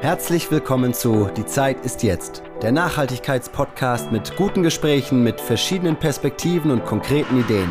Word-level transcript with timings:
Herzlich 0.00 0.50
willkommen 0.50 0.94
zu 0.94 1.28
Die 1.36 1.44
Zeit 1.44 1.84
ist 1.84 2.04
jetzt, 2.04 2.42
der 2.62 2.70
Nachhaltigkeitspodcast 2.70 4.12
mit 4.12 4.36
guten 4.36 4.62
Gesprächen, 4.62 5.24
mit 5.24 5.40
verschiedenen 5.40 5.96
Perspektiven 5.96 6.70
und 6.70 6.84
konkreten 6.84 7.40
Ideen. 7.40 7.68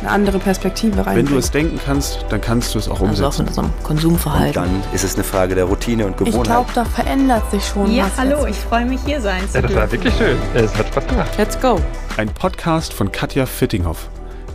Eine 0.00 0.10
andere 0.10 0.38
Perspektive 0.38 1.04
rein. 1.04 1.16
Wenn 1.16 1.26
du 1.26 1.36
es 1.36 1.50
denken 1.50 1.78
kannst, 1.84 2.24
dann 2.30 2.40
kannst 2.40 2.74
du 2.74 2.78
es 2.78 2.88
auch 2.88 3.00
umsetzen. 3.00 3.24
Also 3.24 3.26
auch 3.26 3.40
in 3.40 3.48
unserem 3.48 3.72
Konsumverhalten. 3.82 4.62
Und 4.62 4.68
dann 4.84 4.94
ist 4.94 5.04
es 5.04 5.16
eine 5.16 5.24
Frage 5.24 5.54
der 5.54 5.64
Routine 5.64 6.06
und 6.06 6.16
Gewohnheit. 6.16 6.40
Ich 6.40 6.42
glaube, 6.44 6.70
da 6.74 6.84
verändert 6.84 7.50
sich 7.50 7.66
schon 7.66 7.92
ja, 7.92 8.04
was. 8.04 8.16
hallo, 8.16 8.46
jetzt. 8.46 8.56
ich 8.56 8.64
freue 8.64 8.86
mich 8.86 9.00
hier 9.04 9.20
sein 9.20 9.42
zu 9.48 9.56
Ja, 9.56 9.62
das 9.62 9.74
war 9.74 9.92
wirklich 9.92 10.14
schön. 10.14 10.38
Es 10.54 10.74
hat 10.78 10.86
Spaß 10.86 11.06
gemacht. 11.06 11.36
Let's 11.36 11.60
go. 11.60 11.80
Ein 12.16 12.28
Podcast 12.28 12.94
von 12.94 13.10
Katja 13.10 13.44
Fittinghoff. 13.44 14.08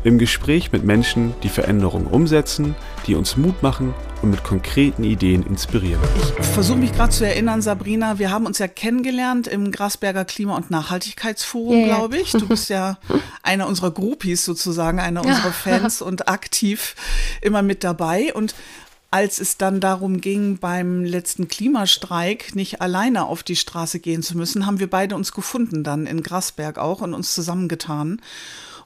Im 0.06 0.20
Gespräch 0.20 0.72
mit 0.72 0.84
Menschen, 0.84 1.34
die 1.42 1.50
Veränderungen 1.50 2.06
umsetzen, 2.06 2.76
die 3.08 3.16
uns 3.16 3.38
Mut 3.38 3.64
machen 3.64 3.92
und 4.22 4.30
mit 4.30 4.44
konkreten 4.44 5.04
Ideen 5.04 5.42
inspirieren. 5.42 6.00
Ich 6.40 6.46
versuche 6.46 6.78
mich 6.78 6.94
gerade 6.94 7.10
zu 7.10 7.26
erinnern, 7.26 7.64
Sabrina, 7.64 8.20
wir 8.20 8.30
haben 8.30 8.46
uns 8.46 8.60
ja 8.60 8.68
kennengelernt 8.68 9.48
im 9.48 9.72
Grasberger 9.72 10.24
Klima- 10.24 10.58
und 10.58 10.70
Nachhaltigkeitsforum, 10.70 11.80
ja. 11.80 11.86
glaube 11.88 12.18
ich. 12.18 12.34
Du 12.34 12.48
bist 12.48 12.70
ja 12.70 13.00
einer 13.42 13.66
unserer 13.66 13.90
Groupies 13.90 14.46
sozusagen, 14.46 15.00
einer 15.00 15.26
unserer 15.26 15.52
Fans 15.52 16.04
und 16.04 16.28
aktiv 16.28 16.96
immer 17.42 17.64
mit 17.64 17.84
dabei. 17.84 18.32
Und 18.32 18.54
als 19.10 19.40
es 19.40 19.58
dann 19.58 19.80
darum 19.80 20.22
ging, 20.22 20.60
beim 20.60 21.04
letzten 21.04 21.48
Klimastreik 21.48 22.54
nicht 22.54 22.80
alleine 22.80 23.26
auf 23.26 23.42
die 23.42 23.56
Straße 23.56 24.00
gehen 24.00 24.22
zu 24.22 24.38
müssen, 24.38 24.68
haben 24.68 24.80
wir 24.80 24.90
beide 24.90 25.16
uns 25.16 25.32
gefunden 25.32 25.84
dann 25.84 26.06
in 26.06 26.22
Grasberg 26.22 26.78
auch 26.78 27.02
und 27.02 27.16
uns 27.16 27.34
zusammengetan. 27.34 28.22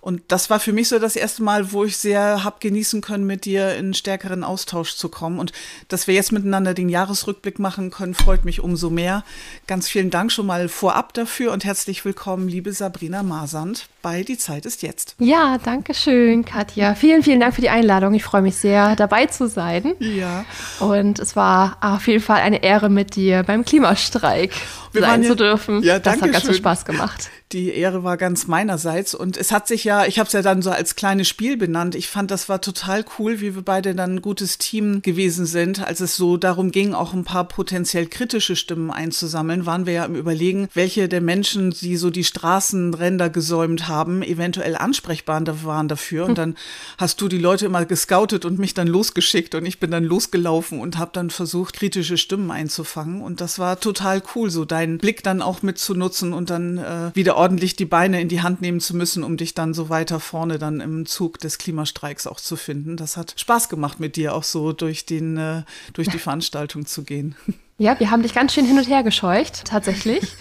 Und 0.02 0.21
das 0.30 0.49
war 0.49 0.59
für 0.59 0.71
mich 0.71 0.88
so 0.88 0.98
das 0.98 1.16
erste 1.16 1.44
Mal, 1.44 1.71
wo 1.73 1.84
ich 1.84 1.98
sehr 1.98 2.44
hab 2.44 2.62
genießen 2.62 3.02
können, 3.02 3.26
mit 3.26 3.45
dir 3.45 3.76
in 3.76 3.94
stärkeren 3.94 4.44
Austausch 4.44 4.95
zu 4.95 5.09
kommen. 5.09 5.40
Und 5.40 5.52
dass 5.90 6.07
wir 6.07 6.13
jetzt 6.13 6.31
miteinander 6.31 6.73
den 6.73 6.88
Jahresrückblick 6.90 7.59
machen 7.59 7.91
können, 7.91 8.13
freut 8.13 8.45
mich 8.45 8.62
umso 8.62 8.90
mehr. 8.90 9.23
Ganz 9.68 9.90
vielen 9.90 10.09
Dank 10.09 10.32
schon 10.32 10.46
mal 10.46 10.70
vorab 10.70 11.13
dafür 11.13 11.51
und 11.51 11.65
herzlich 11.65 12.05
willkommen, 12.05 12.48
liebe 12.48 12.71
Sabrina 12.71 13.24
Masand, 13.24 13.87
bei 14.01 14.24
Die 14.24 14.37
Zeit 14.37 14.65
ist 14.65 14.82
jetzt. 14.84 15.15
Ja, 15.20 15.57
danke 15.63 15.93
schön, 15.93 16.46
Katja. 16.46 16.96
Vielen, 16.96 17.21
vielen 17.21 17.41
Dank 17.41 17.55
für 17.55 17.62
die 17.62 17.70
Einladung. 17.70 18.13
Ich 18.13 18.24
freue 18.24 18.41
mich 18.41 18.55
sehr, 18.55 18.96
dabei 18.96 19.26
zu 19.26 19.48
sein. 19.49 19.96
Ja. 19.99 20.46
Und 20.79 21.20
es 21.20 21.35
war 21.35 21.77
auf 21.81 22.07
jeden 22.07 22.24
Fall 22.24 22.40
eine 22.40 22.63
Ehre, 22.63 22.90
mit 22.90 23.15
dir 23.15 23.43
beim 23.43 23.65
Klimastreik 23.65 24.54
Wir 24.93 25.02
sein 25.02 25.24
ja- 25.24 25.29
zu 25.29 25.35
dürfen. 25.35 25.84
Ja, 25.84 25.99
das 25.99 26.21
hat 26.21 26.31
ganz 26.31 26.37
viel 26.46 26.52
schön. 26.52 26.55
Spaß 26.59 26.85
gemacht. 26.85 27.29
Die 27.52 27.71
Ehre 27.71 28.04
war 28.04 28.15
ganz 28.15 28.46
meinerseits 28.46 29.15
und 29.15 29.35
es 29.35 29.52
hat 29.52 29.68
sich 29.68 29.84
ja, 29.84 29.88
ich 30.05 30.20
habe 30.20 30.27
es 30.27 30.34
ja 30.34 30.41
dann 30.41 30.62
so 30.62 30.71
als 30.71 30.95
kleines 30.95 31.27
Spiel 31.27 31.57
benannt. 31.57 31.95
Ich 31.95 32.09
fand, 32.09 32.32
das 32.32 32.49
war 32.49 32.62
total 32.62 33.05
cool, 33.18 33.40
wie 33.41 33.55
wir 33.55 33.62
beide 33.62 33.96
dann 33.96 34.15
ein 34.15 34.21
gutes 34.21 34.57
Team 34.57 35.01
gewesen 35.01 35.46
sind. 35.46 35.85
Als 35.85 35.99
es 35.99 36.15
so 36.15 36.37
darum 36.37 36.71
ging, 36.71 36.93
auch 36.93 37.13
ein 37.13 37.23
paar 37.23 37.48
potenziell 37.48 38.05
kritische 38.05 38.55
Stimmen 38.55 38.91
einzusammeln, 38.91 39.65
waren 39.65 39.85
wir 39.85 39.93
ja 39.93 40.05
im 40.05 40.15
Überlegen, 40.15 40.68
welche 40.73 41.07
der 41.07 41.21
Menschen, 41.21 41.71
die 41.71 41.98
so 41.98 42.09
die 42.09 42.23
Straßenränder 42.23 43.29
gesäumt 43.29 43.87
haben, 43.87 44.21
eventuell 44.21 44.76
ansprechbar 44.76 45.40
waren 45.63 45.87
dafür. 45.87 46.26
Und 46.26 46.37
dann 46.37 46.55
hast 46.98 47.21
du 47.21 47.27
die 47.27 47.37
Leute 47.37 47.65
immer 47.65 47.85
gescoutet 47.85 48.46
und 48.46 48.59
mich 48.59 48.74
dann 48.74 48.87
losgeschickt 48.87 49.55
und 49.55 49.65
ich 49.65 49.79
bin 49.79 49.91
dann 49.91 50.03
losgelaufen 50.03 50.79
und 50.79 50.98
habe 50.98 51.12
dann 51.13 51.29
versucht, 51.29 51.76
kritische 51.76 52.18
Stimmen 52.18 52.51
einzufangen. 52.51 53.21
Und 53.21 53.41
das 53.41 53.59
war 53.59 53.79
total 53.79 54.21
cool, 54.35 54.49
so 54.49 54.65
deinen 54.65 54.98
Blick 54.98 55.24
dann 55.24 55.41
auch 55.41 55.62
mitzunutzen 55.62 56.34
und 56.34 56.49
dann 56.49 56.77
äh, 56.77 57.12
wieder 57.15 57.37
ordentlich 57.37 57.76
die 57.76 57.85
Beine 57.85 58.20
in 58.21 58.27
die 58.27 58.41
Hand 58.41 58.62
nehmen 58.62 58.79
zu 58.79 58.96
müssen, 58.96 59.24
um 59.24 59.37
dich 59.37 59.53
dann 59.53 59.74
so 59.74 59.79
weiter 59.88 60.20
vorne 60.20 60.60
dann 60.60 60.82
im 60.82 61.05
Zug 61.05 61.40
des 61.40 61.58
Klimastreiks 61.58 62.27
auch 62.27 62.41
zu 62.41 62.58
finden. 62.58 62.98
Das 62.98 63.16
hat 63.16 63.35
Spaß 63.38 63.70
gemacht 63.70 64.02
mit 64.02 64.18
dir 64.18 64.36
auch 64.36 64.44
so 64.44 64.74
durch 64.74 65.06
den 65.06 65.38
äh, 65.38 65.63
durch 65.94 66.09
die 66.09 66.19
Veranstaltung 66.19 66.86
zu 66.86 67.03
gehen. 67.03 67.36
Ja, 67.78 67.97
wir 67.97 68.12
haben 68.12 68.24
dich 68.24 68.34
ganz 68.34 68.53
schön 68.53 68.66
hin 68.66 68.78
und 68.78 68.90
her 68.90 69.03
gescheucht, 69.03 69.63
tatsächlich. 69.63 70.36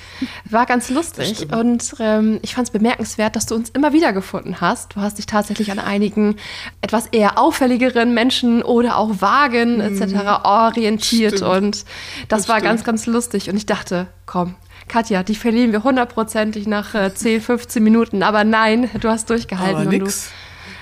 War 0.50 0.66
ganz 0.66 0.90
lustig. 0.90 1.46
Und 1.52 1.94
ähm, 2.00 2.40
ich 2.42 2.56
fand 2.56 2.66
es 2.66 2.72
bemerkenswert, 2.72 3.36
dass 3.36 3.46
du 3.46 3.54
uns 3.54 3.70
immer 3.70 3.92
wieder 3.92 4.12
gefunden 4.12 4.60
hast. 4.60 4.96
Du 4.96 5.00
hast 5.00 5.18
dich 5.18 5.26
tatsächlich 5.26 5.70
an 5.70 5.78
einigen 5.78 6.34
etwas 6.82 7.06
eher 7.06 7.38
auffälligeren 7.38 8.12
Menschen 8.12 8.64
oder 8.64 8.96
auch 8.96 9.20
Wagen 9.20 9.80
etc. 9.80 10.42
orientiert. 10.42 11.34
Mhm. 11.34 11.36
Stimmt. 11.36 11.50
Und 11.52 11.76
das, 11.76 11.84
Das 12.40 12.48
war 12.48 12.56
stimmt. 12.56 12.70
ganz, 12.70 12.82
ganz 12.84 13.06
lustig. 13.06 13.48
Und 13.48 13.56
ich 13.56 13.66
dachte, 13.66 14.08
komm. 14.26 14.56
Katja, 14.88 15.22
die 15.22 15.34
verlieren 15.34 15.72
wir 15.72 15.84
hundertprozentig 15.84 16.66
nach 16.66 16.94
äh, 16.94 17.14
10, 17.14 17.40
15 17.40 17.82
Minuten. 17.82 18.22
Aber 18.22 18.44
nein, 18.44 18.90
du 19.00 19.08
hast 19.08 19.30
durchgehalten. 19.30 19.76
Aber 19.76 19.84
und 19.84 19.92
du, 19.92 19.98
nix. 19.98 20.30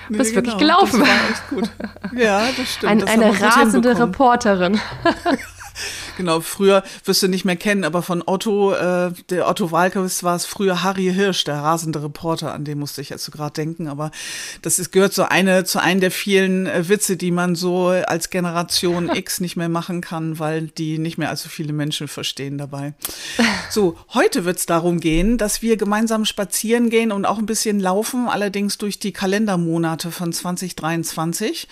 Nee, 0.09 0.17
bist 0.17 0.35
wirklich 0.35 0.57
genau, 0.57 0.77
gelaufen. 0.77 0.99
Das 0.99 1.09
war 1.09 1.29
echt 1.29 1.49
gut. 1.49 1.69
Ja, 2.17 2.47
das 2.55 2.73
stimmt. 2.73 2.91
Ein, 2.91 2.99
das 2.99 3.09
eine 3.09 3.41
rasende. 3.41 3.99
Reporterin. 3.99 4.79
Genau, 6.17 6.41
früher 6.41 6.83
wirst 7.05 7.21
du 7.21 7.27
nicht 7.27 7.45
mehr 7.45 7.55
kennen, 7.55 7.83
aber 7.83 8.01
von 8.01 8.23
Otto, 8.25 8.73
äh, 8.73 9.11
der 9.29 9.47
Otto 9.47 9.71
Walkes 9.71 10.23
war 10.23 10.35
es 10.35 10.47
früher 10.47 10.81
Harry 10.81 11.13
Hirsch, 11.13 11.43
der 11.43 11.57
rasende 11.57 12.01
Reporter, 12.01 12.55
an 12.55 12.65
den 12.65 12.79
musste 12.79 13.01
ich 13.01 13.09
jetzt 13.09 13.23
so 13.23 13.31
gerade 13.31 13.53
denken. 13.53 13.87
Aber 13.87 14.09
das 14.63 14.79
ist, 14.79 14.91
gehört 14.91 15.13
so 15.13 15.23
eine 15.23 15.63
zu 15.63 15.79
einem 15.79 16.01
der 16.01 16.09
vielen 16.09 16.65
äh, 16.65 16.89
Witze, 16.89 17.17
die 17.17 17.29
man 17.29 17.53
so 17.53 17.89
als 17.89 18.31
Generation 18.31 19.09
X 19.15 19.41
nicht 19.41 19.57
mehr 19.57 19.69
machen 19.69 20.01
kann, 20.01 20.39
weil 20.39 20.69
die 20.69 20.97
nicht 20.97 21.19
mehr 21.19 21.29
allzu 21.29 21.49
viele 21.49 21.71
Menschen 21.71 22.07
verstehen 22.07 22.57
dabei. 22.57 22.95
So, 23.69 23.97
heute 24.13 24.45
wird 24.45 24.57
es 24.57 24.65
darum 24.65 24.99
gehen, 25.01 25.37
dass 25.37 25.61
wir 25.61 25.75
gemeinsam 25.75 26.23
spazieren 26.25 26.89
gehen 26.89 27.11
und 27.11 27.25
auch 27.25 27.37
ein 27.37 27.45
bisschen 27.45 27.79
laufen, 27.79 28.27
allerdings 28.27 28.77
durch 28.77 28.97
die 28.97 29.11
Kalendermonate 29.11 30.09
von 30.09 30.31
2023 30.31 31.67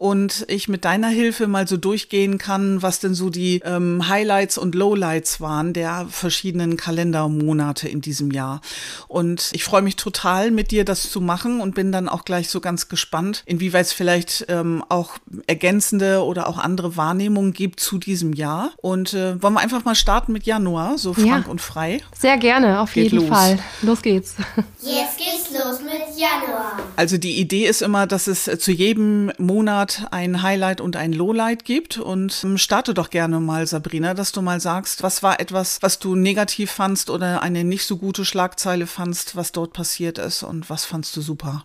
und 0.00 0.46
ich 0.48 0.66
mit 0.66 0.86
deiner 0.86 1.08
Hilfe 1.08 1.46
mal 1.46 1.68
so 1.68 1.76
durchgehen 1.76 2.38
kann, 2.38 2.80
was 2.80 3.00
denn 3.00 3.12
so 3.12 3.28
die 3.28 3.60
ähm, 3.66 4.08
Highlights 4.08 4.56
und 4.56 4.74
Lowlights 4.74 5.42
waren 5.42 5.74
der 5.74 6.06
verschiedenen 6.08 6.78
Kalendermonate 6.78 7.86
in 7.86 8.00
diesem 8.00 8.30
Jahr. 8.30 8.62
Und 9.08 9.50
ich 9.52 9.62
freue 9.62 9.82
mich 9.82 9.96
total, 9.96 10.52
mit 10.52 10.70
dir 10.70 10.86
das 10.86 11.10
zu 11.10 11.20
machen 11.20 11.60
und 11.60 11.74
bin 11.74 11.92
dann 11.92 12.08
auch 12.08 12.24
gleich 12.24 12.48
so 12.48 12.60
ganz 12.62 12.88
gespannt, 12.88 13.42
inwieweit 13.44 13.84
es 13.86 13.92
vielleicht 13.92 14.46
ähm, 14.48 14.82
auch 14.88 15.18
ergänzende 15.46 16.24
oder 16.24 16.48
auch 16.48 16.56
andere 16.56 16.96
Wahrnehmungen 16.96 17.52
gibt 17.52 17.78
zu 17.80 17.98
diesem 17.98 18.32
Jahr. 18.32 18.70
Und 18.78 19.12
äh, 19.12 19.40
wollen 19.42 19.52
wir 19.52 19.60
einfach 19.60 19.84
mal 19.84 19.94
starten 19.94 20.32
mit 20.32 20.44
Januar, 20.46 20.96
so 20.96 21.14
Ja. 21.18 21.26
frank 21.26 21.46
und 21.46 21.60
frei. 21.60 22.00
Sehr 22.18 22.38
gerne, 22.38 22.80
auf 22.80 22.94
Geht 22.94 23.12
jeden 23.12 23.16
los. 23.18 23.28
Fall. 23.28 23.58
Los 23.82 24.00
geht's. 24.00 24.34
Jetzt 24.80 25.18
geht's 25.18 25.50
los 25.52 25.80
mit 25.82 26.18
Januar. 26.18 26.78
Also 26.96 27.18
die 27.18 27.38
Idee 27.38 27.66
ist 27.66 27.82
immer, 27.82 28.06
dass 28.06 28.28
es 28.28 28.44
zu 28.60 28.72
jedem 28.72 29.30
Monat 29.36 29.89
ein 30.10 30.42
Highlight 30.42 30.80
und 30.80 30.96
ein 30.96 31.12
Lowlight 31.12 31.64
gibt. 31.64 31.98
Und 31.98 32.42
ähm, 32.44 32.58
starte 32.58 32.94
doch 32.94 33.10
gerne 33.10 33.40
mal, 33.40 33.66
Sabrina, 33.66 34.14
dass 34.14 34.32
du 34.32 34.42
mal 34.42 34.60
sagst, 34.60 35.02
was 35.02 35.22
war 35.22 35.40
etwas, 35.40 35.82
was 35.82 35.98
du 35.98 36.14
negativ 36.14 36.70
fandst 36.70 37.10
oder 37.10 37.42
eine 37.42 37.64
nicht 37.64 37.86
so 37.86 37.96
gute 37.96 38.24
Schlagzeile 38.24 38.86
fandst, 38.86 39.36
was 39.36 39.52
dort 39.52 39.72
passiert 39.72 40.18
ist 40.18 40.42
und 40.42 40.70
was 40.70 40.84
fandst 40.84 41.16
du 41.16 41.20
super? 41.20 41.64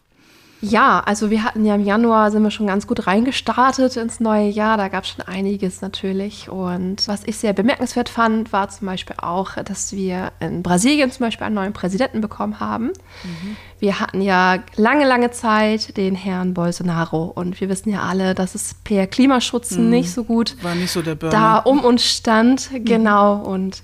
Ja, 0.61 1.01
also 1.05 1.29
wir 1.29 1.43
hatten 1.43 1.65
ja 1.65 1.75
im 1.75 1.83
Januar, 1.83 2.31
sind 2.31 2.41
wir 2.41 2.49
schon 2.49 2.67
ganz 2.67 2.87
gut 2.87 3.07
reingestartet 3.07 3.97
ins 3.97 4.19
neue 4.19 4.47
Jahr. 4.49 4.77
Da 4.77 4.87
gab 4.87 5.03
es 5.03 5.11
schon 5.11 5.25
einiges 5.25 5.81
natürlich. 5.81 6.49
Und 6.49 7.07
was 7.07 7.23
ich 7.25 7.37
sehr 7.37 7.53
bemerkenswert 7.53 8.09
fand, 8.09 8.51
war 8.53 8.69
zum 8.69 8.87
Beispiel 8.87 9.15
auch, 9.19 9.55
dass 9.63 9.93
wir 9.93 10.31
in 10.39 10.63
Brasilien 10.63 11.11
zum 11.11 11.25
Beispiel 11.25 11.45
einen 11.45 11.55
neuen 11.55 11.73
Präsidenten 11.73 12.21
bekommen 12.21 12.59
haben. 12.59 12.91
Wir 13.79 13.99
hatten 13.99 14.21
ja 14.21 14.59
lange, 14.75 15.05
lange 15.05 15.31
Zeit 15.31 15.97
den 15.97 16.15
Herrn 16.15 16.53
Bolsonaro. 16.53 17.25
Und 17.25 17.59
wir 17.59 17.69
wissen 17.69 17.91
ja 17.91 18.03
alle, 18.03 18.33
dass 18.33 18.55
es 18.55 18.75
per 18.83 19.07
Klimaschutz 19.07 19.71
nicht 19.71 20.11
so 20.11 20.23
gut 20.23 20.55
War 20.63 20.73
nicht 20.75 20.91
so 20.91 21.01
der 21.01 21.15
Burner. 21.15 21.31
da 21.35 21.57
um 21.57 21.81
uns 21.81 22.03
stand, 22.03 22.69
genau. 22.73 23.35
Und 23.35 23.81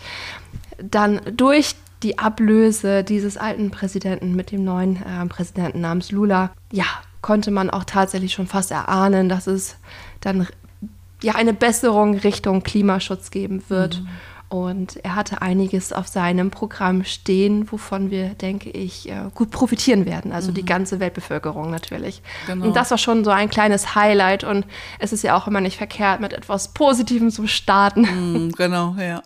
dann 0.81 1.21
durch 1.35 1.75
die 2.03 2.17
Ablöse 2.17 3.03
dieses 3.03 3.37
alten 3.37 3.71
Präsidenten 3.71 4.35
mit 4.35 4.51
dem 4.51 4.63
neuen 4.63 4.97
äh, 4.97 5.25
Präsidenten 5.27 5.81
namens 5.81 6.11
Lula, 6.11 6.51
ja, 6.71 6.85
konnte 7.21 7.51
man 7.51 7.69
auch 7.69 7.83
tatsächlich 7.83 8.33
schon 8.33 8.47
fast 8.47 8.71
erahnen, 8.71 9.29
dass 9.29 9.47
es 9.47 9.77
dann 10.21 10.47
ja 11.21 11.35
eine 11.35 11.53
Besserung 11.53 12.17
Richtung 12.17 12.63
Klimaschutz 12.63 13.29
geben 13.29 13.63
wird. 13.67 14.01
Und 14.51 14.97
er 15.05 15.15
hatte 15.15 15.41
einiges 15.41 15.93
auf 15.93 16.09
seinem 16.09 16.51
Programm 16.51 17.05
stehen, 17.05 17.71
wovon 17.71 18.11
wir, 18.11 18.31
denke 18.31 18.69
ich, 18.69 19.07
äh, 19.07 19.29
gut 19.33 19.49
profitieren 19.49 20.05
werden. 20.05 20.33
Also 20.33 20.51
die 20.51 20.65
ganze 20.65 20.99
Weltbevölkerung 20.99 21.71
natürlich. 21.71 22.21
Genau. 22.47 22.65
Und 22.65 22.75
das 22.75 22.91
war 22.91 22.97
schon 22.97 23.23
so 23.23 23.31
ein 23.31 23.49
kleines 23.49 23.95
Highlight. 23.95 24.43
Und 24.43 24.65
es 24.99 25.13
ist 25.13 25.23
ja 25.23 25.37
auch 25.37 25.47
immer 25.47 25.61
nicht 25.61 25.77
verkehrt, 25.77 26.19
mit 26.19 26.33
etwas 26.33 26.73
Positivem 26.73 27.31
zu 27.31 27.47
starten. 27.47 28.01
Mm, 28.01 28.51
Genau, 28.57 28.97
ja. 28.99 29.23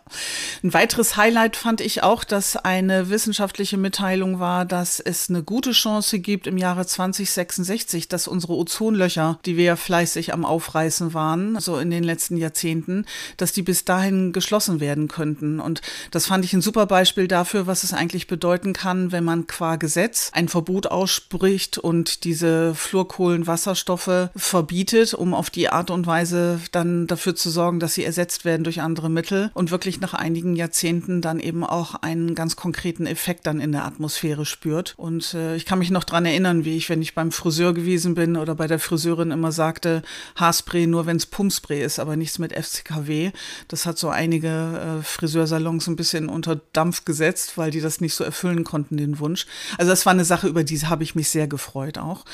Ein 0.62 0.72
weiteres 0.72 1.16
Highlight 1.16 1.56
fand 1.56 1.80
ich 1.80 2.04
auch, 2.04 2.22
dass 2.22 2.56
eine 2.56 3.10
wissenschaftliche 3.10 3.78
Mitteilung 3.78 4.38
war, 4.38 4.64
dass 4.64 5.00
es 5.00 5.28
eine 5.28 5.42
gute 5.42 5.72
Chance 5.72 6.20
gibt 6.20 6.46
im 6.46 6.56
Jahre 6.56 6.86
2066, 6.86 8.06
dass 8.06 8.28
unsere 8.28 8.54
Ozonlöcher, 8.54 9.40
die 9.44 9.56
wir 9.56 9.64
ja 9.64 9.76
fleißig 9.76 10.32
am 10.32 10.44
Aufreißen 10.44 11.14
waren, 11.14 11.58
so 11.58 11.78
in 11.78 11.90
den 11.90 12.04
letzten 12.04 12.36
Jahrzehnten, 12.36 13.06
dass 13.38 13.50
die 13.50 13.62
bis 13.62 13.84
dahin 13.84 14.32
geschlossen 14.32 14.78
werden 14.78 15.08
könnten. 15.16 15.60
Und 15.60 15.80
das 16.10 16.26
fand 16.26 16.44
ich 16.44 16.52
ein 16.52 16.60
super 16.60 16.86
Beispiel 16.86 17.26
dafür, 17.26 17.66
was 17.66 17.84
es 17.84 17.92
eigentlich 17.94 18.26
bedeuten 18.26 18.74
kann, 18.74 19.12
wenn 19.12 19.24
man 19.24 19.46
qua 19.46 19.76
Gesetz 19.76 20.30
ein 20.34 20.48
Verbot 20.48 20.86
ausspricht 20.88 21.78
und 21.78 22.24
diese 22.24 22.74
Fluorkohlenwasserstoffe 22.74 24.28
verbietet, 24.36 25.14
um 25.14 25.32
auf 25.32 25.48
die 25.48 25.70
Art 25.70 25.90
und 25.90 26.06
Weise 26.06 26.60
dann 26.72 27.06
dafür 27.06 27.34
zu 27.34 27.48
sorgen, 27.48 27.80
dass 27.80 27.94
sie 27.94 28.04
ersetzt 28.04 28.44
werden 28.44 28.64
durch 28.64 28.82
andere 28.82 29.08
Mittel 29.08 29.50
und 29.54 29.70
wirklich 29.70 30.00
nach 30.00 30.12
einigen 30.12 30.54
Jahrzehnten 30.54 31.22
dann 31.22 31.40
eben 31.40 31.64
auch 31.64 31.94
einen 31.94 32.34
ganz 32.34 32.56
konkreten 32.56 33.06
Effekt 33.06 33.46
dann 33.46 33.60
in 33.60 33.72
der 33.72 33.84
Atmosphäre 33.84 34.44
spürt. 34.44 34.94
Und 34.98 35.32
äh, 35.32 35.56
ich 35.56 35.64
kann 35.64 35.78
mich 35.78 35.90
noch 35.90 36.04
dran 36.04 36.26
erinnern, 36.26 36.64
wie 36.66 36.76
ich, 36.76 36.90
wenn 36.90 37.00
ich 37.00 37.14
beim 37.14 37.32
Friseur 37.32 37.72
gewesen 37.72 38.14
bin 38.14 38.36
oder 38.36 38.54
bei 38.54 38.66
der 38.66 38.78
Friseurin 38.78 39.30
immer 39.30 39.52
sagte, 39.52 40.02
Haarspray 40.36 40.86
nur, 40.86 41.06
wenn 41.06 41.16
es 41.16 41.26
Pumpspray 41.26 41.82
ist, 41.82 41.98
aber 41.98 42.16
nichts 42.16 42.38
mit 42.38 42.52
FCKW. 42.52 43.30
Das 43.68 43.86
hat 43.86 43.96
so 43.96 44.10
einige 44.10 45.00
äh, 45.00 45.02
Friseursalons 45.06 45.86
ein 45.86 45.96
bisschen 45.96 46.28
unter 46.28 46.56
Dampf 46.72 47.04
gesetzt, 47.04 47.56
weil 47.56 47.70
die 47.70 47.80
das 47.80 48.00
nicht 48.00 48.14
so 48.14 48.24
erfüllen 48.24 48.64
konnten, 48.64 48.96
den 48.96 49.18
Wunsch. 49.18 49.46
Also 49.78 49.90
das 49.90 50.06
war 50.06 50.12
eine 50.12 50.24
Sache, 50.24 50.48
über 50.48 50.64
die 50.64 50.76
habe 50.78 51.02
ich 51.02 51.14
mich 51.14 51.28
sehr 51.30 51.46
gefreut 51.48 51.98
auch. 51.98 52.24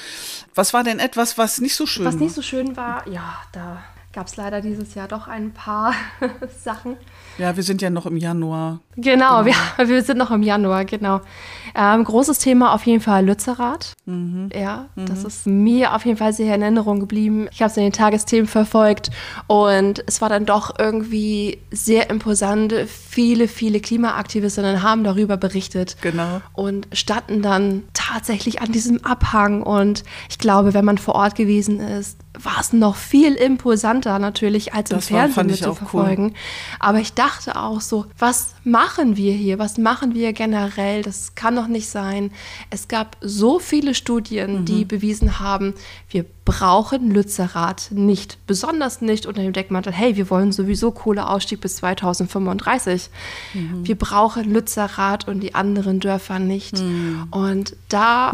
Was 0.55 0.75
war 0.75 0.85
denn 0.85 0.99
etwas, 0.99 1.39
was 1.39 1.61
nicht 1.61 1.75
so 1.77 1.87
schön 1.87 2.05
Was 2.05 2.15
war? 2.15 2.21
nicht 2.21 2.35
so 2.35 2.43
schön 2.43 2.77
war, 2.77 3.07
ja, 3.09 3.43
da 3.53 3.83
gab 4.13 4.27
es 4.27 4.37
leider 4.37 4.61
dieses 4.61 4.95
Jahr 4.95 5.09
doch 5.09 5.27
ein 5.27 5.53
paar 5.53 5.95
Sachen. 6.63 6.97
Ja, 7.39 7.57
wir 7.57 7.63
sind 7.63 7.81
ja 7.81 7.91
noch 7.91 8.07
im 8.07 8.17
Januar. 8.17 8.81
Genau, 8.97 9.45
Wir, 9.45 9.55
wir 9.89 10.03
sind 10.03 10.19
noch 10.19 10.31
im 10.31 10.43
Januar, 10.43 10.85
genau. 10.85 11.21
Ähm, 11.75 12.05
großes 12.05 12.39
Thema 12.39 12.75
auf 12.75 12.85
jeden 12.85 13.01
Fall 13.01 13.25
Lützerath. 13.25 13.95
Mhm. 14.05 14.51
Ja, 14.55 14.89
das 14.97 15.25
ist 15.25 15.47
mir 15.47 15.95
auf 15.95 16.05
jeden 16.05 16.19
Fall 16.19 16.35
sehr 16.35 16.55
in 16.55 16.61
Erinnerung 16.61 17.01
geblieben. 17.01 17.49
Ich 17.51 17.63
habe 17.63 17.71
es 17.71 17.77
in 17.79 17.85
den 17.85 17.93
Tagesthemen 17.93 18.47
verfolgt 18.47 19.11
und 19.47 20.05
es 20.07 20.21
war 20.21 20.29
dann 20.29 20.45
doch 20.45 20.79
irgendwie 20.79 21.59
sehr 21.71 22.11
imposant. 22.11 22.75
Viele, 22.87 23.49
viele 23.49 23.81
Klimaaktivistinnen 23.81 24.83
haben 24.83 25.05
darüber 25.05 25.39
berichtet. 25.39 25.97
Genau. 26.03 26.43
Und 26.53 26.89
standen 26.93 27.41
dann 27.41 27.85
tatsächlich 27.95 28.61
an 28.61 28.73
diesem 28.73 29.03
Abhang. 29.05 29.63
Und 29.63 30.05
ich 30.29 30.39
glaube, 30.39 30.75
wenn 30.75 30.85
man 30.85 30.99
vor 30.99 31.15
Ort 31.15 31.35
gewesen 31.35 31.81
ist, 31.81 32.19
war 32.41 32.59
es 32.61 32.73
noch 32.73 32.97
viel 32.97 33.35
imposanter 33.35 34.19
natürlich, 34.19 34.73
als 34.73 34.91
im 34.91 34.97
Das 34.97 35.11
war- 35.11 35.19
Fernsehen 35.19 35.47
ich 35.51 35.57
mit 35.57 35.63
zu 35.65 35.71
auch 35.71 35.73
cool. 35.75 35.77
verfolgen. 35.77 36.35
Aber 36.81 36.99
ich 36.99 37.13
dachte 37.13 37.57
auch 37.57 37.81
so, 37.83 38.07
was 38.19 38.55
machen 38.65 39.17
wir 39.19 39.35
hier? 39.35 39.59
Was 39.59 39.77
machen 39.77 40.15
wir 40.15 40.33
generell? 40.33 41.03
Das 41.03 41.35
kann 41.35 41.55
doch 41.57 41.67
nicht 41.67 41.89
sein. 41.91 42.31
Es 42.71 42.89
gab 42.89 43.17
so 43.21 43.59
viele 43.59 43.95
Studien, 43.95 44.61
Mhm. 44.61 44.65
die 44.65 44.85
bewiesen 44.87 45.41
haben, 45.41 45.75
wir 46.09 46.25
brauchen 46.45 47.11
Lützerath 47.11 47.89
nicht. 47.93 48.39
Besonders 48.47 49.01
nicht 49.03 49.27
unter 49.27 49.43
dem 49.43 49.53
Deckmantel, 49.53 49.93
hey, 49.93 50.17
wir 50.17 50.31
wollen 50.31 50.53
sowieso 50.53 50.91
Kohleausstieg 50.91 51.61
bis 51.61 51.77
2035. 51.77 53.11
Mhm. 53.55 53.87
Wir 53.87 53.95
brauchen 53.97 54.51
Lützerath 54.53 55.29
und 55.29 55.41
die 55.41 55.55
anderen 55.55 56.01
Dörfer 56.01 56.39
nicht. 56.39 56.79
Mhm. 56.81 57.27
Und 57.31 57.77
da 57.89 58.33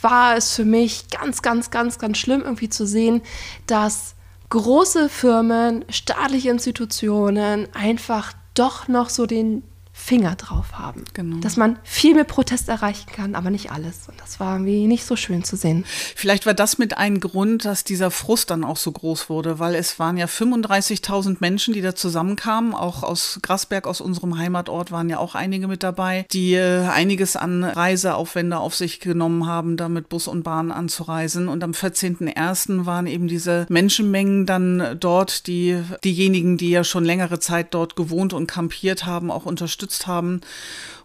war 0.00 0.36
es 0.36 0.54
für 0.54 0.64
mich 0.64 1.08
ganz, 1.08 1.42
ganz, 1.42 1.70
ganz, 1.70 1.98
ganz 1.98 2.18
schlimm 2.18 2.42
irgendwie 2.42 2.68
zu 2.68 2.86
sehen, 2.86 3.22
dass 3.66 4.14
große 4.50 5.08
Firmen, 5.08 5.84
staatliche 5.88 6.50
Institutionen 6.50 7.68
einfach 7.74 8.32
doch 8.54 8.88
noch 8.88 9.08
so 9.08 9.26
den 9.26 9.62
Finger 10.02 10.34
drauf 10.34 10.72
haben. 10.72 11.04
Genau. 11.14 11.36
Dass 11.36 11.56
man 11.56 11.78
viel 11.84 12.16
mit 12.16 12.26
Protest 12.26 12.68
erreichen 12.68 13.06
kann, 13.12 13.36
aber 13.36 13.50
nicht 13.50 13.70
alles. 13.70 14.08
Und 14.08 14.20
das 14.20 14.40
war 14.40 14.54
irgendwie 14.54 14.88
nicht 14.88 15.04
so 15.04 15.14
schön 15.14 15.44
zu 15.44 15.56
sehen. 15.56 15.84
Vielleicht 16.16 16.44
war 16.44 16.54
das 16.54 16.76
mit 16.76 16.98
ein 16.98 17.20
Grund, 17.20 17.64
dass 17.64 17.84
dieser 17.84 18.10
Frust 18.10 18.50
dann 18.50 18.64
auch 18.64 18.76
so 18.76 18.90
groß 18.90 19.30
wurde, 19.30 19.60
weil 19.60 19.76
es 19.76 20.00
waren 20.00 20.16
ja 20.16 20.26
35.000 20.26 21.36
Menschen, 21.38 21.72
die 21.72 21.82
da 21.82 21.94
zusammenkamen. 21.94 22.74
Auch 22.74 23.04
aus 23.04 23.38
Grasberg, 23.42 23.86
aus 23.86 24.00
unserem 24.00 24.36
Heimatort, 24.38 24.90
waren 24.90 25.08
ja 25.08 25.18
auch 25.18 25.36
einige 25.36 25.68
mit 25.68 25.84
dabei, 25.84 26.26
die 26.32 26.54
äh, 26.54 26.88
einiges 26.88 27.36
an 27.36 27.62
Reiseaufwände 27.62 28.58
auf 28.58 28.74
sich 28.74 28.98
genommen 28.98 29.46
haben, 29.46 29.76
da 29.76 29.88
mit 29.88 30.08
Bus 30.08 30.26
und 30.26 30.42
Bahn 30.42 30.72
anzureisen. 30.72 31.46
Und 31.46 31.62
am 31.62 31.70
14.01. 31.70 32.86
waren 32.86 33.06
eben 33.06 33.28
diese 33.28 33.66
Menschenmengen 33.68 34.46
dann 34.46 34.96
dort, 34.98 35.46
die 35.46 35.80
diejenigen, 36.02 36.58
die 36.58 36.70
ja 36.70 36.82
schon 36.82 37.04
längere 37.04 37.38
Zeit 37.38 37.72
dort 37.72 37.94
gewohnt 37.94 38.32
und 38.32 38.48
kampiert 38.48 39.06
haben, 39.06 39.30
auch 39.30 39.46
unterstützt 39.46 39.91
haben. 40.06 40.40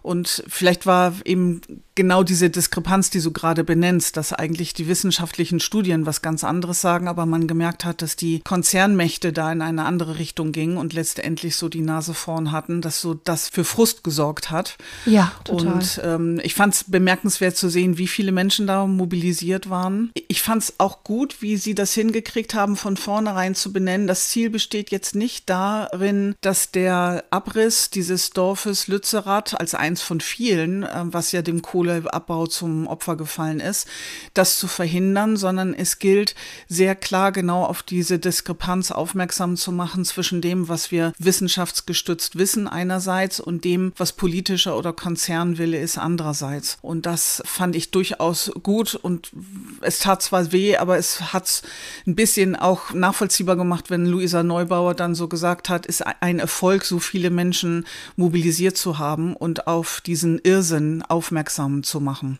Und 0.02 0.42
vielleicht 0.48 0.86
war 0.86 1.14
eben 1.24 1.60
genau 1.98 2.22
diese 2.22 2.48
Diskrepanz, 2.48 3.10
die 3.10 3.20
du 3.20 3.32
gerade 3.32 3.64
benennst, 3.64 4.16
dass 4.16 4.32
eigentlich 4.32 4.72
die 4.72 4.86
wissenschaftlichen 4.86 5.58
Studien 5.58 6.06
was 6.06 6.22
ganz 6.22 6.44
anderes 6.44 6.80
sagen, 6.80 7.08
aber 7.08 7.26
man 7.26 7.48
gemerkt 7.48 7.84
hat, 7.84 8.02
dass 8.02 8.14
die 8.14 8.40
Konzernmächte 8.40 9.32
da 9.32 9.50
in 9.50 9.62
eine 9.62 9.84
andere 9.84 10.16
Richtung 10.16 10.52
gingen 10.52 10.76
und 10.76 10.92
letztendlich 10.92 11.56
so 11.56 11.68
die 11.68 11.80
Nase 11.80 12.14
vorn 12.14 12.52
hatten, 12.52 12.82
dass 12.82 13.00
so 13.00 13.14
das 13.14 13.48
für 13.48 13.64
Frust 13.64 14.04
gesorgt 14.04 14.52
hat. 14.52 14.76
Ja, 15.06 15.32
total. 15.42 15.72
Und 15.72 16.00
ähm, 16.04 16.40
ich 16.44 16.54
fand 16.54 16.74
es 16.74 16.84
bemerkenswert 16.84 17.56
zu 17.56 17.68
sehen, 17.68 17.98
wie 17.98 18.06
viele 18.06 18.30
Menschen 18.30 18.68
da 18.68 18.86
mobilisiert 18.86 19.68
waren. 19.68 20.12
Ich 20.28 20.40
fand 20.40 20.62
es 20.62 20.74
auch 20.78 21.02
gut, 21.02 21.42
wie 21.42 21.56
sie 21.56 21.74
das 21.74 21.94
hingekriegt 21.94 22.54
haben, 22.54 22.76
von 22.76 22.96
vornherein 22.96 23.56
zu 23.56 23.72
benennen. 23.72 24.06
Das 24.06 24.28
Ziel 24.28 24.50
besteht 24.50 24.92
jetzt 24.92 25.16
nicht 25.16 25.50
darin, 25.50 26.36
dass 26.42 26.70
der 26.70 27.24
Abriss 27.30 27.90
dieses 27.90 28.30
Dorfes 28.30 28.86
Lützerath 28.86 29.58
als 29.58 29.74
eins 29.98 30.02
von 30.02 30.20
vielen, 30.20 30.84
äh, 30.84 31.04
was 31.04 31.32
ja 31.32 31.42
dem 31.42 31.62
Kohleabbau 31.62 32.46
zum 32.46 32.86
Opfer 32.86 33.16
gefallen 33.16 33.60
ist, 33.60 33.88
das 34.34 34.58
zu 34.58 34.68
verhindern, 34.68 35.36
sondern 35.36 35.74
es 35.74 35.98
gilt 35.98 36.34
sehr 36.68 36.94
klar 36.94 37.32
genau 37.32 37.64
auf 37.64 37.82
diese 37.82 38.18
Diskrepanz 38.18 38.90
aufmerksam 38.90 39.56
zu 39.56 39.72
machen 39.72 40.04
zwischen 40.04 40.40
dem, 40.40 40.68
was 40.68 40.90
wir 40.90 41.12
wissenschaftsgestützt 41.18 42.38
wissen 42.38 42.68
einerseits 42.68 43.40
und 43.40 43.64
dem, 43.64 43.92
was 43.96 44.12
politischer 44.12 44.76
oder 44.76 44.92
Konzernwille 44.92 45.78
ist 45.78 45.98
andererseits. 45.98 46.78
Und 46.80 47.06
das 47.06 47.42
fand 47.44 47.74
ich 47.74 47.90
durchaus 47.90 48.52
gut 48.62 48.94
und 48.94 49.32
es 49.80 49.98
tat 49.98 50.22
zwar 50.22 50.52
weh, 50.52 50.76
aber 50.76 50.98
es 50.98 51.32
hat 51.32 51.62
ein 52.06 52.14
bisschen 52.14 52.54
auch 52.56 52.92
nachvollziehbar 52.92 53.56
gemacht, 53.56 53.90
wenn 53.90 54.06
Luisa 54.06 54.42
Neubauer 54.42 54.94
dann 54.94 55.14
so 55.14 55.28
gesagt 55.28 55.68
hat, 55.68 55.86
ist 55.86 56.04
ein 56.20 56.38
Erfolg, 56.38 56.84
so 56.84 56.98
viele 56.98 57.30
Menschen 57.30 57.86
mobilisiert 58.16 58.76
zu 58.76 58.98
haben 58.98 59.34
und 59.34 59.66
auf 59.78 60.00
diesen 60.00 60.40
Irrsinn 60.40 61.04
aufmerksam 61.08 61.84
zu 61.84 62.00
machen. 62.00 62.38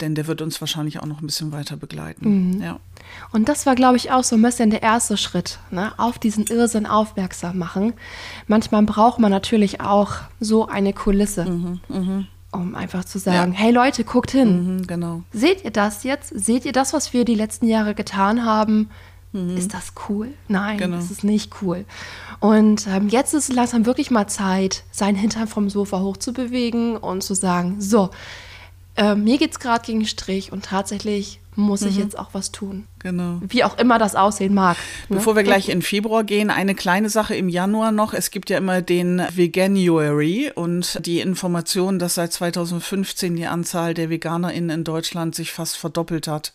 Denn 0.00 0.16
der 0.16 0.26
wird 0.26 0.42
uns 0.42 0.60
wahrscheinlich 0.60 0.98
auch 1.00 1.06
noch 1.06 1.20
ein 1.20 1.26
bisschen 1.26 1.52
weiter 1.52 1.76
begleiten. 1.76 2.60
Ja. 2.60 2.80
Und 3.32 3.48
das 3.48 3.64
war, 3.64 3.76
glaube 3.76 3.96
ich, 3.96 4.10
auch 4.10 4.24
so 4.24 4.36
ein 4.36 4.42
bisschen 4.42 4.70
der 4.70 4.82
erste 4.82 5.16
Schritt, 5.16 5.58
ne? 5.70 5.92
auf 5.98 6.18
diesen 6.18 6.46
Irrsinn 6.46 6.86
aufmerksam 6.86 7.58
machen. 7.58 7.94
Manchmal 8.48 8.82
braucht 8.82 9.20
man 9.20 9.30
natürlich 9.30 9.80
auch 9.80 10.14
so 10.40 10.66
eine 10.66 10.92
Kulisse, 10.92 11.78
um 12.52 12.74
einfach 12.74 13.04
zu 13.04 13.20
sagen, 13.20 13.52
hey 13.52 13.70
Leute, 13.70 14.02
guckt 14.02 14.32
hin. 14.32 14.78
Mhm, 14.78 14.86
genau. 14.86 15.22
Seht 15.32 15.64
ihr 15.64 15.70
das 15.70 16.02
jetzt? 16.02 16.32
Seht 16.34 16.64
ihr 16.64 16.72
das, 16.72 16.92
was 16.92 17.12
wir 17.12 17.24
die 17.24 17.36
letzten 17.36 17.68
Jahre 17.68 17.94
getan 17.94 18.44
haben? 18.44 18.90
Ist 19.32 19.74
das 19.74 19.92
cool? 20.08 20.32
Nein, 20.48 20.78
Genau. 20.78 20.96
das 20.96 21.10
ist 21.12 21.22
nicht 21.22 21.62
cool. 21.62 21.84
Und 22.40 22.86
ähm, 22.88 23.08
jetzt 23.08 23.32
ist 23.32 23.52
langsam 23.52 23.86
wirklich 23.86 24.10
mal 24.10 24.26
Zeit, 24.26 24.82
seinen 24.90 25.14
Hintern 25.14 25.46
vom 25.46 25.70
Sofa 25.70 26.00
hochzubewegen 26.00 26.96
und 26.96 27.22
zu 27.22 27.34
sagen, 27.34 27.80
so, 27.80 28.10
äh, 28.96 29.14
mir 29.14 29.38
geht's 29.38 29.60
gerade 29.60 29.84
gegen 29.86 30.00
den 30.00 30.06
Strich 30.06 30.50
und 30.52 30.64
tatsächlich 30.64 31.40
muss 31.54 31.82
ich 31.82 31.96
jetzt 31.96 32.18
auch 32.18 32.30
was 32.32 32.50
tun. 32.50 32.86
Genau. 33.02 33.40
Wie 33.48 33.64
auch 33.64 33.78
immer 33.78 33.98
das 33.98 34.14
aussehen 34.14 34.52
mag. 34.54 34.76
ne? 35.08 35.16
Bevor 35.16 35.34
wir 35.34 35.42
gleich 35.42 35.68
in 35.68 35.82
Februar 35.82 36.22
gehen, 36.22 36.50
eine 36.50 36.74
kleine 36.74 37.08
Sache 37.08 37.34
im 37.34 37.48
Januar 37.48 37.92
noch. 37.92 38.12
Es 38.12 38.30
gibt 38.30 38.50
ja 38.50 38.58
immer 38.58 38.82
den 38.82 39.22
Veganuary 39.34 40.52
und 40.54 41.04
die 41.06 41.20
Information, 41.20 41.98
dass 41.98 42.16
seit 42.16 42.32
2015 42.32 43.36
die 43.36 43.46
Anzahl 43.46 43.94
der 43.94 44.10
VeganerInnen 44.10 44.70
in 44.70 44.84
Deutschland 44.84 45.34
sich 45.34 45.52
fast 45.52 45.76
verdoppelt 45.78 46.28
hat. 46.28 46.52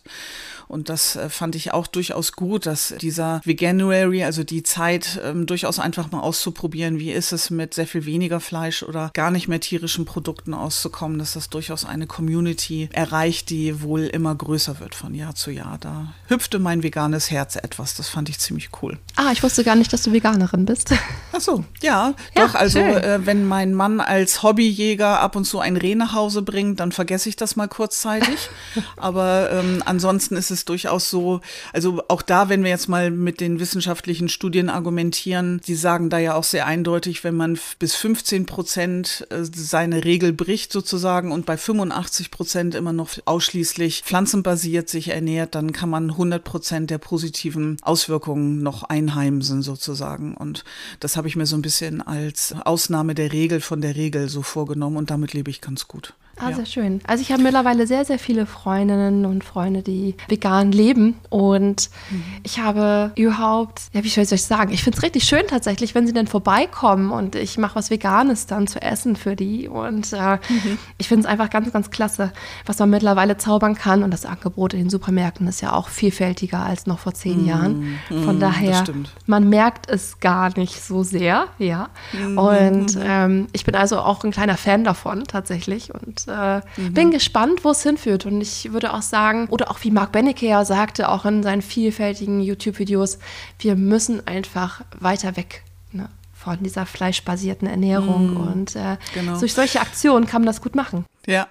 Und 0.68 0.88
das 0.88 1.16
äh, 1.16 1.28
fand 1.28 1.54
ich 1.54 1.72
auch 1.72 1.86
durchaus 1.86 2.32
gut, 2.32 2.66
dass 2.66 2.94
dieser 3.00 3.40
Veganuary, 3.44 4.24
also 4.24 4.42
die 4.42 4.62
Zeit, 4.62 5.20
ähm, 5.24 5.46
durchaus 5.46 5.78
einfach 5.78 6.10
mal 6.10 6.20
auszuprobieren, 6.20 6.98
wie 6.98 7.12
ist 7.12 7.32
es 7.32 7.50
mit 7.50 7.74
sehr 7.74 7.86
viel 7.86 8.04
weniger 8.04 8.40
Fleisch 8.40 8.82
oder 8.82 9.10
gar 9.14 9.30
nicht 9.30 9.48
mehr 9.48 9.60
tierischen 9.60 10.04
Produkten 10.04 10.54
auszukommen, 10.54 11.18
dass 11.18 11.34
das 11.34 11.50
durchaus 11.50 11.84
eine 11.84 12.06
Community 12.06 12.88
erreicht, 12.92 13.50
die 13.50 13.80
wohl 13.82 14.02
immer 14.02 14.34
größer 14.34 14.80
wird 14.80 14.94
von 14.94 15.14
Jahr 15.14 15.34
zu 15.34 15.50
Jahr. 15.50 15.78
Da 15.80 16.12
hüpfte 16.36 16.58
mein 16.58 16.82
veganes 16.82 17.30
Herz 17.30 17.56
etwas. 17.56 17.94
Das 17.94 18.08
fand 18.08 18.28
ich 18.28 18.38
ziemlich 18.38 18.68
cool. 18.82 18.98
Ah, 19.16 19.30
ich 19.32 19.42
wusste 19.42 19.64
gar 19.64 19.74
nicht, 19.74 19.92
dass 19.92 20.02
du 20.02 20.12
Veganerin 20.12 20.66
bist. 20.66 20.94
Ach 21.32 21.40
so, 21.40 21.64
ja, 21.82 21.96
Ja, 21.96 22.14
doch. 22.34 22.54
Also 22.54 22.80
äh, 22.80 23.24
wenn 23.24 23.46
mein 23.46 23.74
Mann 23.74 24.00
als 24.00 24.42
Hobbyjäger 24.42 25.20
ab 25.20 25.34
und 25.36 25.44
zu 25.44 25.60
ein 25.60 25.76
Reh 25.76 25.94
nach 25.94 26.12
Hause 26.12 26.42
bringt, 26.42 26.80
dann 26.80 26.92
vergesse 26.92 27.28
ich 27.28 27.36
das 27.36 27.56
mal 27.56 27.68
kurzzeitig. 27.68 28.50
Aber 28.96 29.50
ähm, 29.50 29.82
ansonsten 29.86 30.36
ist 30.36 30.50
es 30.50 30.64
durchaus 30.64 31.08
so, 31.08 31.40
also 31.72 32.02
auch 32.08 32.22
da, 32.22 32.48
wenn 32.48 32.62
wir 32.62 32.70
jetzt 32.70 32.88
mal 32.88 33.10
mit 33.10 33.40
den 33.40 33.60
wissenschaftlichen 33.60 34.28
Studien 34.28 34.68
argumentieren, 34.68 35.60
die 35.66 35.74
sagen 35.74 36.10
da 36.10 36.18
ja 36.18 36.34
auch 36.34 36.44
sehr 36.44 36.66
eindeutig, 36.66 37.24
wenn 37.24 37.34
man 37.34 37.58
bis 37.78 37.94
15 37.94 38.44
Prozent 38.44 39.26
äh, 39.30 39.44
seine 39.44 40.04
Regel 40.04 40.32
bricht 40.32 40.72
sozusagen 40.72 41.32
und 41.32 41.46
bei 41.46 41.56
85 41.56 42.30
Prozent 42.30 42.74
immer 42.74 42.92
noch 42.92 43.10
ausschließlich 43.24 44.02
pflanzenbasiert 44.02 44.90
sich 44.90 45.08
ernährt, 45.08 45.54
dann 45.54 45.72
kann 45.72 45.88
man 45.88 46.16
100 46.26 46.44
Prozent 46.44 46.90
der 46.90 46.98
positiven 46.98 47.76
Auswirkungen 47.82 48.62
noch 48.62 48.82
einheimsen 48.82 49.62
sozusagen. 49.62 50.36
Und 50.36 50.64
das 51.00 51.16
habe 51.16 51.28
ich 51.28 51.36
mir 51.36 51.46
so 51.46 51.56
ein 51.56 51.62
bisschen 51.62 52.02
als 52.02 52.54
Ausnahme 52.64 53.14
der 53.14 53.32
Regel 53.32 53.60
von 53.60 53.80
der 53.80 53.96
Regel 53.96 54.28
so 54.28 54.42
vorgenommen 54.42 54.96
und 54.96 55.10
damit 55.10 55.32
lebe 55.32 55.50
ich 55.50 55.60
ganz 55.60 55.88
gut. 55.88 56.14
Ah, 56.38 56.50
ja. 56.50 56.56
sehr 56.56 56.66
schön. 56.66 57.00
Also 57.06 57.22
ich 57.22 57.32
habe 57.32 57.42
mittlerweile 57.42 57.86
sehr, 57.86 58.04
sehr 58.04 58.18
viele 58.18 58.44
Freundinnen 58.44 59.24
und 59.24 59.42
Freunde, 59.42 59.82
die 59.82 60.16
vegan 60.28 60.70
leben. 60.70 61.14
Und 61.30 61.88
mhm. 62.10 62.24
ich 62.42 62.58
habe 62.58 63.12
überhaupt, 63.16 63.82
ja, 63.94 64.04
wie 64.04 64.08
soll 64.08 64.24
ich 64.24 64.42
sagen, 64.42 64.70
ich 64.70 64.84
finde 64.84 64.98
es 64.98 65.02
richtig 65.02 65.24
schön 65.24 65.44
tatsächlich, 65.48 65.94
wenn 65.94 66.06
sie 66.06 66.12
dann 66.12 66.26
vorbeikommen 66.26 67.10
und 67.10 67.36
ich 67.36 67.56
mache 67.56 67.76
was 67.76 67.90
Veganes 67.90 68.46
dann 68.46 68.66
zu 68.66 68.82
essen 68.82 69.16
für 69.16 69.34
die. 69.34 69.66
Und 69.66 70.12
äh, 70.12 70.36
mhm. 70.48 70.78
ich 70.98 71.08
finde 71.08 71.20
es 71.20 71.26
einfach 71.26 71.48
ganz, 71.48 71.72
ganz 71.72 71.90
klasse, 71.90 72.32
was 72.66 72.78
man 72.78 72.90
mittlerweile 72.90 73.38
zaubern 73.38 73.74
kann. 73.74 74.02
Und 74.02 74.10
das 74.10 74.26
Angebot 74.26 74.74
in 74.74 74.80
den 74.80 74.90
Supermärkten 74.90 75.48
ist 75.48 75.62
ja 75.62 75.72
auch 75.72 75.88
vielfältiger 75.88 76.60
als 76.60 76.86
noch 76.86 76.98
vor 76.98 77.14
zehn 77.14 77.42
mhm. 77.42 77.48
Jahren. 77.48 77.98
Von 78.24 78.40
daher, 78.40 78.84
man 79.24 79.48
merkt 79.48 79.88
es 79.88 80.20
gar 80.20 80.56
nicht 80.58 80.82
so 80.82 81.02
sehr, 81.02 81.46
ja. 81.58 81.88
Mhm. 82.12 82.38
Und 82.38 82.98
ähm, 83.02 83.46
ich 83.52 83.64
bin 83.64 83.74
also 83.74 84.00
auch 84.00 84.22
ein 84.22 84.32
kleiner 84.32 84.58
Fan 84.58 84.84
davon 84.84 85.24
tatsächlich. 85.24 85.94
Und 85.94 86.25
äh, 86.28 86.60
mhm. 86.76 86.94
bin 86.94 87.10
gespannt, 87.10 87.64
wo 87.64 87.70
es 87.70 87.82
hinführt. 87.82 88.26
Und 88.26 88.40
ich 88.40 88.72
würde 88.72 88.92
auch 88.92 89.02
sagen, 89.02 89.46
oder 89.48 89.70
auch 89.70 89.78
wie 89.82 89.90
Mark 89.90 90.12
Benecke 90.12 90.46
ja 90.46 90.64
sagte, 90.64 91.08
auch 91.08 91.24
in 91.24 91.42
seinen 91.42 91.62
vielfältigen 91.62 92.40
YouTube-Videos, 92.40 93.18
wir 93.58 93.76
müssen 93.76 94.26
einfach 94.26 94.82
weiter 94.98 95.36
weg 95.36 95.62
ne, 95.92 96.08
von 96.32 96.62
dieser 96.62 96.86
fleischbasierten 96.86 97.68
Ernährung. 97.68 98.30
Mhm. 98.30 98.36
Und 98.36 98.76
äh, 98.76 98.96
genau. 99.14 99.38
durch 99.38 99.54
solche 99.54 99.80
Aktionen 99.80 100.26
kann 100.26 100.42
man 100.42 100.46
das 100.46 100.60
gut 100.60 100.74
machen. 100.74 101.04
Ja, 101.26 101.48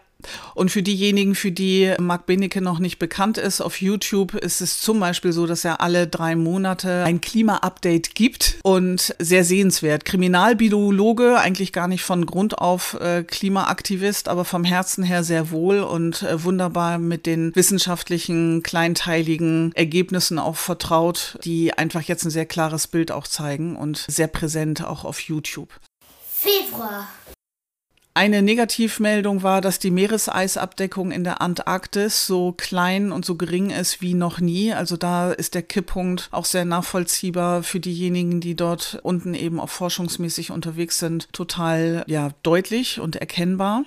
und 0.53 0.71
für 0.71 0.83
diejenigen, 0.83 1.35
für 1.35 1.51
die 1.51 1.93
Marc 1.99 2.25
Benecke 2.25 2.61
noch 2.61 2.79
nicht 2.79 2.99
bekannt 2.99 3.37
ist, 3.37 3.61
auf 3.61 3.81
YouTube 3.81 4.33
ist 4.35 4.61
es 4.61 4.79
zum 4.79 4.99
Beispiel 4.99 5.31
so, 5.31 5.47
dass 5.47 5.65
er 5.65 5.81
alle 5.81 6.07
drei 6.07 6.35
Monate 6.35 7.03
ein 7.03 7.21
Klima-Update 7.21 8.15
gibt 8.15 8.57
und 8.63 9.15
sehr 9.19 9.43
sehenswert. 9.43 10.05
Kriminalbiologe, 10.05 11.39
eigentlich 11.39 11.73
gar 11.73 11.87
nicht 11.87 12.03
von 12.03 12.25
Grund 12.25 12.57
auf 12.57 12.95
äh, 12.99 13.23
Klimaaktivist, 13.23 14.27
aber 14.27 14.45
vom 14.45 14.63
Herzen 14.63 15.03
her 15.03 15.23
sehr 15.23 15.51
wohl 15.51 15.79
und 15.79 16.23
äh, 16.23 16.43
wunderbar 16.43 16.97
mit 16.97 17.25
den 17.25 17.55
wissenschaftlichen, 17.55 18.63
kleinteiligen 18.63 19.71
Ergebnissen 19.73 20.39
auch 20.39 20.55
vertraut, 20.55 21.37
die 21.43 21.73
einfach 21.73 22.01
jetzt 22.01 22.25
ein 22.25 22.31
sehr 22.31 22.45
klares 22.45 22.87
Bild 22.87 23.11
auch 23.11 23.27
zeigen 23.27 23.75
und 23.75 24.05
sehr 24.07 24.27
präsent 24.27 24.83
auch 24.83 25.05
auf 25.05 25.19
YouTube. 25.21 25.69
Februar. 26.45 27.07
Eine 28.17 28.41
Negativmeldung 28.41 29.43
war, 29.43 29.59
dass 29.59 29.77
die 29.77 29.91
Meereseisabdeckung 29.91 31.11
in 31.11 31.25
der 31.25 31.41
Antarktis 31.41 32.25
so 32.25 32.53
klein 32.53 33.11
und 33.11 33.25
so 33.25 33.35
gering 33.35 33.71
ist 33.71 34.01
wie 34.01 34.13
noch 34.13 34.39
nie. 34.39 34.71
Also 34.71 34.95
da 34.95 35.33
ist 35.33 35.53
der 35.53 35.63
Kipppunkt 35.63 36.29
auch 36.31 36.45
sehr 36.45 36.63
nachvollziehbar 36.63 37.61
für 37.61 37.81
diejenigen, 37.81 38.39
die 38.39 38.55
dort 38.55 38.99
unten 39.03 39.33
eben 39.33 39.59
auch 39.59 39.67
forschungsmäßig 39.67 40.51
unterwegs 40.51 40.97
sind, 40.97 41.27
total 41.33 42.05
ja 42.07 42.29
deutlich 42.41 43.01
und 43.01 43.17
erkennbar. 43.17 43.83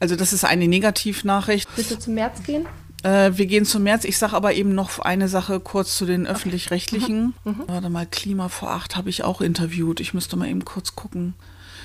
Also 0.00 0.16
das 0.16 0.32
ist 0.32 0.44
eine 0.44 0.66
Negativnachricht. 0.66 1.68
Willst 1.76 1.92
du 1.92 1.98
zum 2.00 2.14
März 2.14 2.42
gehen? 2.42 2.66
Äh, 3.04 3.30
wir 3.34 3.46
gehen 3.46 3.66
zum 3.66 3.84
März. 3.84 4.02
Ich 4.02 4.18
sage 4.18 4.34
aber 4.34 4.52
eben 4.52 4.74
noch 4.74 4.98
eine 4.98 5.28
Sache 5.28 5.60
kurz 5.60 5.96
zu 5.96 6.06
den 6.06 6.26
öffentlich-rechtlichen. 6.26 7.34
Mhm. 7.44 7.52
Mhm. 7.52 7.64
Warte 7.68 7.88
mal, 7.88 8.06
Klima 8.06 8.48
vor 8.48 8.72
acht 8.72 8.96
habe 8.96 9.10
ich 9.10 9.22
auch 9.22 9.40
interviewt. 9.40 10.00
Ich 10.00 10.12
müsste 10.12 10.36
mal 10.36 10.48
eben 10.48 10.64
kurz 10.64 10.96
gucken 10.96 11.34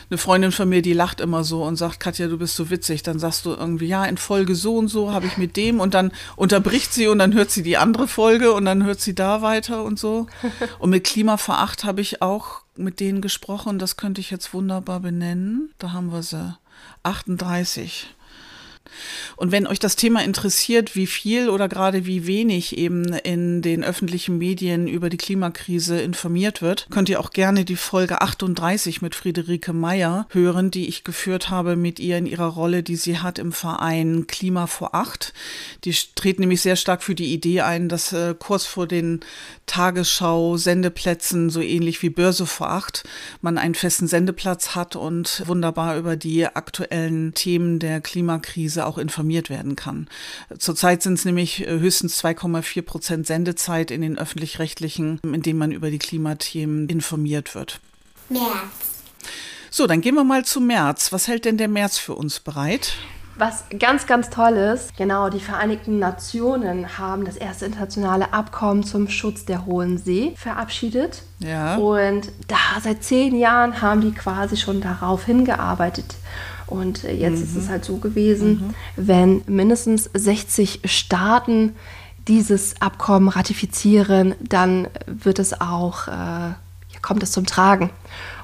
eine 0.09 0.17
Freundin 0.17 0.51
von 0.51 0.69
mir, 0.69 0.81
die 0.81 0.93
lacht 0.93 1.21
immer 1.21 1.43
so 1.43 1.63
und 1.63 1.75
sagt, 1.75 1.99
Katja, 1.99 2.27
du 2.27 2.37
bist 2.37 2.55
so 2.55 2.69
witzig. 2.69 3.03
Dann 3.03 3.19
sagst 3.19 3.45
du 3.45 3.51
irgendwie, 3.51 3.87
ja, 3.87 4.05
in 4.05 4.17
Folge 4.17 4.55
so 4.55 4.77
und 4.77 4.87
so 4.87 5.11
habe 5.11 5.25
ich 5.25 5.37
mit 5.37 5.57
dem 5.57 5.79
und 5.79 5.93
dann 5.93 6.11
unterbricht 6.35 6.93
sie 6.93 7.07
und 7.07 7.19
dann 7.19 7.33
hört 7.33 7.51
sie 7.51 7.63
die 7.63 7.77
andere 7.77 8.07
Folge 8.07 8.53
und 8.53 8.65
dann 8.65 8.83
hört 8.83 9.01
sie 9.01 9.15
da 9.15 9.41
weiter 9.41 9.83
und 9.83 9.99
so. 9.99 10.27
Und 10.79 10.89
mit 10.89 11.03
Klima 11.03 11.37
vor 11.37 11.59
acht 11.59 11.83
habe 11.83 12.01
ich 12.01 12.21
auch 12.21 12.61
mit 12.75 12.99
denen 12.99 13.21
gesprochen. 13.21 13.79
Das 13.79 13.97
könnte 13.97 14.21
ich 14.21 14.31
jetzt 14.31 14.53
wunderbar 14.53 14.99
benennen. 14.99 15.71
Da 15.79 15.93
haben 15.93 16.11
wir 16.11 16.23
sie. 16.23 16.57
38. 17.03 18.07
Und 19.35 19.51
wenn 19.51 19.67
euch 19.67 19.79
das 19.79 19.95
Thema 19.95 20.23
interessiert, 20.23 20.95
wie 20.95 21.07
viel 21.07 21.49
oder 21.49 21.67
gerade 21.67 22.05
wie 22.05 22.27
wenig 22.27 22.77
eben 22.77 23.13
in 23.13 23.61
den 23.61 23.83
öffentlichen 23.83 24.37
Medien 24.37 24.87
über 24.87 25.09
die 25.09 25.17
Klimakrise 25.17 25.99
informiert 25.99 26.61
wird, 26.61 26.87
könnt 26.89 27.09
ihr 27.09 27.19
auch 27.19 27.31
gerne 27.31 27.65
die 27.65 27.75
Folge 27.75 28.21
38 28.21 29.01
mit 29.01 29.15
Friederike 29.15 29.73
Meyer 29.73 30.27
hören, 30.29 30.71
die 30.71 30.87
ich 30.87 31.03
geführt 31.03 31.49
habe 31.49 31.75
mit 31.75 31.99
ihr 31.99 32.17
in 32.17 32.25
ihrer 32.25 32.47
Rolle, 32.47 32.83
die 32.83 32.95
sie 32.95 33.19
hat 33.19 33.39
im 33.39 33.51
Verein 33.51 34.27
Klima 34.27 34.67
vor 34.67 34.95
Acht. 34.95 35.33
Die 35.83 35.95
treten 36.15 36.41
nämlich 36.41 36.61
sehr 36.61 36.75
stark 36.75 37.03
für 37.03 37.15
die 37.15 37.33
Idee 37.33 37.61
ein, 37.61 37.89
dass 37.89 38.13
äh, 38.13 38.35
kurz 38.37 38.65
vor 38.65 38.87
den 38.87 39.21
Tagesschau-Sendeplätzen, 39.65 41.49
so 41.49 41.61
ähnlich 41.61 42.01
wie 42.01 42.09
Börse 42.09 42.45
vor 42.45 42.69
Acht, 42.69 43.03
man 43.41 43.57
einen 43.57 43.75
festen 43.75 44.07
Sendeplatz 44.07 44.75
hat 44.75 44.95
und 44.95 45.43
wunderbar 45.45 45.97
über 45.97 46.15
die 46.15 46.45
aktuellen 46.45 47.33
Themen 47.33 47.79
der 47.79 48.01
Klimakrise 48.01 48.84
auch 48.85 48.97
informiert 48.97 49.49
werden 49.49 49.75
kann. 49.75 50.07
Zurzeit 50.57 51.01
sind 51.01 51.13
es 51.13 51.25
nämlich 51.25 51.67
äh, 51.67 51.79
höchstens 51.79 52.23
2,4 52.23 52.81
Prozent 52.81 53.27
Sendezeit 53.27 53.91
in 53.91 54.01
den 54.01 54.17
öffentlich-rechtlichen, 54.17 55.19
in 55.23 55.41
denen 55.41 55.59
man 55.59 55.71
über 55.71 55.89
die 55.89 55.99
Klimathemen 55.99 56.87
informiert 56.89 57.55
wird. 57.55 57.79
März. 58.29 58.43
So, 59.69 59.87
dann 59.87 60.01
gehen 60.01 60.15
wir 60.15 60.23
mal 60.23 60.45
zu 60.45 60.61
März. 60.61 61.11
Was 61.11 61.27
hält 61.27 61.45
denn 61.45 61.57
der 61.57 61.67
März 61.67 61.97
für 61.97 62.15
uns 62.15 62.39
bereit? 62.39 62.93
Was 63.37 63.65
ganz, 63.77 64.07
ganz 64.07 64.29
toll 64.29 64.53
ist, 64.53 64.95
genau, 64.95 65.29
die 65.29 65.41
Vereinigten 65.41 65.99
Nationen 65.99 66.97
haben 66.97 67.25
das 67.25 67.35
erste 67.35 67.65
internationale 67.65 68.31
Abkommen 68.31 68.83
zum 68.83 69.09
Schutz 69.09 69.43
der 69.43 69.65
Hohen 69.65 69.97
See 69.97 70.33
verabschiedet. 70.37 71.23
Ja. 71.39 71.75
Und 71.75 72.31
da 72.47 72.79
seit 72.81 73.03
zehn 73.03 73.35
Jahren 73.35 73.81
haben 73.81 73.99
die 73.99 74.13
quasi 74.13 74.55
schon 74.55 74.79
darauf 74.79 75.25
hingearbeitet. 75.25 76.15
Und 76.67 77.03
äh, 77.03 77.13
jetzt 77.13 77.37
mhm. 77.37 77.43
ist 77.43 77.55
es 77.55 77.69
halt 77.69 77.85
so 77.85 77.97
gewesen, 77.97 78.49
mhm. 78.49 78.73
wenn 78.95 79.41
mindestens 79.47 80.09
60 80.13 80.81
Staaten 80.85 81.75
dieses 82.27 82.81
Abkommen 82.81 83.29
ratifizieren, 83.29 84.35
dann 84.39 84.87
wird 85.05 85.39
es 85.39 85.59
auch, 85.61 86.07
äh, 86.07 86.53
kommt 87.01 87.21
es 87.21 87.31
zum 87.31 87.45
Tragen. 87.45 87.91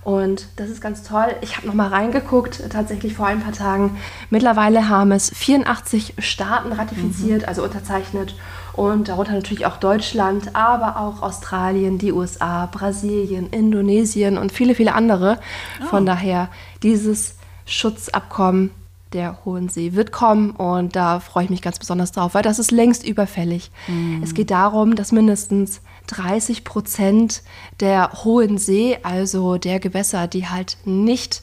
Und 0.03 0.47
das 0.55 0.69
ist 0.69 0.81
ganz 0.81 1.03
toll. 1.03 1.27
Ich 1.41 1.57
habe 1.57 1.67
noch 1.67 1.75
mal 1.75 1.87
reingeguckt, 1.87 2.63
tatsächlich 2.71 3.13
vor 3.13 3.27
ein 3.27 3.41
paar 3.41 3.53
Tagen. 3.53 3.97
Mittlerweile 4.29 4.89
haben 4.89 5.11
es 5.11 5.29
84 5.29 6.15
Staaten 6.17 6.71
ratifiziert, 6.71 7.43
mhm. 7.43 7.47
also 7.47 7.63
unterzeichnet. 7.63 8.35
Und 8.73 9.09
darunter 9.09 9.33
natürlich 9.33 9.65
auch 9.65 9.77
Deutschland, 9.77 10.55
aber 10.55 10.99
auch 10.99 11.21
Australien, 11.21 11.97
die 11.97 12.13
USA, 12.13 12.67
Brasilien, 12.67 13.49
Indonesien 13.49 14.37
und 14.37 14.51
viele, 14.51 14.75
viele 14.75 14.93
andere. 14.93 15.39
Oh. 15.83 15.87
Von 15.87 16.05
daher, 16.05 16.49
dieses 16.81 17.35
Schutzabkommen 17.71 18.71
der 19.13 19.43
Hohen 19.43 19.67
See 19.67 19.93
wird 19.93 20.11
kommen 20.11 20.51
und 20.51 20.95
da 20.95 21.19
freue 21.19 21.43
ich 21.43 21.49
mich 21.49 21.61
ganz 21.61 21.79
besonders 21.79 22.11
drauf, 22.11 22.33
weil 22.33 22.43
das 22.43 22.59
ist 22.59 22.71
längst 22.71 23.05
überfällig. 23.05 23.71
Mhm. 23.87 24.21
Es 24.23 24.33
geht 24.33 24.51
darum, 24.51 24.95
dass 24.95 25.11
mindestens 25.11 25.81
30 26.07 26.63
Prozent 26.63 27.43
der 27.79 28.23
Hohen 28.23 28.57
See, 28.57 28.97
also 29.03 29.57
der 29.57 29.79
Gewässer, 29.79 30.27
die 30.27 30.47
halt 30.47 30.77
nicht 30.85 31.41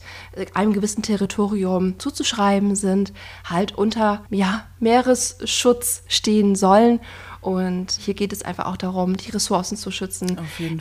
einem 0.53 0.73
gewissen 0.73 1.03
Territorium 1.03 1.99
zuzuschreiben 1.99 2.75
sind, 2.75 3.13
halt 3.45 3.77
unter 3.77 4.23
ja, 4.29 4.65
Meeresschutz 4.79 6.03
stehen 6.07 6.55
sollen. 6.55 6.99
Und 7.41 7.91
hier 7.91 8.15
geht 8.15 8.33
es 8.33 8.41
einfach 8.41 8.65
auch 8.65 8.77
darum, 8.77 9.15
die 9.15 9.29
Ressourcen 9.29 9.77
zu 9.77 9.91
schützen, 9.91 10.39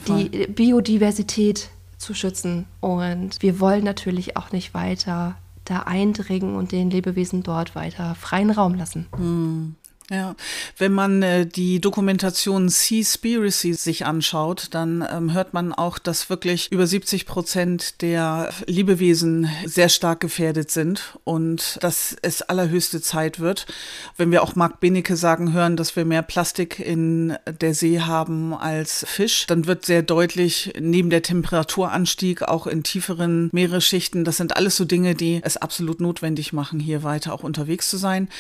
die 0.09 0.47
Biodiversität 0.49 1.71
zu 1.99 2.15
schützen. 2.15 2.67
Und 2.81 3.43
wir 3.43 3.61
wollen 3.61 3.85
natürlich 3.85 4.37
auch 4.37 4.53
nicht 4.53 4.75
weiter 4.75 5.37
da 5.65 5.81
eindringen 5.81 6.57
und 6.57 6.73
den 6.73 6.91
Lebewesen 6.91 7.43
dort 7.43 7.75
weiter 7.75 8.15
freien 8.15 8.51
Raum 8.51 8.75
lassen. 8.75 9.07
Hm. 9.17 9.77
Ja, 10.11 10.37
wenn 10.79 10.93
man 10.93 11.23
äh, 11.23 11.45
die 11.45 11.83
Dokumentation 11.83 12.71
Seaspiracy 12.71 13.75
sich 13.75 14.07
anschaut, 14.07 14.69
dann 14.71 15.07
ähm, 15.13 15.35
hört 15.35 15.53
man 15.53 15.75
auch, 15.75 15.99
dass 15.99 16.31
wirklich 16.31 16.73
über 16.73 16.87
70 16.87 17.27
Prozent 17.27 18.01
der 18.01 18.49
Lebewesen 18.65 19.51
sehr 19.67 19.91
stark 19.91 20.21
gefährdet 20.21 20.71
sind 20.71 21.19
und 21.25 21.79
dass 21.83 22.17
es 22.23 22.41
allerhöchste 22.41 23.03
Zeit 23.03 23.39
wird. 23.39 23.67
Wenn 24.17 24.31
wir 24.31 24.43
auch 24.43 24.57
Marc 24.57 24.81
Benecke 24.81 25.15
sagen 25.15 25.53
hören, 25.53 25.77
dass 25.77 25.95
wir 25.95 26.07
mehr 26.07 26.23
Plastik 26.23 26.79
in 26.79 27.37
der 27.61 27.75
See 27.75 28.01
haben 28.01 28.55
als 28.55 29.05
Fisch, 29.07 29.47
dann 29.47 29.67
wird 29.67 29.85
sehr 29.85 30.01
deutlich 30.01 30.73
neben 30.81 31.11
der 31.11 31.21
Temperaturanstieg 31.21 32.41
auch 32.45 32.67
in 32.67 32.83
tieferen 32.83 33.51
Meeresschichten, 33.53 34.25
das 34.25 34.39
sind 34.39 34.57
alles 34.57 34.75
so 34.77 34.87
Dinge, 34.87 35.15
die 35.15 35.43
es 35.45 35.59
absolut 35.59 36.01
notwendig 36.01 36.55
machen, 36.55 36.81
hier 36.81 37.03
weiter 37.03 37.35
auch 37.35 37.43
unterwegs 37.43 37.91
zu 37.91 37.99
sein. 37.99 38.31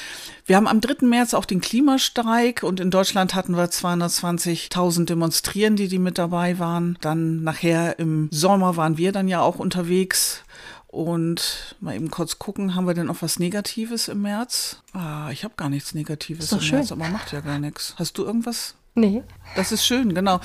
Wir 0.46 0.56
haben 0.56 0.66
am 0.66 0.80
3. 0.80 1.06
März 1.06 1.34
auch 1.34 1.44
den 1.44 1.57
den 1.58 1.60
Klimastreik 1.60 2.62
und 2.62 2.80
in 2.80 2.90
Deutschland 2.90 3.34
hatten 3.34 3.56
wir 3.56 3.68
220.000 3.68 5.06
Demonstrierende, 5.06 5.88
die 5.88 5.98
mit 5.98 6.18
dabei 6.18 6.58
waren. 6.58 6.96
Dann 7.00 7.42
nachher 7.42 7.98
im 7.98 8.28
Sommer 8.30 8.76
waren 8.76 8.96
wir 8.96 9.12
dann 9.12 9.28
ja 9.28 9.40
auch 9.40 9.58
unterwegs. 9.58 10.42
Und 10.86 11.76
mal 11.80 11.94
eben 11.94 12.10
kurz 12.10 12.38
gucken, 12.38 12.74
haben 12.74 12.86
wir 12.86 12.94
denn 12.94 13.10
auch 13.10 13.20
was 13.20 13.38
Negatives 13.38 14.08
im 14.08 14.22
März? 14.22 14.82
Ah, 14.94 15.28
ich 15.30 15.44
habe 15.44 15.52
gar 15.56 15.68
nichts 15.68 15.92
Negatives 15.94 16.50
im 16.50 16.60
schön. 16.60 16.78
März, 16.78 16.92
aber 16.92 17.08
macht 17.08 17.32
ja 17.32 17.40
gar 17.40 17.58
nichts. 17.58 17.94
Hast 17.98 18.16
du 18.16 18.24
irgendwas 18.24 18.74
Nee. 18.98 19.22
Das 19.54 19.70
ist 19.70 19.86
schön, 19.86 20.12
genau. 20.12 20.40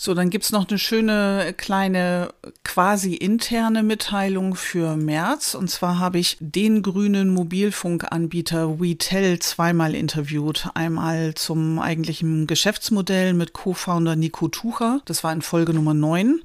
So, 0.00 0.14
dann 0.14 0.30
gibt's 0.30 0.52
noch 0.52 0.68
eine 0.68 0.78
schöne 0.78 1.52
kleine 1.56 2.32
quasi 2.62 3.14
interne 3.14 3.82
Mitteilung 3.82 4.54
für 4.54 4.96
März. 4.96 5.56
Und 5.56 5.70
zwar 5.70 5.98
habe 5.98 6.20
ich 6.20 6.36
den 6.38 6.82
grünen 6.82 7.30
Mobilfunkanbieter 7.30 8.78
WeTel 8.78 9.40
zweimal 9.40 9.96
interviewt. 9.96 10.68
Einmal 10.74 11.34
zum 11.34 11.80
eigentlichen 11.80 12.46
Geschäftsmodell 12.46 13.34
mit 13.34 13.54
Co-Founder 13.54 14.14
Nico 14.14 14.46
Tucher. 14.46 15.00
Das 15.04 15.24
war 15.24 15.32
in 15.32 15.42
Folge 15.42 15.74
Nummer 15.74 15.94
9. 15.94 16.42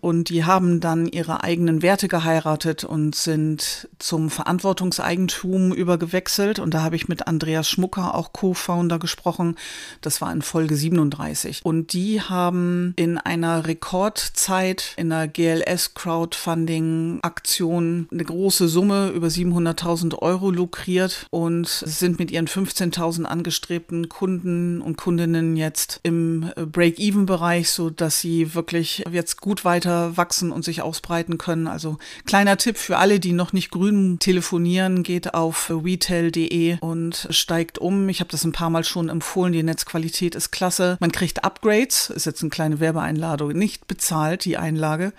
Und 0.00 0.28
die 0.28 0.44
haben 0.44 0.80
dann 0.80 1.06
ihre 1.06 1.42
eigenen 1.42 1.82
Werte 1.82 2.08
geheiratet 2.08 2.84
und 2.84 3.14
sind 3.14 3.88
zum 3.98 4.30
Verantwortungseigentum 4.30 5.72
übergewechselt. 5.72 6.58
Und 6.58 6.74
da 6.74 6.82
habe 6.82 6.96
ich 6.96 7.08
mit 7.08 7.26
Andreas 7.26 7.68
Schmucker, 7.68 8.14
auch 8.14 8.32
Co-Founder, 8.32 8.98
gesprochen. 8.98 9.56
Das 10.00 10.20
war 10.20 10.32
in 10.32 10.42
Folge 10.42 10.76
37. 10.76 11.60
Und 11.64 11.92
die 11.92 12.20
haben 12.20 12.92
in 12.96 13.18
einer 13.18 13.66
Rekordzeit 13.66 14.94
in 14.96 15.12
einer 15.12 15.28
GLS 15.28 15.94
Crowdfunding 15.94 17.20
Aktion 17.22 18.08
eine 18.10 18.24
große 18.24 18.68
Summe 18.68 19.08
über 19.08 19.28
700.000 19.28 20.18
Euro 20.18 20.50
lukriert 20.50 21.26
und 21.30 21.68
sind 21.68 22.18
mit 22.18 22.30
ihren 22.30 22.46
15.000 22.46 23.24
angestrebten 23.24 24.08
Kunden 24.08 24.80
und 24.80 24.96
Kundinnen 24.96 25.56
jetzt 25.56 26.00
im 26.02 26.50
Break-Even-Bereich, 26.56 27.70
so 27.70 27.90
dass 27.90 28.20
sie 28.20 28.54
wirklich 28.54 29.04
jetzt 29.10 29.40
gut 29.40 29.64
weiter 29.64 29.85
wachsen 29.86 30.52
und 30.52 30.64
sich 30.64 30.82
ausbreiten 30.82 31.38
können. 31.38 31.66
Also 31.66 31.98
kleiner 32.24 32.56
Tipp 32.56 32.76
für 32.76 32.98
alle, 32.98 33.20
die 33.20 33.32
noch 33.32 33.52
nicht 33.52 33.70
grün 33.70 34.18
telefonieren, 34.18 35.02
geht 35.02 35.34
auf 35.34 35.70
retail.de 35.70 36.78
und 36.80 37.28
steigt 37.30 37.78
um. 37.78 38.08
Ich 38.08 38.20
habe 38.20 38.30
das 38.30 38.44
ein 38.44 38.52
paar 38.52 38.70
Mal 38.70 38.84
schon 38.84 39.08
empfohlen. 39.08 39.52
Die 39.52 39.62
Netzqualität 39.62 40.34
ist 40.34 40.50
klasse. 40.50 40.96
Man 41.00 41.12
kriegt 41.12 41.44
Upgrades, 41.44 42.10
ist 42.10 42.26
jetzt 42.26 42.42
eine 42.42 42.50
kleine 42.50 42.80
Werbeeinladung, 42.80 43.52
nicht 43.52 43.86
bezahlt, 43.86 44.44
die 44.44 44.56
Einlage. 44.56 45.12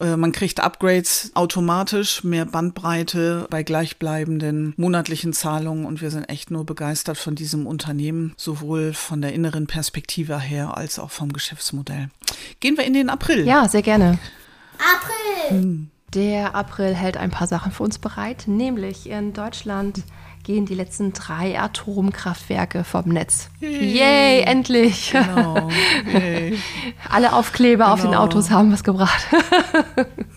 Äh, 0.00 0.16
man 0.16 0.32
kriegt 0.32 0.60
Upgrades 0.60 1.32
automatisch, 1.34 2.24
mehr 2.24 2.46
Bandbreite 2.46 3.46
bei 3.50 3.62
gleichbleibenden 3.62 4.74
monatlichen 4.76 5.32
Zahlungen 5.32 5.84
und 5.84 6.00
wir 6.00 6.10
sind 6.10 6.24
echt 6.24 6.50
nur 6.50 6.64
begeistert 6.64 7.18
von 7.18 7.34
diesem 7.34 7.66
Unternehmen, 7.66 8.34
sowohl 8.36 8.92
von 8.94 9.20
der 9.20 9.32
inneren 9.32 9.66
Perspektive 9.66 10.38
her 10.38 10.76
als 10.76 10.98
auch 10.98 11.10
vom 11.10 11.32
Geschäftsmodell. 11.32 12.10
Gehen 12.60 12.76
wir 12.76 12.84
in 12.84 12.94
den 12.94 13.10
April. 13.10 13.46
Ja, 13.46 13.68
sehr 13.68 13.82
gerne. 13.82 14.18
April! 14.78 15.86
Der 16.14 16.54
April 16.54 16.94
hält 16.94 17.16
ein 17.16 17.30
paar 17.30 17.46
Sachen 17.46 17.72
für 17.72 17.82
uns 17.82 17.98
bereit, 17.98 18.44
nämlich 18.46 19.08
in 19.10 19.32
Deutschland 19.34 20.02
gehen 20.42 20.64
die 20.64 20.74
letzten 20.74 21.12
drei 21.12 21.60
Atomkraftwerke 21.60 22.82
vom 22.84 23.10
Netz. 23.10 23.50
Yay, 23.60 24.40
endlich! 24.40 25.10
Genau. 25.12 25.68
Yay. 26.10 26.58
Alle 27.10 27.34
Aufkleber 27.34 27.92
auf 27.92 28.00
den 28.00 28.12
Genau. 28.12 28.22
Autos 28.22 28.50
haben 28.50 28.72
was 28.72 28.82
gebracht. 28.84 29.26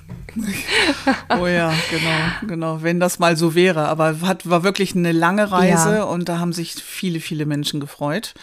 Oh 1.40 1.48
ja, 1.48 1.74
genau, 1.90 2.48
genau. 2.48 2.78
Wenn 2.84 3.00
das 3.00 3.20
mal 3.20 3.36
so 3.38 3.56
wäre. 3.56 3.88
Aber 3.88 4.16
hat, 4.22 4.50
war 4.50 4.64
wirklich 4.64 4.96
eine 4.96 5.12
lange 5.12 5.52
Reise 5.52 5.96
Ja. 5.98 6.04
und 6.04 6.30
da 6.30 6.40
haben 6.40 6.54
sich 6.54 6.76
viele, 6.76 7.20
viele 7.20 7.46
Menschen 7.46 7.80
gefreut. 7.80 8.34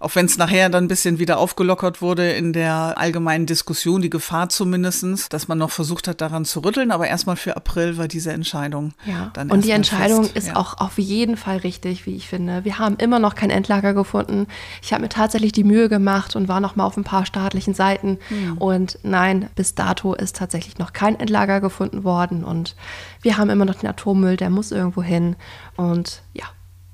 Auch 0.00 0.14
wenn 0.14 0.26
es 0.26 0.38
nachher 0.38 0.68
dann 0.68 0.84
ein 0.84 0.88
bisschen 0.88 1.18
wieder 1.18 1.38
aufgelockert 1.38 2.00
wurde 2.00 2.30
in 2.32 2.52
der 2.52 2.94
allgemeinen 2.96 3.46
Diskussion, 3.46 4.02
die 4.02 4.10
Gefahr 4.10 4.48
zumindestens, 4.48 5.28
dass 5.28 5.48
man 5.48 5.58
noch 5.58 5.70
versucht 5.70 6.08
hat, 6.08 6.20
daran 6.20 6.44
zu 6.44 6.60
rütteln. 6.60 6.90
Aber 6.92 7.08
erstmal 7.08 7.36
für 7.36 7.56
April 7.56 7.98
war 7.98 8.06
diese 8.08 8.32
Entscheidung. 8.32 8.92
Ja, 9.04 9.30
dann 9.34 9.50
und 9.50 9.64
die 9.64 9.70
Entscheidung 9.70 10.24
fest. 10.24 10.36
ist 10.36 10.46
Ja. 10.48 10.56
auch 10.56 10.78
auf 10.78 10.98
jeden 10.98 11.36
Fall 11.36 11.58
richtig, 11.58 12.06
wie 12.06 12.14
ich 12.16 12.28
finde. 12.28 12.64
Wir 12.64 12.78
haben 12.78 12.96
immer 12.96 13.18
noch 13.18 13.34
kein 13.34 13.50
Endlager 13.50 13.94
gefunden. 13.94 14.46
Ich 14.82 14.92
habe 14.92 15.02
mir 15.02 15.08
tatsächlich 15.08 15.52
die 15.52 15.64
Mühe 15.64 15.88
gemacht 15.88 16.36
und 16.36 16.48
war 16.48 16.60
noch 16.60 16.76
mal 16.76 16.84
auf 16.84 16.96
ein 16.96 17.04
paar 17.04 17.26
staatlichen 17.26 17.74
Seiten. 17.74 18.18
Hm. 18.28 18.58
Und 18.58 18.98
nein, 19.02 19.48
bis 19.56 19.74
dato 19.74 20.14
ist 20.14 20.36
tatsächlich 20.36 20.78
noch 20.78 20.92
kein 20.92 21.18
Endlager 21.18 21.31
gefunden 21.60 22.04
worden. 22.04 22.44
Und 22.44 22.76
wir 23.22 23.36
haben 23.38 23.50
immer 23.50 23.64
noch 23.64 23.74
den 23.76 23.88
Atommüll, 23.90 24.36
der 24.36 24.50
muss 24.50 24.70
irgendwo 24.72 25.02
hin. 25.02 25.36
Und 25.76 26.22
ja, 26.32 26.44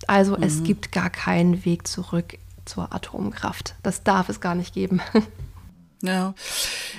also 0.07 0.37
Mhm. 0.37 0.43
es 0.43 0.63
gibt 0.63 0.93
gar 0.93 1.11
keinen 1.11 1.65
Weg 1.65 1.87
zurück 1.87 2.39
zur 2.65 2.93
Atomkraft. 2.95 3.75
Das 3.83 4.03
darf 4.05 4.29
es 4.29 4.41
gar 4.41 4.55
nicht 4.55 4.75
geben. 4.75 5.01
Ja, 6.01 6.35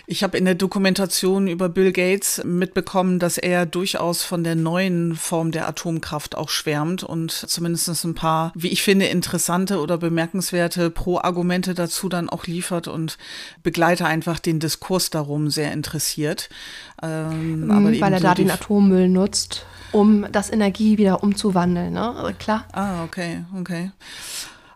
ich 0.07 0.23
habe 0.23 0.37
in 0.37 0.43
der 0.43 0.55
Dokumentation 0.55 1.47
über 1.47 1.69
Bill 1.69 1.93
Gates 1.93 2.43
mitbekommen, 2.43 3.17
dass 3.17 3.37
er 3.37 3.65
durchaus 3.65 4.23
von 4.23 4.43
der 4.43 4.55
neuen 4.55 5.15
Form 5.15 5.51
der 5.51 5.69
Atomkraft 5.69 6.35
auch 6.35 6.49
schwärmt 6.49 7.03
und 7.03 7.31
zumindest 7.31 7.87
ein 8.03 8.13
paar, 8.13 8.51
wie 8.55 8.67
ich 8.67 8.83
finde, 8.83 9.05
interessante 9.05 9.79
oder 9.79 9.97
bemerkenswerte 9.97 10.89
Pro-Argumente 10.89 11.73
dazu 11.75 12.09
dann 12.09 12.27
auch 12.27 12.45
liefert 12.45 12.89
und 12.89 13.17
begleite 13.63 14.05
einfach 14.05 14.37
den 14.37 14.59
Diskurs 14.59 15.09
darum 15.09 15.49
sehr 15.49 15.71
interessiert. 15.71 16.49
Ähm, 17.01 17.71
aber 17.71 17.91
eben 17.91 18.01
Weil 18.01 18.13
er 18.13 18.19
so 18.19 18.23
da 18.23 18.35
den 18.35 18.51
Atommüll 18.51 19.07
nutzt, 19.07 19.65
um 19.93 20.29
das 20.29 20.51
Energie 20.51 20.97
wieder 20.97 21.23
umzuwandeln. 21.23 21.93
Ne? 21.93 22.15
Also 22.15 22.33
Klar. 22.37 22.65
Ah, 22.73 23.05
okay, 23.05 23.45
okay. 23.57 23.91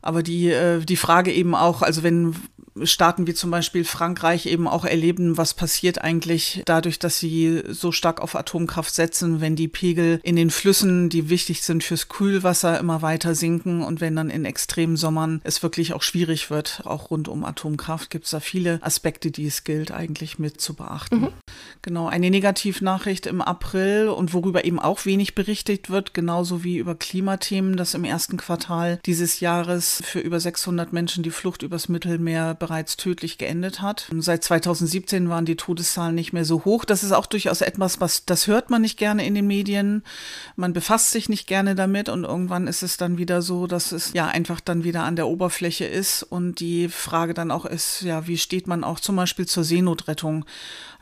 Aber 0.01 0.23
die, 0.23 0.49
äh, 0.49 0.79
die 0.79 0.97
Frage 0.97 1.31
eben 1.31 1.55
auch, 1.55 1.81
also 1.81 2.03
wenn 2.03 2.35
Staaten 2.83 3.27
wie 3.27 3.33
zum 3.33 3.51
Beispiel 3.51 3.83
Frankreich 3.83 4.45
eben 4.45 4.67
auch 4.67 4.85
erleben, 4.85 5.37
was 5.37 5.53
passiert 5.53 6.01
eigentlich 6.01 6.63
dadurch, 6.65 6.99
dass 6.99 7.19
sie 7.19 7.61
so 7.69 7.91
stark 7.91 8.21
auf 8.21 8.35
Atomkraft 8.35 8.93
setzen, 8.93 9.41
wenn 9.41 9.55
die 9.55 9.67
Pegel 9.67 10.19
in 10.23 10.35
den 10.35 10.49
Flüssen, 10.49 11.09
die 11.09 11.29
wichtig 11.29 11.61
sind 11.61 11.83
fürs 11.83 12.09
Kühlwasser, 12.09 12.79
immer 12.79 13.01
weiter 13.01 13.35
sinken 13.35 13.83
und 13.83 14.01
wenn 14.01 14.15
dann 14.15 14.29
in 14.29 14.45
extremen 14.45 14.97
Sommern 14.97 15.41
es 15.43 15.61
wirklich 15.61 15.93
auch 15.93 16.01
schwierig 16.01 16.49
wird, 16.49 16.81
auch 16.85 17.11
rund 17.11 17.27
um 17.27 17.45
Atomkraft, 17.45 18.09
gibt 18.09 18.25
es 18.25 18.31
da 18.31 18.39
viele 18.39 18.79
Aspekte, 18.81 19.31
die 19.31 19.45
es 19.45 19.63
gilt 19.63 19.91
eigentlich 19.91 20.39
mit 20.39 20.59
zu 20.59 20.73
beachten. 20.73 21.27
Genau, 21.81 22.07
eine 22.07 22.29
Negativnachricht 22.29 23.27
im 23.27 23.41
April 23.41 24.07
und 24.07 24.33
worüber 24.33 24.65
eben 24.65 24.79
auch 24.79 25.05
wenig 25.05 25.35
berichtet 25.35 25.89
wird, 25.89 26.13
genauso 26.13 26.63
wie 26.63 26.77
über 26.77 26.95
Klimathemen, 26.95 27.77
dass 27.77 27.93
im 27.93 28.03
ersten 28.03 28.37
Quartal 28.37 28.99
dieses 29.05 29.41
Jahres 29.41 30.01
für 30.03 30.19
über 30.19 30.39
600 30.39 30.93
Menschen 30.93 31.23
die 31.23 31.31
Flucht 31.31 31.61
übers 31.61 31.89
Mittelmeer 31.89 32.55
bereits 32.63 32.95
tödlich 32.95 33.37
geendet 33.37 33.81
hat. 33.81 34.07
Seit 34.19 34.41
2017 34.41 35.27
waren 35.27 35.43
die 35.43 35.57
Todeszahlen 35.57 36.15
nicht 36.15 36.31
mehr 36.31 36.45
so 36.45 36.63
hoch. 36.63 36.85
Das 36.85 37.03
ist 37.03 37.11
auch 37.11 37.25
durchaus 37.25 37.59
etwas, 37.59 37.99
was 37.99 38.23
das 38.23 38.47
hört 38.47 38.69
man 38.69 38.83
nicht 38.83 38.97
gerne 38.97 39.25
in 39.25 39.35
den 39.35 39.47
Medien. 39.47 40.01
Man 40.55 40.71
befasst 40.71 41.11
sich 41.11 41.27
nicht 41.27 41.45
gerne 41.45 41.75
damit 41.75 42.07
und 42.07 42.23
irgendwann 42.23 42.67
ist 42.67 42.81
es 42.81 42.95
dann 42.95 43.17
wieder 43.17 43.41
so, 43.41 43.67
dass 43.67 43.91
es 43.91 44.13
ja 44.13 44.27
einfach 44.27 44.61
dann 44.61 44.85
wieder 44.85 45.03
an 45.03 45.17
der 45.17 45.27
Oberfläche 45.27 45.83
ist 45.83 46.23
und 46.23 46.61
die 46.61 46.87
Frage 46.87 47.33
dann 47.33 47.51
auch 47.51 47.65
ist, 47.65 48.01
ja, 48.03 48.27
wie 48.27 48.37
steht 48.37 48.65
man 48.65 48.85
auch 48.85 49.01
zum 49.01 49.17
Beispiel 49.17 49.45
zur 49.45 49.65
Seenotrettung? 49.65 50.45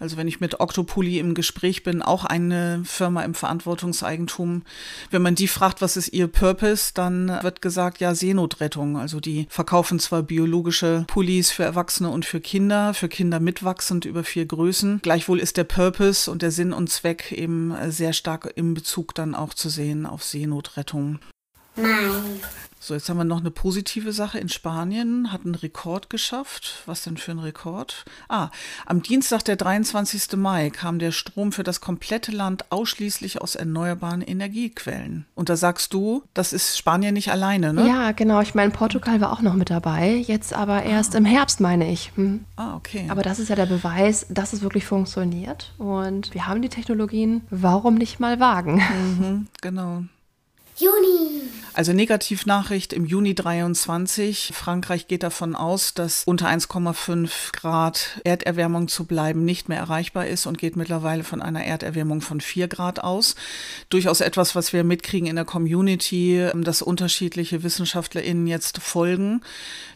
Also 0.02 0.18
wenn 0.18 0.28
ich 0.28 0.40
mit 0.40 0.60
Octopoly 0.60 1.20
im 1.20 1.36
Gespräch 1.36 1.84
bin, 1.84 2.02
auch 2.02 2.26
eine 2.26 2.82
Firma 2.84 3.22
im 3.22 3.36
Verantwortungseigentum, 3.36 4.64
wenn 5.12 5.22
man 5.22 5.36
die 5.36 5.48
fragt, 5.48 5.80
was 5.84 5.96
ist 5.96 6.08
ihr 6.08 6.28
Purpose, 6.28 6.92
dann 6.96 7.28
wird 7.44 7.62
gesagt, 7.62 8.00
ja, 8.00 8.16
Seenotrettung. 8.16 8.98
Also 8.98 9.20
die 9.20 9.46
verkaufen 9.48 10.00
zwar 10.00 10.24
biologische 10.24 11.06
Pullis 11.06 11.51
für 11.52 11.64
Erwachsene 11.64 12.10
und 12.10 12.26
für 12.26 12.42
Kinder, 12.42 12.94
für 12.94 13.10
Kinder 13.10 13.40
mitwachsend 13.40 14.06
über 14.06 14.24
vier 14.24 14.46
Größen. 14.46 15.00
Gleichwohl 15.02 15.40
ist 15.40 15.58
der 15.58 15.64
Purpose 15.64 16.30
und 16.30 16.42
der 16.42 16.52
Sinn 16.52 16.74
und 16.74 16.90
Zweck 16.90 17.32
eben 17.32 17.74
sehr 17.92 18.14
stark 18.14 18.52
im 18.56 18.74
Bezug 18.74 19.16
dann 19.16 19.36
auch 19.36 19.54
zu 19.54 19.70
sehen 19.70 20.06
auf 20.06 20.24
Seenotrettung. 20.24 21.20
Nein. 21.76 22.42
So, 22.84 22.96
jetzt 22.96 23.08
haben 23.10 23.18
wir 23.18 23.26
noch 23.26 23.42
eine 23.42 23.52
positive 23.52 24.12
Sache 24.12 24.40
in 24.40 24.50
Spanien, 24.50 25.32
hat 25.32 25.46
einen 25.46 25.54
Rekord 25.54 26.10
geschafft. 26.10 26.82
Was 26.88 27.04
denn 27.04 27.16
für 27.16 27.30
ein 27.30 27.38
Rekord? 27.38 28.06
Ah, 28.28 28.50
am 28.88 29.04
Dienstag, 29.04 29.44
der 29.44 29.56
23. 29.56 30.36
Mai, 30.36 30.72
kam 30.72 30.98
der 30.98 31.12
Strom 31.12 31.52
für 31.52 31.62
das 31.62 31.80
komplette 31.80 32.32
Land 32.32 32.72
ausschließlich 32.72 33.40
aus 33.40 33.54
erneuerbaren 33.54 34.24
Energiequellen. 34.24 35.28
Und 35.36 35.50
da 35.50 35.58
sagst 35.58 35.94
du, 35.94 36.24
das 36.34 36.54
ist 36.54 36.76
Spanien 36.76 37.14
nicht 37.14 37.32
alleine, 37.32 37.72
ne? 37.72 37.88
Ja, 37.88 38.14
genau. 38.14 38.42
Ich 38.42 38.56
meine, 38.56 38.72
Portugal 38.72 39.22
war 39.22 39.32
auch 39.32 39.42
noch 39.42 39.54
mit 39.54 39.70
dabei. 39.70 40.16
Jetzt 40.16 40.52
aber 40.52 40.82
erst 40.82 41.14
im 41.14 41.24
Herbst, 41.24 41.60
meine 41.60 41.92
ich. 41.92 42.12
Hm. 42.16 42.46
Ah, 42.56 42.76
okay. 42.76 43.06
Aber 43.10 43.22
das 43.22 43.38
ist 43.38 43.50
ja 43.50 43.56
der 43.56 43.68
Beweis, 43.68 44.26
dass 44.32 44.54
es 44.54 44.64
wirklich 44.64 44.88
funktioniert. 44.88 45.72
Und 45.78 46.34
wir 46.34 46.48
haben 46.48 46.64
die 46.64 46.70
Technologien. 46.70 47.44
Warum 47.52 47.94
nicht 47.94 48.20
mal 48.20 48.40
wagen? 48.40 49.48
genau. 49.62 50.06
Juni. 50.78 51.42
Also 51.74 51.94
Negativnachricht 51.94 52.92
im 52.92 53.06
Juni 53.06 53.34
23. 53.34 54.52
Frankreich 54.54 55.08
geht 55.08 55.24
davon 55.24 55.56
aus, 55.56 55.94
dass 55.94 56.24
unter 56.26 56.48
1,5 56.48 57.54
Grad 57.54 58.20
Erderwärmung 58.26 58.90
zu 58.90 59.06
bleiben 59.06 59.46
nicht 59.46 59.70
mehr 59.70 59.78
erreichbar 59.78 60.28
ist 60.28 60.48
und 60.48 60.58
geht 60.58 60.76
mittlerweile 60.76 61.24
von 61.24 61.42
einer 61.42 61.64
Erderwärmung 61.64 62.20
von 62.20 62.42
4 62.42 62.68
Grad 62.68 63.02
aus. 63.02 63.36
Durchaus 63.90 64.20
etwas, 64.20 64.54
was 64.54 64.74
wir 64.74 64.84
mitkriegen 64.84 65.30
in 65.30 65.38
der 65.38 65.46
Community, 65.46 66.50
dass 66.56 66.82
unterschiedliche 66.82 67.64
WissenschaftlerInnen 67.64 68.48
jetzt 68.48 68.80
folgen, 68.80 69.42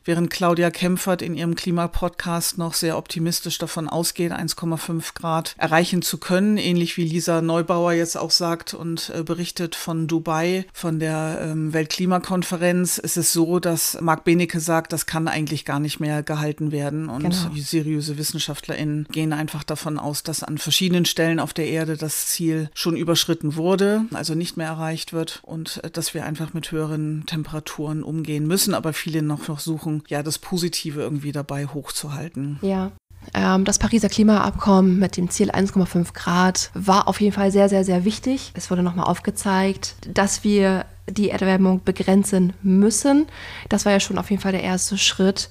während 0.06 0.30
Claudia 0.30 0.70
Kempfert 0.72 1.22
in 1.22 1.36
ihrem 1.36 1.56
Klimapodcast 1.56 2.58
noch 2.58 2.74
sehr 2.74 2.98
optimistisch 2.98 3.58
davon 3.58 3.90
ausgeht, 3.90 4.32
1,5 4.32 5.14
Grad 5.14 5.56
erreichen 5.58 6.02
zu 6.02 6.20
können, 6.20 6.58
ähnlich 6.58 6.96
wie 6.96 7.04
Lisa 7.04 7.42
Neubauer 7.42 7.92
jetzt 7.92 8.18
auch 8.18 8.32
sagt 8.32 8.74
und 8.74 9.12
äh, 9.14 9.24
berichtet 9.24 9.76
von 9.76 10.08
Dubai, 10.08 10.66
von 10.76 11.00
der 11.00 11.40
ähm, 11.42 11.72
Weltklimakonferenz 11.72 12.98
ist 12.98 13.16
es 13.16 13.32
so, 13.32 13.62
dass 13.62 13.98
Marc 14.02 14.26
Benecke 14.26 14.60
sagt, 14.60 14.92
das 14.92 15.06
kann 15.06 15.30
eigentlich 15.30 15.64
gar 15.64 15.80
nicht 15.80 16.02
mehr 16.02 16.22
gehalten 16.22 16.74
werden. 16.74 17.08
Und 17.08 17.24
Genau. 17.24 17.56
seriöse 17.56 18.18
WissenschaftlerInnen 18.18 19.08
gehen 19.10 19.32
einfach 19.32 19.64
davon 19.64 19.98
aus, 19.98 20.24
dass 20.24 20.44
an 20.44 20.58
verschiedenen 20.58 21.06
Stellen 21.06 21.40
auf 21.40 21.54
der 21.54 21.68
Erde 21.68 21.96
das 21.96 22.26
Ziel 22.28 22.70
schon 22.74 22.98
überschritten 22.98 23.56
wurde, 23.56 24.04
also 24.12 24.36
nicht 24.36 24.58
mehr 24.58 24.68
erreicht 24.68 25.14
wird 25.14 25.40
und 25.44 25.82
äh, 25.82 25.90
dass 25.90 26.14
wir 26.14 26.26
einfach 26.26 26.54
mit 26.54 26.74
höheren 26.74 27.24
Temperaturen 27.26 28.04
umgehen 28.04 28.46
müssen, 28.46 28.74
aber 28.74 28.92
viele 28.92 29.22
noch, 29.22 29.48
noch 29.48 29.62
suchen, 29.62 30.04
ja, 30.10 30.24
das 30.24 30.40
Positive 30.40 31.00
irgendwie 31.00 31.32
dabei 31.32 31.68
hochzuhalten. 31.68 32.60
Ja. 32.62 32.92
Ähm, 33.34 33.66
das 33.66 33.80
Pariser 33.80 34.10
Klimaabkommen 34.10 35.00
mit 35.00 35.18
dem 35.18 35.30
Ziel 35.30 35.52
1,5 35.52 36.14
Grad 36.14 36.72
war 36.74 37.08
auf 37.08 37.20
jeden 37.22 37.34
Fall 37.34 37.52
sehr, 37.52 37.70
sehr, 37.70 37.84
sehr 37.84 38.06
wichtig. 38.06 38.52
Es 38.56 38.70
wurde 38.70 38.84
nochmal 38.84 39.06
aufgezeigt, 39.06 39.96
dass 40.08 40.44
wir 40.44 40.86
die 41.08 41.30
Erwärmung 41.30 41.84
begrenzen 41.84 42.54
müssen. 42.64 43.28
Das 43.70 43.86
war 43.86 43.92
ja 43.92 44.00
schon 44.00 44.18
auf 44.18 44.32
jeden 44.32 44.42
Fall 44.42 44.54
der 44.54 44.64
erste 44.64 44.98
Schritt. 44.98 45.50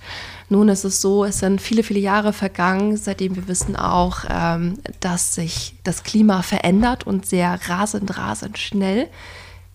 Nun 0.49 0.69
ist 0.69 0.85
es 0.85 1.01
so, 1.01 1.25
es 1.25 1.39
sind 1.39 1.61
viele, 1.61 1.83
viele 1.83 2.01
Jahre 2.01 2.33
vergangen, 2.33 2.97
seitdem 2.97 3.37
wir 3.37 3.47
wissen 3.47 3.77
auch, 3.77 4.25
ähm, 4.29 4.79
dass 5.01 5.35
sich 5.35 5.77
das 5.85 6.03
Klima 6.03 6.43
verändert 6.43 7.07
und 7.07 7.27
sehr 7.27 7.59
rasend, 7.69 8.19
rasend 8.19 8.59
schnell. 8.59 9.09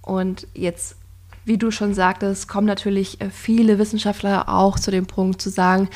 Und 0.02 0.48
jetzt 0.54 0.96
wie 1.46 1.58
du 1.58 1.72
schon 1.72 1.96
sagtest, 1.96 2.48
kommen 2.48 2.68
natürlich 2.68 3.18
viele 3.32 3.80
Wissenschaftler 3.80 4.50
auch 4.50 4.78
zu 4.78 4.92
dem 4.92 5.08
Punkt 5.08 5.42
zu 5.42 5.50
sagen, 5.50 5.90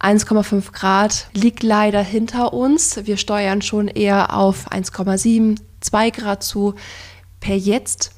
1,5 0.00 0.72
Grad 0.72 1.26
liegt 1.32 1.62
leider 1.62 2.02
hinter 2.02 2.52
uns. 2.52 3.04
Wir 3.06 3.16
steuern 3.16 3.62
schon 3.62 3.88
eher 3.88 4.34
auf 4.34 4.70
1,7, 4.70 5.58
2 5.80 6.10
Grad 6.10 6.42
zu 6.42 6.74
per 7.40 7.56
jetzt. 7.56 8.12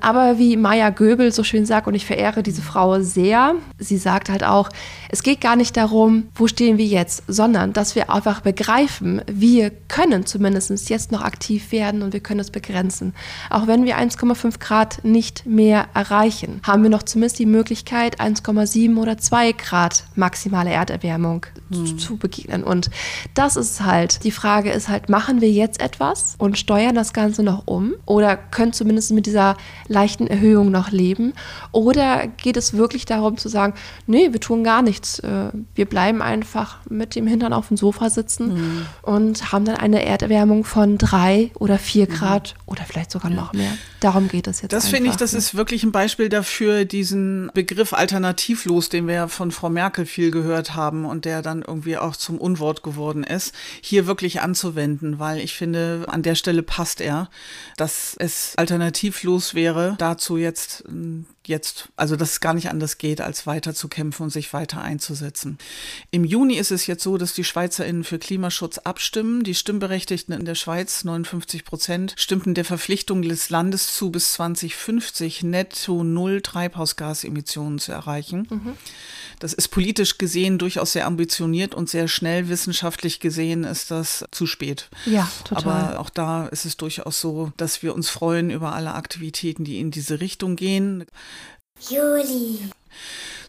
Aber 0.00 0.38
wie 0.38 0.56
Maya 0.56 0.90
Göbel 0.90 1.32
so 1.32 1.42
schön 1.42 1.66
sagt, 1.66 1.88
und 1.88 1.94
ich 1.94 2.06
verehre 2.06 2.44
diese 2.44 2.62
Frau 2.62 3.00
sehr, 3.00 3.56
sie 3.78 3.96
sagt 3.96 4.28
halt 4.28 4.44
auch, 4.44 4.68
es 5.08 5.22
geht 5.22 5.40
gar 5.40 5.56
nicht 5.56 5.76
darum, 5.76 6.28
wo 6.34 6.46
stehen 6.46 6.78
wir 6.78 6.86
jetzt, 6.86 7.22
sondern 7.26 7.72
dass 7.72 7.94
wir 7.94 8.10
einfach 8.10 8.40
begreifen, 8.40 9.22
wir 9.26 9.70
können 9.70 10.26
zumindest 10.26 10.90
jetzt 10.90 11.12
noch 11.12 11.22
aktiv 11.22 11.72
werden 11.72 12.02
und 12.02 12.12
wir 12.12 12.20
können 12.20 12.40
es 12.40 12.50
begrenzen. 12.50 13.14
Auch 13.50 13.66
wenn 13.66 13.84
wir 13.84 13.98
1,5 13.98 14.58
Grad 14.58 15.04
nicht 15.04 15.46
mehr 15.46 15.86
erreichen, 15.94 16.60
haben 16.62 16.82
wir 16.82 16.90
noch 16.90 17.02
zumindest 17.02 17.38
die 17.38 17.46
Möglichkeit, 17.46 18.20
1,7 18.20 18.96
oder 18.98 19.16
2 19.18 19.52
Grad 19.52 20.04
maximale 20.14 20.70
Erderwärmung 20.70 21.46
zu, 21.72 21.96
zu 21.96 22.16
begegnen. 22.16 22.64
Und 22.64 22.90
das 23.34 23.56
ist 23.56 23.82
halt, 23.82 24.24
die 24.24 24.30
Frage 24.30 24.70
ist 24.70 24.88
halt, 24.88 25.08
machen 25.08 25.40
wir 25.40 25.50
jetzt 25.50 25.80
etwas 25.80 26.34
und 26.38 26.58
steuern 26.58 26.94
das 26.94 27.12
Ganze 27.12 27.42
noch 27.42 27.62
um 27.66 27.94
oder 28.04 28.36
können 28.36 28.72
zumindest 28.72 29.12
mit 29.12 29.26
dieser 29.26 29.56
leichten 29.86 30.26
Erhöhung 30.26 30.70
noch 30.70 30.90
leben? 30.90 31.32
Oder 31.72 32.26
geht 32.26 32.56
es 32.56 32.74
wirklich 32.74 33.06
darum 33.06 33.36
zu 33.36 33.48
sagen, 33.48 33.74
nee, 34.06 34.32
wir 34.32 34.40
tun 34.40 34.64
gar 34.64 34.82
nichts. 34.82 34.97
Äh, 35.22 35.50
Wir 35.74 35.86
bleiben 35.86 36.22
einfach 36.22 36.78
mit 36.88 37.14
dem 37.14 37.26
Hintern 37.26 37.52
auf 37.52 37.68
dem 37.68 37.76
Sofa 37.76 38.10
sitzen 38.10 38.86
und 39.02 39.52
haben 39.52 39.64
dann 39.64 39.76
eine 39.76 40.04
Erderwärmung 40.04 40.64
von 40.64 40.98
drei 40.98 41.50
oder 41.54 41.78
vier 41.78 42.06
Grad 42.06 42.54
oder 42.66 42.84
vielleicht 42.84 43.10
sogar 43.10 43.30
noch 43.30 43.52
mehr. 43.52 43.70
Darum 44.00 44.28
geht 44.28 44.46
es 44.46 44.62
jetzt. 44.62 44.72
Das 44.72 44.88
finde 44.88 45.10
ich, 45.10 45.16
das 45.16 45.32
ne? 45.32 45.38
ist 45.38 45.54
wirklich 45.54 45.82
ein 45.82 45.92
Beispiel 45.92 46.28
dafür, 46.28 46.84
diesen 46.84 47.50
Begriff 47.54 47.92
alternativlos, 47.92 48.88
den 48.88 49.06
wir 49.06 49.14
ja 49.14 49.28
von 49.28 49.50
Frau 49.50 49.70
Merkel 49.70 50.06
viel 50.06 50.30
gehört 50.30 50.74
haben 50.74 51.04
und 51.04 51.24
der 51.24 51.42
dann 51.42 51.62
irgendwie 51.62 51.96
auch 51.96 52.16
zum 52.16 52.38
Unwort 52.38 52.82
geworden 52.82 53.24
ist, 53.24 53.54
hier 53.80 54.06
wirklich 54.06 54.40
anzuwenden, 54.40 55.18
weil 55.18 55.40
ich 55.40 55.54
finde, 55.54 56.04
an 56.08 56.22
der 56.22 56.34
Stelle 56.34 56.62
passt 56.62 57.00
er, 57.00 57.28
dass 57.76 58.14
es 58.18 58.54
alternativlos 58.56 59.54
wäre, 59.54 59.96
dazu 59.98 60.36
jetzt 60.36 60.84
ähm, 60.88 61.26
jetzt, 61.48 61.88
also 61.96 62.16
dass 62.16 62.32
es 62.32 62.40
gar 62.40 62.54
nicht 62.54 62.70
anders 62.70 62.98
geht, 62.98 63.20
als 63.20 63.46
weiter 63.46 63.74
zu 63.74 63.88
kämpfen 63.88 64.24
und 64.24 64.30
sich 64.30 64.52
weiter 64.52 64.80
einzusetzen. 64.80 65.58
Im 66.10 66.24
Juni 66.24 66.54
ist 66.54 66.70
es 66.70 66.86
jetzt 66.86 67.02
so, 67.02 67.18
dass 67.18 67.34
die 67.34 67.44
SchweizerInnen 67.44 68.04
für 68.04 68.18
Klimaschutz 68.18 68.78
abstimmen. 68.78 69.42
Die 69.42 69.54
Stimmberechtigten 69.54 70.34
in 70.34 70.44
der 70.44 70.54
Schweiz, 70.54 71.04
59 71.04 71.64
Prozent, 71.64 72.14
stimmten 72.16 72.54
der 72.54 72.64
Verpflichtung 72.64 73.22
des 73.22 73.50
Landes 73.50 73.94
zu, 73.94 74.10
bis 74.10 74.32
2050 74.32 75.42
netto 75.42 76.04
null 76.04 76.42
Treibhausgasemissionen 76.42 77.78
zu 77.78 77.92
erreichen. 77.92 78.46
Das 79.38 79.52
ist 79.52 79.68
politisch 79.68 80.18
gesehen 80.18 80.58
durchaus 80.58 80.92
sehr 80.92 81.06
ambitioniert 81.06 81.74
und 81.74 81.88
sehr 81.88 82.08
schnell. 82.08 82.48
Wissenschaftlich 82.48 83.20
gesehen 83.20 83.64
ist 83.64 83.90
das 83.90 84.24
zu 84.30 84.46
spät. 84.46 84.88
Ja, 85.06 85.30
total. 85.44 85.64
Aber 85.64 86.00
auch 86.00 86.10
da 86.10 86.46
ist 86.46 86.64
es 86.64 86.76
durchaus 86.76 87.20
so, 87.20 87.52
dass 87.56 87.82
wir 87.82 87.94
uns 87.94 88.08
freuen 88.08 88.50
über 88.50 88.72
alle 88.74 88.94
Aktivitäten, 88.94 89.64
die 89.64 89.78
in 89.78 89.90
diese 89.90 90.20
Richtung 90.20 90.56
gehen. 90.56 91.04
Juli. 91.88 92.60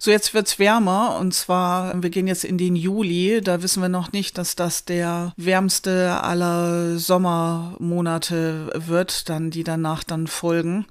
So, 0.01 0.11
jetzt 0.11 0.33
wird's 0.33 0.59
wärmer 0.59 1.17
und 1.19 1.33
zwar, 1.33 2.01
wir 2.01 2.09
gehen 2.09 2.27
jetzt 2.27 2.45
in 2.45 2.57
den 2.57 2.77
Juli. 2.77 3.41
Da 3.43 3.61
wissen 3.61 3.81
wir 3.81 3.89
noch 3.89 4.13
nicht, 4.13 4.37
dass 4.37 4.55
das 4.55 4.85
der 4.85 5.33
wärmste 5.35 6.23
aller 6.23 6.97
Sommermonate 6.97 8.71
wird, 8.87 9.27
dann 9.27 9.51
die 9.51 9.65
danach 9.65 10.05
dann 10.05 10.27
folgen. 10.27 10.85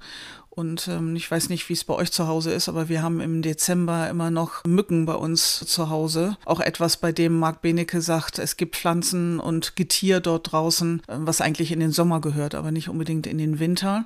Und 0.59 0.87
ähm, 0.89 1.15
ich 1.15 1.31
weiß 1.31 1.49
nicht, 1.49 1.69
wie 1.69 1.73
es 1.73 1.85
bei 1.85 1.95
euch 1.95 2.11
zu 2.11 2.27
Hause 2.27 2.51
ist, 2.51 2.69
aber 2.69 2.89
wir 2.89 3.01
haben 3.01 3.19
im 3.19 3.41
Dezember 3.41 4.09
immer 4.09 4.29
noch 4.29 4.63
Mücken 4.65 5.05
bei 5.05 5.15
uns 5.15 5.65
zu 5.65 5.89
Hause. 5.89 6.37
Auch 6.45 6.59
etwas, 6.59 6.97
bei 6.97 7.11
dem 7.11 7.39
Marc 7.39 7.61
Benecke 7.61 8.01
sagt, 8.01 8.39
es 8.39 8.57
gibt 8.57 8.75
Pflanzen 8.75 9.39
und 9.39 9.75
Getier 9.75 10.19
dort 10.19 10.51
draußen, 10.51 11.01
was 11.07 11.41
eigentlich 11.41 11.71
in 11.71 11.79
den 11.79 11.91
Sommer 11.91 12.19
gehört, 12.19 12.55
aber 12.55 12.71
nicht 12.71 12.89
unbedingt 12.89 13.25
in 13.25 13.37
den 13.37 13.59
Winter. 13.59 14.05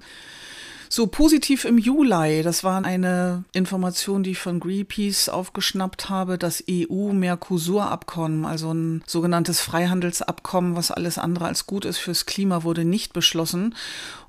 So 0.96 1.08
positiv 1.08 1.66
im 1.66 1.80
Juli, 1.80 2.44
das 2.44 2.64
war 2.64 2.86
eine 2.86 3.46
Information, 3.52 4.22
die 4.22 4.30
ich 4.30 4.38
von 4.38 4.60
Greenpeace 4.60 5.28
aufgeschnappt 5.28 6.12
habe, 6.12 6.38
das 6.38 6.64
EU-Mercosur-Abkommen, 6.70 8.46
also 8.46 8.72
ein 8.72 9.04
sogenanntes 9.08 9.60
Freihandelsabkommen, 9.60 10.76
was 10.76 10.92
alles 10.92 11.18
andere 11.18 11.46
als 11.46 11.66
gut 11.66 11.86
ist 11.86 11.98
fürs 11.98 12.28
Klima, 12.28 12.62
wurde 12.62 12.86
nicht 12.86 13.12
beschlossen. 13.12 13.74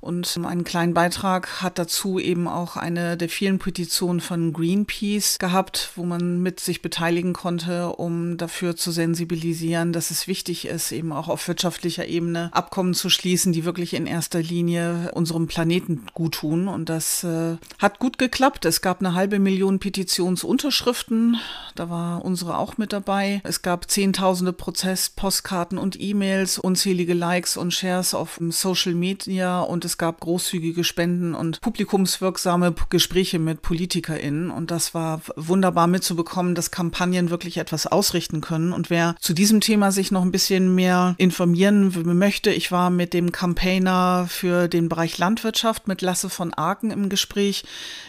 Und 0.01 0.39
einen 0.43 0.63
kleinen 0.63 0.95
Beitrag 0.95 1.61
hat 1.61 1.77
dazu 1.77 2.17
eben 2.17 2.47
auch 2.47 2.77
eine 2.77 3.15
der 3.15 3.29
vielen 3.29 3.59
Petitionen 3.59 4.19
von 4.19 4.51
Greenpeace 4.51 5.37
gehabt, 5.37 5.91
wo 5.95 6.03
man 6.03 6.41
mit 6.41 6.59
sich 6.59 6.81
beteiligen 6.81 7.33
konnte, 7.33 7.89
um 7.89 8.37
dafür 8.37 8.75
zu 8.75 8.89
sensibilisieren, 8.89 9.93
dass 9.93 10.09
es 10.09 10.27
wichtig 10.27 10.65
ist, 10.65 10.91
eben 10.91 11.11
auch 11.11 11.27
auf 11.27 11.47
wirtschaftlicher 11.47 12.07
Ebene 12.07 12.49
Abkommen 12.53 12.95
zu 12.95 13.11
schließen, 13.11 13.53
die 13.53 13.65
wirklich 13.65 13.93
in 13.93 14.07
erster 14.07 14.41
Linie 14.41 15.11
unserem 15.13 15.45
Planeten 15.45 16.07
gut 16.15 16.35
tun. 16.35 16.54
Und 16.55 16.89
das 16.89 17.23
äh, 17.23 17.57
hat 17.79 17.99
gut 17.99 18.17
geklappt. 18.17 18.65
Es 18.65 18.81
gab 18.81 18.99
eine 18.99 19.13
halbe 19.13 19.39
Million 19.39 19.79
Petitionsunterschriften. 19.79 21.37
Da 21.75 21.89
war 21.89 22.23
unsere 22.23 22.57
auch 22.57 22.77
mit 22.77 22.93
dabei. 22.93 23.41
Es 23.43 23.61
gab 23.61 23.89
zehntausende 23.89 24.53
Prozesspostkarten 24.53 25.77
und 25.77 25.99
E-Mails, 25.99 26.57
unzählige 26.57 27.13
Likes 27.13 27.57
und 27.57 27.73
Shares 27.73 28.13
auf 28.13 28.39
Social 28.49 28.93
Media 28.93 29.61
und 29.61 29.85
es 29.85 29.97
gab 29.97 30.21
großzügige 30.21 30.83
Spenden 30.83 31.35
und 31.35 31.61
publikumswirksame 31.61 32.73
Gespräche 32.89 33.39
mit 33.39 33.61
PolitikerInnen. 33.61 34.49
Und 34.51 34.71
das 34.71 34.93
war 34.93 35.21
wunderbar 35.35 35.87
mitzubekommen, 35.87 36.55
dass 36.55 36.71
Kampagnen 36.71 37.29
wirklich 37.29 37.57
etwas 37.57 37.87
ausrichten 37.87 38.41
können. 38.41 38.71
Und 38.71 38.89
wer 38.89 39.15
zu 39.19 39.33
diesem 39.33 39.61
Thema 39.61 39.91
sich 39.91 40.11
noch 40.11 40.21
ein 40.21 40.31
bisschen 40.31 40.73
mehr 40.75 41.15
informieren 41.17 41.91
möchte, 42.17 42.51
ich 42.51 42.71
war 42.71 42.89
mit 42.89 43.13
dem 43.13 43.31
Campaigner 43.31 44.27
für 44.29 44.67
den 44.67 44.89
Bereich 44.89 45.17
Landwirtschaft 45.17 45.87
mit 45.87 46.01
Lasse 46.01 46.29
von 46.29 46.44
Aken 46.53 46.91
im 46.91 47.09
Gespräch. 47.09 47.63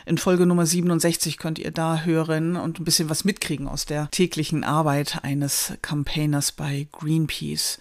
In 0.05 0.19
Folge 0.19 0.47
Nummer 0.47 0.67
67 0.67 1.39
könnt 1.39 1.59
ihr 1.59 1.71
da 1.71 2.01
hören 2.01 2.57
und 2.57 2.79
ein 2.79 2.85
bisschen 2.85 3.11
was 3.11 3.25
mitkriegen 3.25 3.69
aus 3.69 3.87
der 3.87 4.11
täglichen 4.11 4.65
Arbeit 4.65 5.21
eines 5.23 5.73
Campaigners 5.83 6.53
bei 6.53 6.89
Greenpeace. 6.93 7.79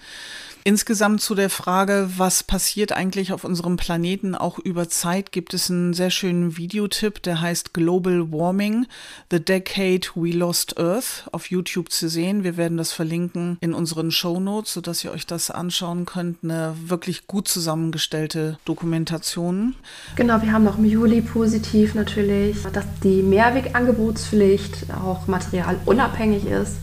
Insgesamt 0.68 1.22
zu 1.22 1.36
der 1.36 1.52
Frage, 1.52 2.10
was 2.18 2.42
passiert 2.42 2.92
eigentlich 2.92 3.32
auf 3.32 3.44
unserem 3.44 3.78
Planeten 3.78 4.34
auch 4.34 4.58
über 4.58 4.90
Zeit, 4.90 5.32
gibt 5.32 5.54
es 5.54 5.70
einen 5.70 5.94
sehr 5.94 6.10
schönen 6.10 6.58
Videotipp, 6.58 7.22
der 7.22 7.40
heißt 7.40 7.76
Global 7.76 8.32
Warming, 8.32 8.88
The 9.30 9.40
Decade 9.40 10.08
We 10.16 10.32
Lost 10.32 10.80
Earth 10.80 11.30
auf 11.32 11.52
YouTube 11.52 11.92
zu 11.92 12.10
sehen. 12.10 12.44
Wir 12.44 12.58
werden 12.58 12.80
das 12.80 12.94
verlinken 12.94 13.60
in 13.62 13.76
unseren 13.76 14.10
Show 14.10 14.40
Notes, 14.40 14.74
sodass 14.74 15.04
ihr 15.04 15.12
euch 15.12 15.28
das 15.28 15.52
anschauen 15.52 16.08
könnt. 16.08 16.44
Eine 16.44 16.76
wirklich 16.84 17.28
gut 17.28 17.48
zusammengestellte 17.48 18.58
Dokumentation. 18.66 19.76
Genau, 20.16 20.42
wir 20.42 20.52
haben 20.52 20.64
noch 20.64 20.80
im 20.80 20.86
Juli 20.86 21.22
positiv 21.22 21.94
natürlich, 21.94 22.58
dass 22.74 22.86
die 23.04 23.22
Mehrwegangebotspflicht 23.22 24.88
auch 25.00 25.28
materialunabhängig 25.28 26.48
ist. 26.48 26.78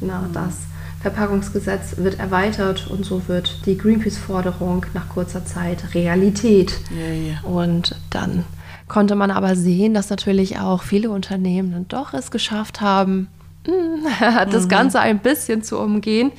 Na, 0.00 0.28
das 0.32 0.71
Verpackungsgesetz 1.02 1.96
wird 1.96 2.20
erweitert 2.20 2.88
und 2.88 3.04
so 3.04 3.26
wird 3.26 3.66
die 3.66 3.76
Greenpeace-Forderung 3.76 4.86
nach 4.94 5.08
kurzer 5.08 5.44
Zeit 5.44 5.94
Realität. 5.94 6.74
Yay. 6.90 7.36
Und 7.42 7.96
dann 8.10 8.44
konnte 8.88 9.16
man 9.16 9.30
aber 9.30 9.56
sehen, 9.56 9.94
dass 9.94 10.10
natürlich 10.10 10.58
auch 10.60 10.82
viele 10.82 11.10
Unternehmen 11.10 11.72
dann 11.72 11.88
doch 11.88 12.14
es 12.14 12.30
geschafft 12.30 12.80
haben, 12.80 13.28
das 14.50 14.68
Ganze 14.68 15.00
ein 15.00 15.18
bisschen 15.18 15.62
zu 15.62 15.78
umgehen. 15.78 16.30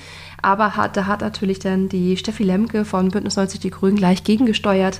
Aber 0.42 0.76
hat, 0.76 0.98
da 0.98 1.08
hat 1.08 1.22
natürlich 1.22 1.60
dann 1.60 1.90
die 1.90 2.18
Steffi 2.18 2.44
Lemke 2.44 2.86
von 2.86 3.10
Bündnis 3.10 3.38
90 3.38 3.60
Die 3.60 3.70
Grünen 3.70 3.96
gleich 3.96 4.24
gegengesteuert 4.24 5.00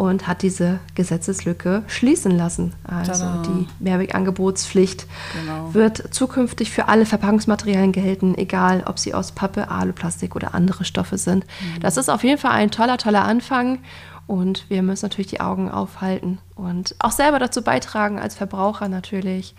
und 0.00 0.26
hat 0.26 0.40
diese 0.40 0.80
Gesetzeslücke 0.94 1.82
schließen 1.86 2.30
lassen. 2.34 2.72
Also 2.84 3.12
Tada. 3.12 3.42
die 3.42 3.68
Mehrwegangebotspflicht 3.80 5.06
Genau. 5.38 5.74
wird 5.74 6.14
zukünftig 6.14 6.70
für 6.70 6.88
alle 6.88 7.04
Verpackungsmaterialien 7.04 7.92
gelten, 7.92 8.34
egal 8.34 8.82
ob 8.86 8.98
sie 8.98 9.12
aus 9.12 9.32
Pappe, 9.32 9.68
Alu, 9.70 9.92
Plastik 9.92 10.36
oder 10.36 10.54
andere 10.54 10.86
Stoffe 10.86 11.18
sind. 11.18 11.44
Das 11.82 11.98
ist 11.98 12.08
auf 12.08 12.24
jeden 12.24 12.38
Fall 12.38 12.52
ein 12.52 12.70
toller, 12.70 12.96
toller 12.96 13.24
Anfang. 13.26 13.80
Und 14.26 14.64
wir 14.70 14.82
müssen 14.82 15.04
natürlich 15.04 15.26
die 15.26 15.40
Augen 15.40 15.70
aufhalten 15.70 16.38
und 16.54 16.94
auch 16.98 17.10
selber 17.10 17.38
dazu 17.38 17.60
beitragen, 17.60 18.18
als 18.18 18.34
Verbraucher 18.36 18.88
natürlich, 18.88 19.54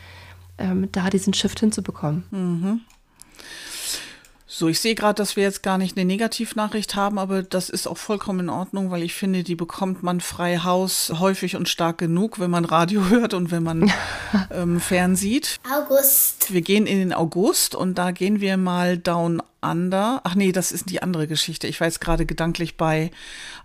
ähm, 0.58 0.90
da 0.92 1.12
diesen 1.12 1.36
Shift 1.36 1.60
hinzubekommen. 1.60 2.82
So, 4.54 4.68
ich 4.68 4.82
sehe 4.82 4.96
gerade, 4.96 5.16
dass 5.16 5.38
wir 5.38 5.44
jetzt 5.44 5.64
gar 5.64 5.78
nicht 5.78 5.96
eine 5.96 6.04
Negativnachricht 6.04 6.98
haben, 6.98 7.18
aber 7.20 7.42
das 7.42 7.70
ist 7.70 7.88
auch 7.88 7.98
vollkommen 7.98 8.42
in 8.42 8.50
Ordnung, 8.50 8.92
weil 8.92 9.02
ich 9.02 9.14
finde, 9.14 9.44
die 9.44 9.56
bekommt 9.56 10.04
man 10.04 10.20
frei 10.20 10.58
Haus 10.58 11.14
häufig 11.20 11.56
und 11.56 11.70
stark 11.70 12.00
genug, 12.00 12.38
wenn 12.38 12.52
man 12.52 12.66
Radio 12.66 13.06
hört 13.10 13.34
und 13.34 13.50
wenn 13.50 13.64
man 13.64 13.90
ähm, 14.52 14.82
fernsieht. 14.82 15.62
August. 15.74 16.52
Wir 16.54 16.60
gehen 16.60 16.86
in 16.86 17.00
den 17.00 17.14
August 17.14 17.76
und 17.76 17.98
da 17.98 18.12
gehen 18.12 18.42
wir 18.42 18.58
mal 18.58 18.98
down 18.98 19.42
under. 19.62 20.22
Ach 20.24 20.36
nee, 20.36 20.52
das 20.52 20.72
ist 20.72 20.90
die 20.90 21.02
andere 21.02 21.28
Geschichte. 21.28 21.68
Ich 21.68 21.80
war 21.80 21.88
jetzt 21.88 22.02
gerade 22.02 22.26
gedanklich 22.26 22.78
bei 22.78 23.12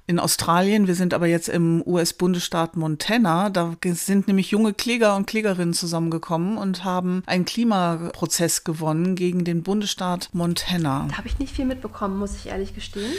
in 0.09 0.21
Australien. 0.21 0.87
Wir 0.87 0.95
sind 0.95 1.15
aber 1.15 1.27
jetzt 1.27 1.49
im 1.49 1.83
US-Bundesstaat 1.85 2.77
Montana. 2.77 3.51
Da 3.51 3.75
sind 3.83 4.29
nämlich 4.29 4.53
junge 4.53 4.73
Kläger 4.73 5.17
und 5.17 5.27
Klägerinnen 5.27 5.75
zusammengekommen 5.75 6.59
und 6.59 6.85
haben 6.85 7.25
einen 7.27 7.45
Klimaprozess 7.45 8.63
gewonnen 8.63 9.17
gegen 9.17 9.45
den 9.45 9.63
Bundesstaat 9.65 10.29
Montana. 10.33 11.07
Da 11.11 11.19
habe 11.19 11.27
ich 11.27 11.39
nicht 11.39 11.55
viel 11.55 11.65
mitbekommen, 11.65 12.19
muss 12.19 12.37
ich 12.37 12.47
ehrlich 12.47 12.75
gestehen. 12.75 13.11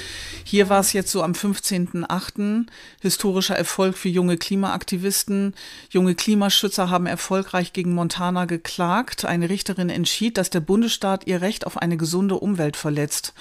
Hier 0.45 0.69
war 0.69 0.79
es 0.79 0.93
jetzt 0.93 1.11
so 1.11 1.23
am 1.23 1.33
15.08. 1.33 2.67
historischer 3.01 3.57
Erfolg 3.57 3.97
für 3.97 4.09
junge 4.09 4.37
Klimaaktivisten. 4.37 5.55
Junge 5.89 6.15
Klimaschützer 6.15 6.89
haben 6.89 7.05
erfolgreich 7.05 7.73
gegen 7.73 7.93
Montana 7.93 8.45
geklagt. 8.45 9.25
Eine 9.25 9.49
Richterin 9.49 9.89
entschied, 9.89 10.37
dass 10.37 10.49
der 10.49 10.61
Bundesstaat 10.61 11.27
ihr 11.27 11.41
Recht 11.41 11.67
auf 11.67 11.77
eine 11.77 11.97
gesunde 11.97 12.35
Umwelt 12.35 12.66
verletzt. 12.75 13.34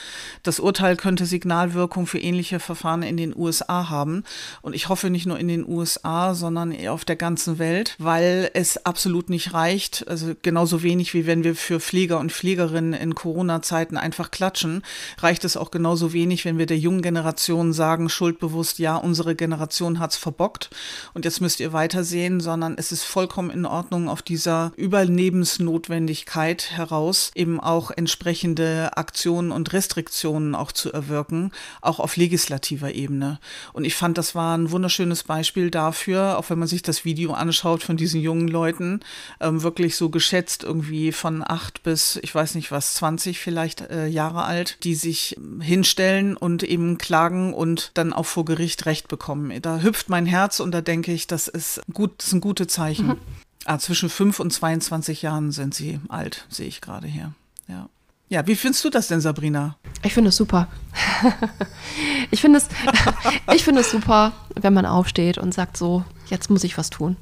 Das 0.42 0.60
Urteil 0.60 0.96
könnte 0.96 1.26
Signalwirkung 1.26 2.06
für 2.06 2.20
ähnliche 2.20 2.60
Verfahren 2.60 3.02
in 3.02 3.16
den 3.16 3.34
USA 3.34 3.88
haben. 3.88 4.22
Und 4.62 4.74
ich 4.74 4.88
hoffe 4.88 5.10
nicht 5.10 5.26
nur 5.26 5.38
in 5.38 5.48
den 5.48 5.66
USA, 5.66 6.34
sondern 6.34 6.74
auf 6.88 7.04
der 7.04 7.16
ganzen 7.16 7.58
Welt, 7.58 7.96
weil 7.98 8.50
es 8.54 8.84
absolut 8.84 9.30
nicht 9.30 9.54
reicht. 9.54 10.06
Also 10.06 10.34
genauso 10.42 10.82
wenig 10.82 11.14
wie 11.14 11.26
wenn 11.26 11.42
wir 11.42 11.54
für 11.56 11.80
Pfleger 11.80 12.20
und 12.20 12.30
Pflegerinnen 12.30 12.92
in 12.92 13.14
Corona-Zeiten 13.14 13.96
einfach 13.96 14.30
klatschen, 14.30 14.82
reicht 15.18 15.44
es 15.44 15.56
auch 15.56 15.70
genauso 15.70 16.12
wenig, 16.12 16.44
wenn 16.44 16.58
wir 16.58 16.66
der 16.66 16.78
jungen 16.78 17.02
Generation 17.02 17.72
sagen, 17.72 18.08
schuldbewusst, 18.08 18.78
ja, 18.78 18.96
unsere 18.96 19.34
Generation 19.34 19.98
hat's 19.98 20.16
verbockt 20.16 20.70
und 21.14 21.24
jetzt 21.24 21.40
müsst 21.40 21.60
ihr 21.60 21.72
weitersehen, 21.72 22.40
sondern 22.40 22.76
es 22.76 22.92
ist 22.92 23.04
vollkommen 23.04 23.50
in 23.50 23.64
Ordnung, 23.66 24.08
auf 24.08 24.22
dieser 24.22 24.72
Überlebensnotwendigkeit 24.76 26.70
heraus 26.72 27.30
eben 27.34 27.58
auch 27.60 27.90
entsprechende 27.90 28.96
Aktionen 28.96 29.15
und 29.24 29.72
Restriktionen 29.72 30.54
auch 30.54 30.72
zu 30.72 30.92
erwirken, 30.92 31.52
auch 31.80 32.00
auf 32.00 32.16
legislativer 32.16 32.94
Ebene. 32.94 33.38
Und 33.72 33.84
ich 33.84 33.94
fand, 33.94 34.18
das 34.18 34.34
war 34.34 34.56
ein 34.56 34.70
wunderschönes 34.70 35.24
Beispiel 35.24 35.70
dafür, 35.70 36.38
auch 36.38 36.50
wenn 36.50 36.58
man 36.58 36.68
sich 36.68 36.82
das 36.82 37.04
Video 37.04 37.32
anschaut 37.32 37.82
von 37.82 37.96
diesen 37.96 38.20
jungen 38.20 38.48
Leuten, 38.48 39.00
ähm, 39.40 39.62
wirklich 39.62 39.96
so 39.96 40.10
geschätzt 40.10 40.64
irgendwie 40.64 41.12
von 41.12 41.42
acht 41.46 41.82
bis, 41.82 42.18
ich 42.22 42.34
weiß 42.34 42.54
nicht 42.54 42.70
was, 42.70 42.94
20 42.94 43.38
vielleicht 43.38 43.80
äh, 43.82 44.06
Jahre 44.06 44.44
alt, 44.44 44.78
die 44.84 44.94
sich 44.94 45.36
ähm, 45.36 45.60
hinstellen 45.60 46.36
und 46.36 46.62
eben 46.62 46.98
klagen 46.98 47.54
und 47.54 47.90
dann 47.94 48.12
auch 48.12 48.26
vor 48.26 48.44
Gericht 48.44 48.86
Recht 48.86 49.08
bekommen. 49.08 49.60
Da 49.62 49.80
hüpft 49.80 50.08
mein 50.08 50.26
Herz 50.26 50.60
und 50.60 50.72
da 50.72 50.80
denke 50.80 51.12
ich, 51.12 51.26
das 51.26 51.48
ist 51.48 51.80
gut, 51.92 52.12
das 52.18 52.30
sind 52.30 52.40
gute 52.40 52.66
Zeichen. 52.66 53.16
Ah, 53.68 53.80
zwischen 53.80 54.08
5 54.08 54.38
und 54.38 54.52
22 54.52 55.22
Jahren 55.22 55.50
sind 55.50 55.74
sie 55.74 55.98
alt, 56.08 56.46
sehe 56.48 56.68
ich 56.68 56.80
gerade 56.80 57.08
hier. 57.08 57.32
Ja. 57.66 57.88
Ja, 58.28 58.44
wie 58.44 58.56
findest 58.56 58.84
du 58.84 58.90
das 58.90 59.06
denn, 59.06 59.20
Sabrina? 59.20 59.76
Ich 60.02 60.12
finde 60.12 60.30
es 60.30 60.36
super. 60.36 60.66
ich 62.32 62.40
finde 62.40 62.58
es, 62.58 62.66
ich 63.54 63.62
finde 63.62 63.82
es 63.82 63.90
super, 63.92 64.32
wenn 64.56 64.74
man 64.74 64.84
aufsteht 64.84 65.38
und 65.38 65.54
sagt 65.54 65.76
so, 65.76 66.02
jetzt 66.28 66.50
muss 66.50 66.64
ich 66.64 66.76
was 66.76 66.90
tun. 66.90 67.16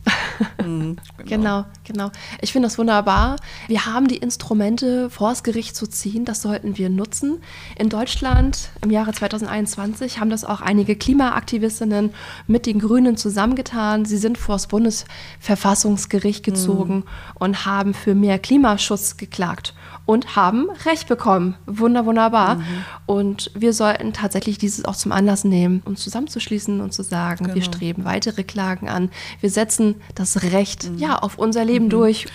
genau. 1.27 1.67
genau, 1.85 2.11
Ich 2.41 2.53
finde 2.53 2.69
das 2.69 2.79
wunderbar. 2.79 3.37
Wir 3.69 3.85
haben 3.85 4.09
die 4.09 4.17
Instrumente 4.17 5.11
vors 5.11 5.43
Gericht 5.43 5.77
zu 5.77 5.87
ziehen. 5.87 6.25
Das 6.25 6.41
sollten 6.41 6.79
wir 6.79 6.89
nutzen. 6.89 7.43
In 7.77 7.91
Deutschland 7.91 8.71
im 8.81 8.91
Jahre 8.91 9.13
2021 9.13 10.21
haben 10.21 10.31
das 10.31 10.47
auch 10.47 10.63
einige 10.63 10.97
Klimaaktivistinnen 10.97 12.15
mit 12.47 12.65
den 12.65 12.79
Grünen 12.79 13.19
zusammengetan. 13.19 14.07
Sie 14.07 14.17
sind 14.17 14.39
vors 14.39 14.69
Bundesverfassungsgericht 14.69 16.43
gezogen 16.43 17.05
und 17.35 17.67
haben 17.67 17.93
für 17.93 18.15
mehr 18.15 18.39
Klimaschutz 18.39 19.19
geklagt 19.19 19.75
und 20.07 20.37
haben 20.37 20.69
Recht 20.85 21.09
bekommen. 21.09 21.57
Wunder, 21.67 22.05
wunderbar. 22.05 22.63
Und 23.07 23.51
wir 23.55 23.73
sollten 23.73 24.13
tatsächlich 24.13 24.59
dieses 24.59 24.85
auch 24.85 24.97
zum 24.97 25.13
Anlass 25.13 25.45
nehmen, 25.45 25.81
uns 25.85 26.03
zusammenzuschließen 26.03 26.81
und 26.81 26.93
zu 26.93 27.03
sagen, 27.03 27.47
wir 27.47 27.55
Genau. 27.55 27.65
streben 27.67 28.05
weitere 28.05 28.45
Klagen 28.45 28.89
an. 28.89 29.11
Wir 29.41 29.51
setzen 29.51 29.97
das 30.15 30.43
Recht 30.43 30.91
ja 30.97 31.19
auf 31.19 31.39
unser 31.39 31.65
Leben 31.65 31.89
durch. 31.89 32.27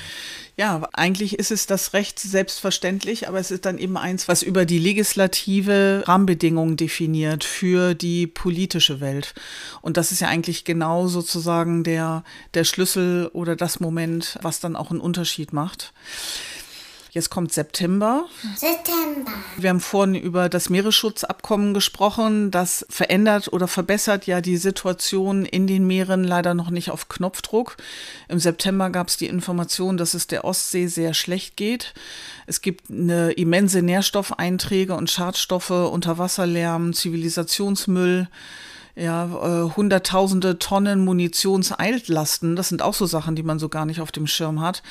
Ja, 0.58 0.90
eigentlich 0.92 1.40
ist 1.40 1.52
es 1.52 1.68
das 1.68 1.94
Recht 1.94 2.20
selbstverständlich, 2.20 3.30
aber 3.30 3.40
es 3.40 3.50
ist 3.50 3.64
dann 3.66 3.78
eben 3.78 3.96
eins, 3.96 4.28
was 4.28 4.42
über 4.44 4.66
die 4.66 4.78
legislative 4.80 6.04
Rahmenbedingungen 6.06 6.76
definiert 6.76 7.46
für 7.46 7.94
die 7.94 8.28
politische 8.28 9.00
Welt. 9.00 9.34
Und 9.82 9.96
das 9.96 10.12
ist 10.12 10.20
ja 10.20 10.28
eigentlich 10.28 10.66
genau 10.66 11.08
sozusagen 11.08 11.86
der, 11.86 12.26
der 12.56 12.66
Schlüssel 12.66 13.28
oder 13.32 13.56
das 13.56 13.80
Moment, 13.80 14.38
was 14.42 14.60
dann 14.60 14.76
auch 14.76 14.92
einen 14.92 15.00
Unterschied 15.00 15.54
macht. 15.54 15.94
Jetzt 17.20 17.32
kommt 17.32 17.52
September. 17.52 18.30
September. 18.56 19.34
Wir 19.58 19.72
haben 19.72 19.82
vorhin 19.82 20.16
über 20.16 20.48
das 20.48 20.70
Meeresschutzabkommen 20.70 21.74
gesprochen. 21.74 22.50
Das 22.50 22.86
verändert 22.90 23.52
oder 23.52 23.68
verbessert 23.68 24.26
ja 24.26 24.40
die 24.40 24.56
Situation 24.56 25.44
in 25.44 25.68
den 25.68 25.86
Meeren 25.86 26.24
leider 26.24 26.54
noch 26.54 26.70
nicht 26.70 26.92
auf 26.92 27.10
Knopfdruck. 27.10 27.76
Im 28.30 28.40
September 28.40 28.90
gab 28.90 29.10
es 29.10 29.18
die 29.18 29.26
Information, 29.26 29.98
dass 29.98 30.14
es 30.14 30.28
der 30.28 30.46
Ostsee 30.46 30.88
sehr 30.88 31.14
schlecht 31.14 31.58
geht. 31.58 31.94
Es 32.48 32.62
gibt 32.62 32.90
eine 32.90 33.34
immense 33.34 33.82
Nährstoffeinträge 33.82 34.96
und 34.96 35.12
Schadstoffe, 35.12 35.72
Unterwasserlärm, 35.72 36.94
Zivilisationsmüll. 36.94 38.30
Ja, 39.00 39.26
äh, 39.28 39.70
hunderttausende 39.78 40.60
Tonnen 40.60 41.06
Munitionsaltlasten, 41.06 42.58
das 42.58 42.68
sind 42.68 42.82
auch 42.82 42.94
so 42.94 43.06
Sachen, 43.06 43.34
die 43.34 43.44
man 43.44 43.58
so 43.58 43.70
gar 43.70 43.86
nicht 43.86 44.02
auf 44.02 44.12
dem 44.12 44.28
Schirm 44.28 44.60
hat. 44.60 44.84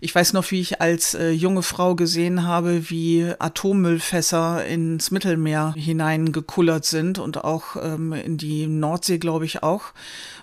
Ich 0.00 0.14
weiß 0.14 0.32
noch, 0.32 0.48
wie 0.52 0.60
ich 0.60 0.80
als 0.80 1.14
äh, 1.14 1.30
junge 1.30 1.62
Frau 1.62 1.96
gesehen 1.96 2.46
habe, 2.46 2.88
wie 2.88 3.32
Atommüllfässer 3.36 4.64
ins 4.64 5.10
Mittelmeer 5.10 5.74
hineingekullert 5.76 6.84
sind 6.84 7.18
und 7.18 7.42
auch 7.42 7.74
ähm, 7.82 8.12
in 8.12 8.38
die 8.38 8.68
Nordsee, 8.68 9.18
glaube 9.18 9.44
ich, 9.44 9.64
auch, 9.64 9.86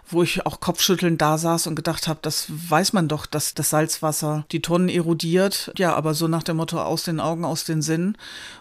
wo 0.08 0.24
ich 0.24 0.46
auch 0.46 0.60
kopfschüttelnd 0.60 1.22
da 1.22 1.38
saß 1.38 1.68
und 1.68 1.76
gedacht 1.76 2.08
habe, 2.08 2.20
das 2.22 2.48
weiß 2.50 2.94
man 2.94 3.08
doch, 3.08 3.26
dass 3.26 3.54
das 3.54 3.70
Salzwasser 3.70 4.46
die 4.52 4.62
Tonnen 4.62 4.90
erodiert. 4.90 5.72
Ja, 5.78 5.96
aber 5.96 6.14
so 6.14 6.28
nach 6.28 6.44
dem 6.44 6.58
Motto 6.58 6.82
aus 6.82 7.04
den 7.04 7.20
Augen, 7.20 7.46
aus 7.46 7.64
den 7.64 7.82
Sinnen 7.82 8.18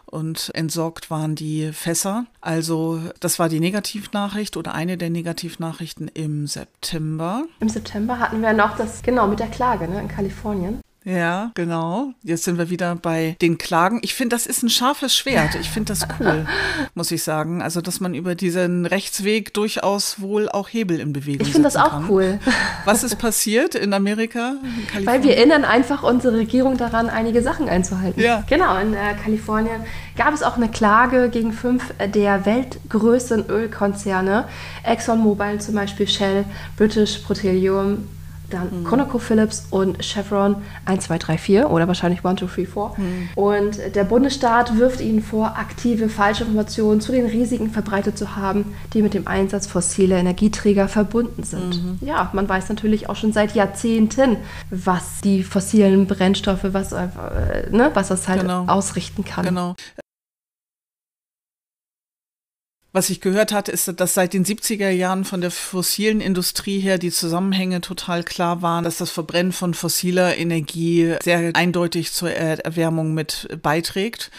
und 0.06 0.50
entsorgt 0.54 1.10
waren 1.10 1.34
die 1.34 1.72
Fässer. 1.72 2.26
Also 2.40 3.00
das 3.20 3.38
war 3.38 3.48
die 3.48 3.60
Negativnachricht 3.60 4.56
oder 4.56 4.74
eine 4.74 4.96
der 4.96 5.10
Negativnachrichten 5.10 6.08
im 6.08 6.46
September. 6.46 7.44
Im 7.60 7.68
September 7.68 8.18
hatten 8.18 8.42
wir 8.42 8.52
noch 8.52 8.76
das, 8.76 9.02
genau, 9.02 9.26
mit 9.26 9.40
der 9.40 9.48
Klage 9.48 9.88
ne, 9.88 10.00
in 10.00 10.08
Kalifornien. 10.08 10.80
Ja, 11.04 11.50
genau. 11.54 12.12
Jetzt 12.22 12.44
sind 12.44 12.56
wir 12.56 12.70
wieder 12.70 12.94
bei 12.96 13.36
den 13.42 13.58
Klagen. 13.58 14.00
Ich 14.02 14.14
finde, 14.14 14.34
das 14.34 14.46
ist 14.46 14.62
ein 14.62 14.70
scharfes 14.70 15.14
Schwert. 15.14 15.54
Ich 15.60 15.68
finde 15.68 15.92
das 15.92 16.06
cool, 16.18 16.46
muss 16.94 17.10
ich 17.10 17.22
sagen. 17.22 17.60
Also, 17.60 17.80
dass 17.82 18.00
man 18.00 18.14
über 18.14 18.34
diesen 18.34 18.86
Rechtsweg 18.86 19.52
durchaus 19.52 20.20
wohl 20.20 20.48
auch 20.48 20.68
Hebel 20.70 21.00
in 21.00 21.12
Bewegung 21.12 21.46
Ich 21.46 21.52
finde 21.52 21.66
das 21.68 21.76
auch 21.76 21.90
kann. 21.90 22.06
cool, 22.08 22.38
Was 22.86 23.04
ist 23.04 23.18
passiert 23.18 23.74
in 23.74 23.92
Amerika? 23.92 24.54
In 24.96 25.06
weil 25.06 25.22
wir 25.22 25.36
erinnern 25.36 25.64
einfach 25.64 26.02
unsere 26.02 26.38
Regierung 26.38 26.78
daran, 26.78 27.10
einige 27.10 27.42
Sachen 27.42 27.68
einzuhalten. 27.68 28.20
Ja. 28.20 28.42
Genau, 28.48 28.78
in 28.78 28.94
äh, 28.94 29.14
Kalifornien 29.22 29.82
gab 30.16 30.32
es 30.32 30.42
auch 30.42 30.56
eine 30.56 30.68
Klage 30.70 31.28
gegen 31.28 31.52
fünf 31.52 31.92
der 32.14 32.46
weltgrößten 32.46 33.50
Ölkonzerne, 33.50 34.44
ExxonMobil 34.84 35.60
zum 35.60 35.74
Beispiel, 35.74 36.08
Shell, 36.08 36.44
British 36.76 37.18
Petroleum, 37.18 38.08
dann 38.50 38.84
ConocoPhillips 38.84 39.66
und 39.70 40.02
Chevron 40.04 40.56
1, 40.84 41.04
2, 41.04 41.18
3, 41.18 41.38
4 41.38 41.70
oder 41.70 41.88
wahrscheinlich 41.88 42.24
1, 42.24 42.40
2, 42.40 42.46
3, 42.46 42.64
4. 42.66 42.90
Und 43.36 43.78
der 43.94 44.04
Bundesstaat 44.04 44.78
wirft 44.78 45.00
ihnen 45.00 45.22
vor, 45.22 45.56
aktive 45.56 46.08
Falschinformationen 46.08 47.00
zu 47.00 47.12
den 47.12 47.26
Risiken 47.26 47.70
verbreitet 47.70 48.18
zu 48.18 48.36
haben, 48.36 48.74
die 48.92 49.02
mit 49.02 49.14
dem 49.14 49.26
Einsatz 49.26 49.66
fossiler 49.66 50.16
Energieträger 50.18 50.88
verbunden 50.88 51.42
sind. 51.42 51.98
Ja, 52.00 52.30
man 52.32 52.48
weiß 52.48 52.68
natürlich 52.68 53.08
auch 53.08 53.16
schon 53.16 53.32
seit 53.32 53.54
Jahrzehnten, 53.54 54.36
was 54.70 55.20
die 55.22 55.42
fossilen 55.42 56.06
Brennstoffe, 56.06 56.64
was, 56.64 56.92
äh, 56.92 57.08
ne, 57.70 57.90
was 57.94 58.08
das 58.08 58.28
halt 58.28 58.42
Genau. 58.42 58.64
ausrichten 58.66 59.24
kann. 59.24 59.44
Genau. 59.46 59.74
Was 62.94 63.10
ich 63.10 63.20
gehört 63.20 63.50
hatte, 63.50 63.72
ist, 63.72 63.92
dass 63.98 64.14
seit 64.14 64.34
den 64.34 64.44
70er 64.44 64.88
Jahren 64.88 65.24
von 65.24 65.40
der 65.40 65.50
fossilen 65.50 66.20
Industrie 66.20 66.78
her 66.78 66.96
die 66.96 67.10
Zusammenhänge 67.10 67.80
total 67.80 68.22
klar 68.22 68.62
waren, 68.62 68.84
dass 68.84 68.98
das 68.98 69.10
Verbrennen 69.10 69.50
von 69.50 69.74
fossiler 69.74 70.36
Energie 70.36 71.16
sehr 71.20 71.50
eindeutig 71.54 72.12
zur 72.12 72.30
Erwärmung 72.30 73.12
mit 73.12 73.48
beiträgt. 73.60 74.30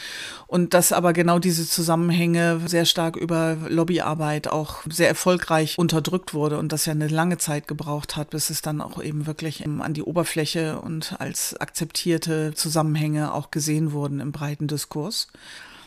Und 0.48 0.74
dass 0.74 0.94
aber 0.94 1.12
genau 1.12 1.38
diese 1.38 1.68
Zusammenhänge 1.68 2.62
sehr 2.65 2.86
stark 2.86 3.18
über 3.18 3.58
Lobbyarbeit 3.68 4.48
auch 4.48 4.84
sehr 4.89 5.10
erfolgreich 5.10 5.78
unterdrückt 5.78 6.34
wurde 6.34 6.58
und 6.58 6.72
das 6.72 6.86
ja 6.86 6.94
eine 6.94 7.10
lange 7.10 7.38
Zeit 7.38 7.68
gebraucht 7.68 8.15
hat, 8.15 8.30
bis 8.30 8.50
es 8.50 8.62
dann 8.62 8.80
auch 8.80 9.04
eben 9.04 9.28
wirklich 9.28 9.65
an 9.65 9.94
die 9.94 10.04
Oberfläche 10.04 10.80
und 10.80 11.18
als 11.20 11.60
akzeptierte 11.60 12.54
Zusammenhänge 12.54 13.34
auch 13.34 13.52
gesehen 13.52 13.91
wurden 13.91 14.22
im 14.22 14.32
breiten 14.32 14.68
Diskurs. 14.68 15.28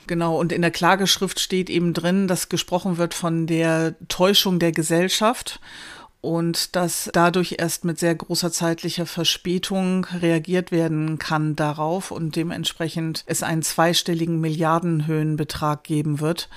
Genau, 0.09 0.41
und 0.41 0.53
in 0.53 0.63
der 0.63 0.71
Klageschrift 0.71 1.39
steht 1.39 1.69
eben 1.69 1.93
drin, 1.93 2.29
dass 2.29 2.49
gesprochen 2.49 2.97
wird 2.97 3.13
von 3.13 3.47
der 3.47 3.95
Täuschung 4.09 4.59
der 4.59 4.73
Gesellschaft 4.73 5.61
und 6.23 6.75
dass 6.75 7.11
dadurch 7.13 7.57
erst 7.59 7.85
mit 7.85 7.99
sehr 7.99 8.15
großer 8.15 8.51
zeitlicher 8.51 9.05
Verspätung 9.05 10.07
reagiert 10.07 10.73
werden 10.73 11.19
kann 11.19 11.57
darauf 11.57 12.11
und 12.11 12.37
dementsprechend 12.37 13.23
es 13.27 13.43
einen 13.43 13.63
zweistelligen 13.63 14.41
Milliardenhöhenbetrag 14.41 15.85
geben 15.85 16.21
wird, 16.21 16.49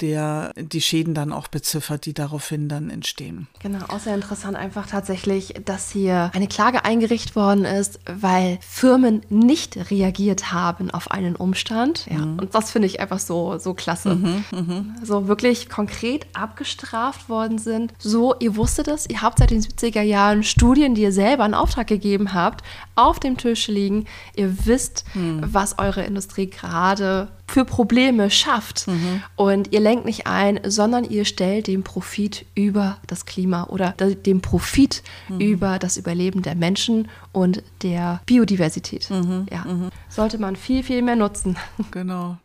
der 0.00 0.52
die 0.56 0.80
Schäden 0.80 1.14
dann 1.14 1.32
auch 1.32 1.48
beziffert, 1.48 2.06
die 2.06 2.14
daraufhin 2.14 2.68
dann 2.68 2.90
entstehen. 2.90 3.46
Genau, 3.60 3.84
auch 3.88 3.98
sehr 3.98 4.14
interessant 4.14 4.56
einfach 4.56 4.86
tatsächlich, 4.86 5.54
dass 5.64 5.90
hier 5.90 6.30
eine 6.34 6.48
Klage 6.48 6.84
eingerichtet 6.84 7.34
worden 7.34 7.64
ist, 7.64 8.00
weil 8.06 8.58
Firmen 8.60 9.22
nicht 9.30 9.90
reagiert 9.90 10.52
haben 10.52 10.90
auf 10.90 11.10
einen 11.10 11.34
Umstand. 11.36 12.06
Ja, 12.10 12.18
mhm. 12.18 12.38
und 12.38 12.54
das 12.54 12.70
finde 12.70 12.86
ich 12.86 13.00
einfach 13.00 13.18
so, 13.18 13.58
so 13.58 13.74
klasse. 13.74 14.16
Mhm, 14.16 14.44
mh. 14.50 14.84
So 15.02 15.28
wirklich 15.28 15.68
konkret 15.68 16.26
abgestraft 16.34 17.28
worden 17.28 17.58
sind. 17.58 17.94
So, 17.98 18.34
ihr 18.38 18.56
wusstet 18.56 18.88
es, 18.88 19.08
ihr 19.08 19.22
habt 19.22 19.38
seit 19.38 19.50
den 19.50 19.62
70er 19.62 20.02
Jahren 20.02 20.42
Studien, 20.42 20.94
die 20.94 21.02
ihr 21.02 21.12
selber 21.12 21.46
in 21.46 21.54
Auftrag 21.54 21.86
gegeben 21.86 22.34
habt, 22.34 22.62
auf 22.96 23.18
dem 23.18 23.36
Tisch 23.36 23.68
liegen. 23.68 24.06
Ihr 24.34 24.66
wisst, 24.66 25.04
mhm. 25.14 25.42
was 25.46 25.78
eure 25.78 26.04
Industrie 26.04 26.48
gerade 26.48 27.28
für 27.48 27.64
Probleme 27.64 28.30
schafft. 28.30 28.86
Mhm. 28.88 29.22
Und 29.36 29.72
ihr 29.72 29.80
lenkt 29.80 30.04
nicht 30.04 30.26
ein, 30.26 30.60
sondern 30.64 31.04
ihr 31.04 31.24
stellt 31.24 31.66
den 31.66 31.82
Profit 31.82 32.44
über 32.54 32.98
das 33.06 33.24
Klima 33.24 33.64
oder 33.64 33.92
den 33.92 34.40
Profit 34.40 35.02
mhm. 35.28 35.40
über 35.40 35.78
das 35.78 35.96
Überleben 35.96 36.42
der 36.42 36.54
Menschen 36.54 37.08
und 37.32 37.62
der 37.82 38.20
Biodiversität. 38.26 39.08
Mhm. 39.10 39.46
Ja. 39.50 39.64
Mhm. 39.64 39.90
Sollte 40.08 40.38
man 40.38 40.56
viel, 40.56 40.82
viel 40.82 41.02
mehr 41.02 41.16
nutzen. 41.16 41.56
Genau. 41.92 42.36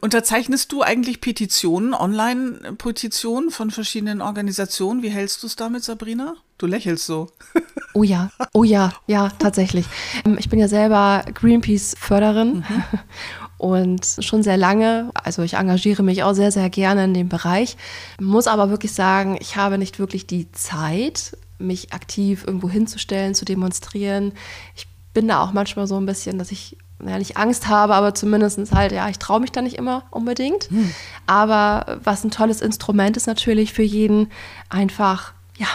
Unterzeichnest 0.00 0.70
du 0.72 0.82
eigentlich 0.82 1.20
Petitionen, 1.20 1.92
Online-Petitionen 1.92 3.50
von 3.50 3.70
verschiedenen 3.70 4.20
Organisationen? 4.20 5.02
Wie 5.02 5.08
hältst 5.08 5.42
du 5.42 5.46
es 5.46 5.56
damit, 5.56 5.82
Sabrina? 5.82 6.36
Du 6.58 6.66
lächelst 6.66 7.06
so. 7.06 7.30
Oh 7.94 8.02
ja, 8.02 8.30
oh 8.52 8.62
ja, 8.62 8.92
ja, 9.06 9.30
tatsächlich. 9.38 9.86
Ähm, 10.26 10.36
ich 10.38 10.50
bin 10.50 10.58
ja 10.58 10.68
selber 10.68 11.24
Greenpeace-Förderin. 11.32 12.62
Und 13.66 14.06
schon 14.20 14.44
sehr 14.44 14.56
lange. 14.56 15.10
Also 15.14 15.42
ich 15.42 15.54
engagiere 15.54 16.04
mich 16.04 16.22
auch 16.22 16.34
sehr, 16.34 16.52
sehr 16.52 16.70
gerne 16.70 17.04
in 17.04 17.14
dem 17.14 17.28
Bereich. 17.28 17.76
Muss 18.20 18.46
aber 18.46 18.70
wirklich 18.70 18.92
sagen, 18.92 19.36
ich 19.40 19.56
habe 19.56 19.76
nicht 19.76 19.98
wirklich 19.98 20.24
die 20.28 20.52
Zeit, 20.52 21.36
mich 21.58 21.92
aktiv 21.92 22.44
irgendwo 22.46 22.70
hinzustellen, 22.70 23.34
zu 23.34 23.44
demonstrieren. 23.44 24.34
Ich 24.76 24.86
bin 25.14 25.26
da 25.26 25.42
auch 25.42 25.52
manchmal 25.52 25.88
so 25.88 25.96
ein 25.96 26.06
bisschen, 26.06 26.38
dass 26.38 26.52
ich 26.52 26.76
ja, 27.04 27.18
nicht 27.18 27.36
Angst 27.36 27.66
habe, 27.66 27.96
aber 27.96 28.14
zumindest 28.14 28.72
halt, 28.72 28.92
ja, 28.92 29.08
ich 29.08 29.18
traue 29.18 29.40
mich 29.40 29.50
da 29.50 29.62
nicht 29.62 29.76
immer 29.76 30.04
unbedingt. 30.12 30.70
Hm. 30.70 30.92
Aber 31.26 31.98
was 32.04 32.22
ein 32.22 32.30
tolles 32.30 32.60
Instrument 32.60 33.16
ist 33.16 33.26
natürlich 33.26 33.72
für 33.72 33.82
jeden, 33.82 34.30
einfach, 34.68 35.32
ja, 35.58 35.66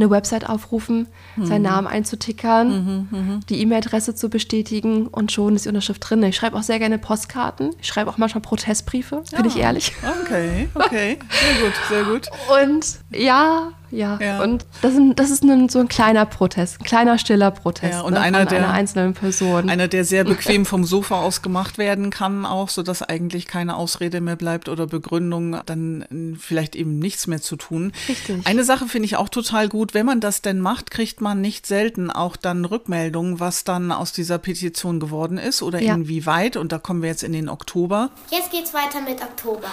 eine 0.00 0.10
Website 0.10 0.48
aufrufen, 0.48 1.06
mhm. 1.36 1.46
seinen 1.46 1.62
Namen 1.62 1.86
einzutickern, 1.86 3.08
mhm, 3.10 3.18
mhm, 3.18 3.40
die 3.48 3.60
E-Mail-Adresse 3.60 4.14
zu 4.14 4.28
bestätigen 4.28 5.06
und 5.06 5.32
schon 5.32 5.56
ist 5.56 5.64
die 5.64 5.68
Unterschrift 5.68 6.08
drin. 6.08 6.22
Ich 6.22 6.36
schreibe 6.36 6.56
auch 6.56 6.62
sehr 6.62 6.78
gerne 6.78 6.98
Postkarten. 6.98 7.70
Ich 7.80 7.88
schreibe 7.88 8.10
auch 8.10 8.18
manchmal 8.18 8.42
Protestbriefe, 8.42 9.22
bin 9.36 9.44
ich 9.44 9.56
ehrlich. 9.56 9.92
Okay, 10.22 10.68
okay. 10.74 11.18
Sehr 11.30 11.64
gut, 11.64 11.74
sehr 11.88 12.04
gut. 12.04 12.28
Und 12.64 12.98
ja, 13.12 13.72
ja. 13.90 14.18
ja. 14.20 14.42
Und 14.42 14.64
das, 14.82 14.94
ist, 14.94 15.00
das 15.16 15.30
ist 15.30 15.42
ein, 15.42 15.68
so 15.68 15.78
ein 15.78 15.88
kleiner 15.88 16.26
Protest, 16.26 16.80
ein 16.80 16.84
kleiner 16.84 17.18
stiller 17.18 17.50
Protest 17.50 17.94
ja, 17.94 18.00
und 18.02 18.14
ne, 18.14 18.20
einer, 18.20 18.44
der, 18.46 18.58
einer 18.58 18.70
einzelnen 18.70 19.14
Person. 19.14 19.68
Einer, 19.68 19.88
der 19.88 20.04
sehr 20.04 20.24
bequem 20.30 20.66
vom 20.66 20.84
Sofa 20.84 21.20
aus 21.20 21.42
gemacht 21.42 21.78
werden 21.78 22.10
kann, 22.10 22.46
auch, 22.46 22.68
sodass 22.68 23.02
eigentlich 23.02 23.46
keine 23.46 23.76
Ausrede 23.76 24.20
mehr 24.20 24.36
bleibt 24.36 24.68
oder 24.68 24.86
Begründung, 24.86 25.60
dann 25.66 26.36
vielleicht 26.38 26.76
eben 26.76 26.98
nichts 26.98 27.26
mehr 27.26 27.40
zu 27.40 27.56
tun. 27.56 27.92
Richtig. 28.08 28.46
Eine 28.46 28.64
Sache 28.64 28.86
finde 28.86 29.06
ich 29.06 29.16
auch 29.16 29.28
total 29.28 29.68
gut, 29.68 29.94
wenn 29.94 30.06
man 30.06 30.20
das 30.20 30.42
denn 30.42 30.60
macht, 30.60 30.90
kriegt 30.90 31.20
man 31.20 31.40
nicht 31.40 31.66
selten 31.66 32.10
auch 32.10 32.36
dann 32.36 32.64
Rückmeldungen, 32.64 33.40
was 33.40 33.64
dann 33.64 33.92
aus 33.92 34.12
dieser 34.12 34.38
Petition 34.38 35.00
geworden 35.00 35.38
ist 35.38 35.62
oder 35.62 35.80
ja. 35.80 35.94
inwieweit. 35.94 36.56
Und 36.56 36.72
da 36.72 36.78
kommen 36.78 37.02
wir 37.02 37.08
jetzt 37.08 37.22
in 37.22 37.32
den 37.32 37.48
Oktober. 37.48 38.10
Jetzt 38.30 38.50
geht's 38.50 38.74
weiter 38.74 39.00
mit 39.00 39.20
Oktober. 39.22 39.68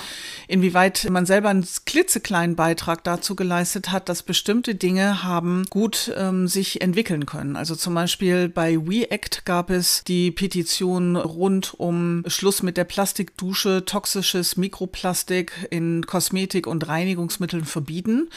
Inwieweit 0.48 1.08
man 1.10 1.26
selber 1.26 1.50
einen 1.50 1.68
klitzekleinen 1.86 2.56
Beitrag 2.56 3.04
dazu 3.04 3.36
geleistet 3.36 3.92
hat, 3.92 4.07
dass 4.10 4.24
bestimmte 4.24 4.76
Dinge 4.76 5.24
haben 5.24 5.66
gut 5.70 6.12
ähm, 6.16 6.48
sich 6.48 6.82
entwickeln 6.82 7.26
können. 7.26 7.56
Also 7.56 7.76
zum 7.76 7.94
Beispiel 7.94 8.50
bei 8.50 8.78
WeAct 8.78 9.46
gab 9.46 9.70
es 9.70 10.04
die 10.04 10.32
Petition 10.32 11.16
rund 11.16 11.74
um 11.78 12.24
Schluss 12.28 12.64
mit 12.64 12.78
der 12.78 12.86
Plastikdusche, 12.86 13.84
toxisches 13.86 14.58
Mikroplastik 14.58 15.68
in 15.70 16.06
Kosmetik 16.06 16.68
und 16.68 16.88
Reinigungsmitteln 16.88 17.66
verbieten. 17.66 18.30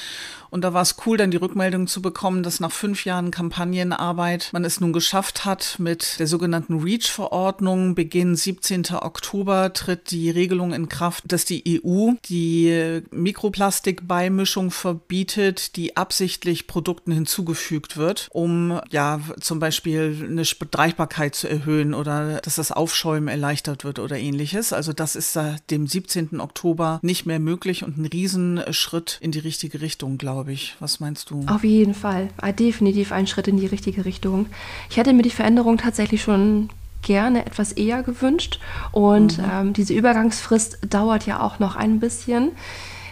Und 0.50 0.62
da 0.62 0.74
war 0.74 0.82
es 0.82 0.96
cool, 1.06 1.16
dann 1.16 1.30
die 1.30 1.36
Rückmeldung 1.36 1.86
zu 1.86 2.02
bekommen, 2.02 2.42
dass 2.42 2.60
nach 2.60 2.72
fünf 2.72 3.04
Jahren 3.04 3.30
Kampagnenarbeit 3.30 4.50
man 4.52 4.64
es 4.64 4.80
nun 4.80 4.92
geschafft 4.92 5.44
hat, 5.44 5.76
mit 5.78 6.18
der 6.18 6.26
sogenannten 6.26 6.80
REACH-Verordnung. 6.80 7.94
Beginn 7.94 8.34
17. 8.36 8.86
Oktober 9.00 9.72
tritt 9.72 10.10
die 10.10 10.30
Regelung 10.30 10.72
in 10.72 10.88
Kraft, 10.88 11.24
dass 11.28 11.44
die 11.44 11.80
EU 11.84 12.12
die 12.28 13.00
Mikroplastikbeimischung 13.10 14.70
verbietet, 14.70 15.76
die 15.76 15.96
absichtlich 15.96 16.66
Produkten 16.66 17.12
hinzugefügt 17.12 17.96
wird, 17.96 18.28
um 18.32 18.80
ja 18.90 19.20
zum 19.40 19.60
Beispiel 19.60 20.26
eine 20.28 20.44
Streichbarkeit 20.44 21.34
zu 21.34 21.48
erhöhen 21.48 21.94
oder 21.94 22.40
dass 22.40 22.56
das 22.56 22.72
Aufschäumen 22.72 23.28
erleichtert 23.28 23.84
wird 23.84 23.98
oder 23.98 24.18
ähnliches. 24.18 24.72
Also 24.72 24.92
das 24.92 25.16
ist 25.16 25.32
seit 25.32 25.70
dem 25.70 25.86
17. 25.86 26.40
Oktober 26.40 26.98
nicht 27.02 27.26
mehr 27.26 27.38
möglich 27.38 27.84
und 27.84 27.98
ein 27.98 28.06
Riesenschritt 28.06 29.18
in 29.20 29.30
die 29.30 29.38
richtige 29.38 29.80
Richtung, 29.80 30.18
glaube 30.18 30.38
ich 30.38 30.39
glaube 30.40 30.52
ich. 30.52 30.74
Was 30.80 31.00
meinst 31.00 31.30
du? 31.30 31.44
Auf 31.48 31.64
jeden 31.64 31.92
Fall. 31.92 32.28
Ah, 32.38 32.52
definitiv 32.52 33.12
ein 33.12 33.26
Schritt 33.26 33.46
in 33.46 33.58
die 33.58 33.66
richtige 33.66 34.06
Richtung. 34.06 34.46
Ich 34.88 34.96
hätte 34.96 35.12
mir 35.12 35.22
die 35.22 35.28
Veränderung 35.28 35.76
tatsächlich 35.76 36.22
schon 36.22 36.70
gerne 37.02 37.44
etwas 37.44 37.72
eher 37.72 38.02
gewünscht. 38.02 38.58
Und 38.90 39.36
mhm. 39.36 39.44
ähm, 39.52 39.72
diese 39.74 39.92
Übergangsfrist 39.92 40.78
dauert 40.88 41.26
ja 41.26 41.42
auch 41.42 41.58
noch 41.58 41.76
ein 41.76 42.00
bisschen. 42.00 42.52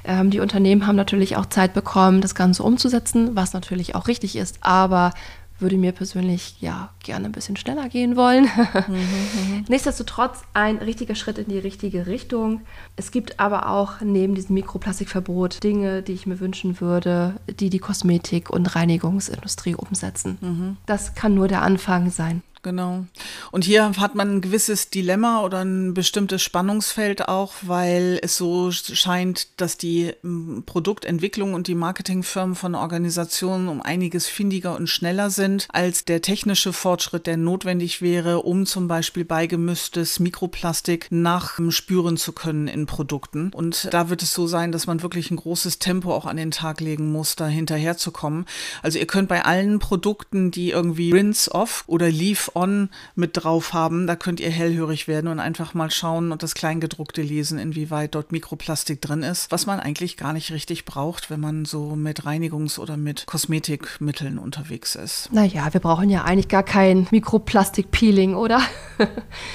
Ähm, 0.04 0.30
die 0.30 0.40
Unternehmen 0.40 0.86
haben 0.86 0.96
natürlich 0.96 1.36
auch 1.36 1.44
Zeit 1.44 1.74
bekommen, 1.74 2.22
das 2.22 2.34
Ganze 2.34 2.62
umzusetzen, 2.62 3.36
was 3.36 3.52
natürlich 3.52 3.94
auch 3.94 4.08
richtig 4.08 4.34
ist. 4.34 4.56
Aber 4.62 5.12
würde 5.58 5.76
mir 5.76 5.92
persönlich 5.92 6.56
ja 6.60 6.90
gerne 7.02 7.26
ein 7.26 7.32
bisschen 7.32 7.56
schneller 7.56 7.88
gehen 7.88 8.16
wollen. 8.16 8.44
Mhm, 8.44 8.94
mhm, 8.94 9.64
Nichtsdestotrotz 9.68 10.42
ein 10.54 10.78
richtiger 10.78 11.14
Schritt 11.14 11.38
in 11.38 11.48
die 11.48 11.58
richtige 11.58 12.06
Richtung. 12.06 12.62
Es 12.96 13.10
gibt 13.10 13.40
aber 13.40 13.68
auch 13.68 14.00
neben 14.00 14.34
diesem 14.34 14.54
Mikroplastikverbot 14.54 15.62
Dinge, 15.62 16.02
die 16.02 16.12
ich 16.12 16.26
mir 16.26 16.40
wünschen 16.40 16.80
würde, 16.80 17.34
die 17.48 17.70
die 17.70 17.80
Kosmetik- 17.80 18.50
und 18.50 18.74
Reinigungsindustrie 18.74 19.74
umsetzen. 19.74 20.38
Mhm. 20.40 20.76
Das 20.86 21.14
kann 21.14 21.34
nur 21.34 21.48
der 21.48 21.62
Anfang 21.62 22.10
sein. 22.10 22.42
Genau. 22.62 23.06
Und 23.52 23.64
hier 23.64 23.92
hat 23.98 24.14
man 24.14 24.36
ein 24.36 24.40
gewisses 24.40 24.90
Dilemma 24.90 25.42
oder 25.42 25.64
ein 25.64 25.94
bestimmtes 25.94 26.42
Spannungsfeld 26.42 27.28
auch, 27.28 27.54
weil 27.62 28.18
es 28.22 28.36
so 28.36 28.72
scheint, 28.72 29.60
dass 29.60 29.76
die 29.76 30.12
Produktentwicklung 30.66 31.54
und 31.54 31.68
die 31.68 31.76
Marketingfirmen 31.76 32.56
von 32.56 32.74
Organisationen 32.74 33.68
um 33.68 33.80
einiges 33.80 34.26
findiger 34.26 34.76
und 34.76 34.88
schneller 34.88 35.30
sind 35.30 35.68
als 35.72 36.04
der 36.04 36.20
technische 36.20 36.72
Fortschritt, 36.72 37.26
der 37.26 37.36
notwendig 37.36 38.02
wäre, 38.02 38.42
um 38.42 38.66
zum 38.66 38.88
Beispiel 38.88 39.24
beigemischtes 39.24 40.18
Mikroplastik 40.18 41.06
nachspüren 41.10 42.16
zu 42.16 42.32
können 42.32 42.66
in 42.66 42.86
Produkten. 42.86 43.52
Und 43.52 43.88
da 43.92 44.10
wird 44.10 44.22
es 44.22 44.34
so 44.34 44.46
sein, 44.46 44.72
dass 44.72 44.86
man 44.86 45.02
wirklich 45.02 45.30
ein 45.30 45.36
großes 45.36 45.78
Tempo 45.78 46.12
auch 46.12 46.26
an 46.26 46.36
den 46.36 46.50
Tag 46.50 46.80
legen 46.80 47.12
muss, 47.12 47.36
da 47.36 47.46
hinterherzukommen. 47.46 48.46
Also 48.82 48.98
ihr 48.98 49.06
könnt 49.06 49.28
bei 49.28 49.44
allen 49.44 49.78
Produkten, 49.78 50.50
die 50.50 50.70
irgendwie 50.70 51.12
Rinse-Off 51.12 51.84
oder 51.86 52.10
Leave 52.10 52.48
On 52.58 52.90
mit 53.14 53.30
drauf 53.34 53.72
haben. 53.72 54.06
Da 54.06 54.16
könnt 54.16 54.40
ihr 54.40 54.50
hellhörig 54.50 55.08
werden 55.08 55.28
und 55.28 55.38
einfach 55.40 55.74
mal 55.74 55.90
schauen 55.90 56.32
und 56.32 56.42
das 56.42 56.54
Kleingedruckte 56.54 57.22
lesen, 57.22 57.58
inwieweit 57.58 58.14
dort 58.14 58.32
Mikroplastik 58.32 59.00
drin 59.00 59.22
ist, 59.22 59.50
was 59.52 59.66
man 59.66 59.80
eigentlich 59.80 60.16
gar 60.16 60.32
nicht 60.32 60.50
richtig 60.50 60.84
braucht, 60.84 61.30
wenn 61.30 61.40
man 61.40 61.64
so 61.64 61.94
mit 61.94 62.22
Reinigungs- 62.22 62.78
oder 62.78 62.96
mit 62.96 63.26
Kosmetikmitteln 63.26 64.38
unterwegs 64.38 64.94
ist. 64.94 65.32
Naja, 65.32 65.72
wir 65.72 65.80
brauchen 65.80 66.10
ja 66.10 66.24
eigentlich 66.24 66.48
gar 66.48 66.62
kein 66.62 67.06
Mikroplastik-Peeling, 67.10 68.34
oder? 68.34 68.60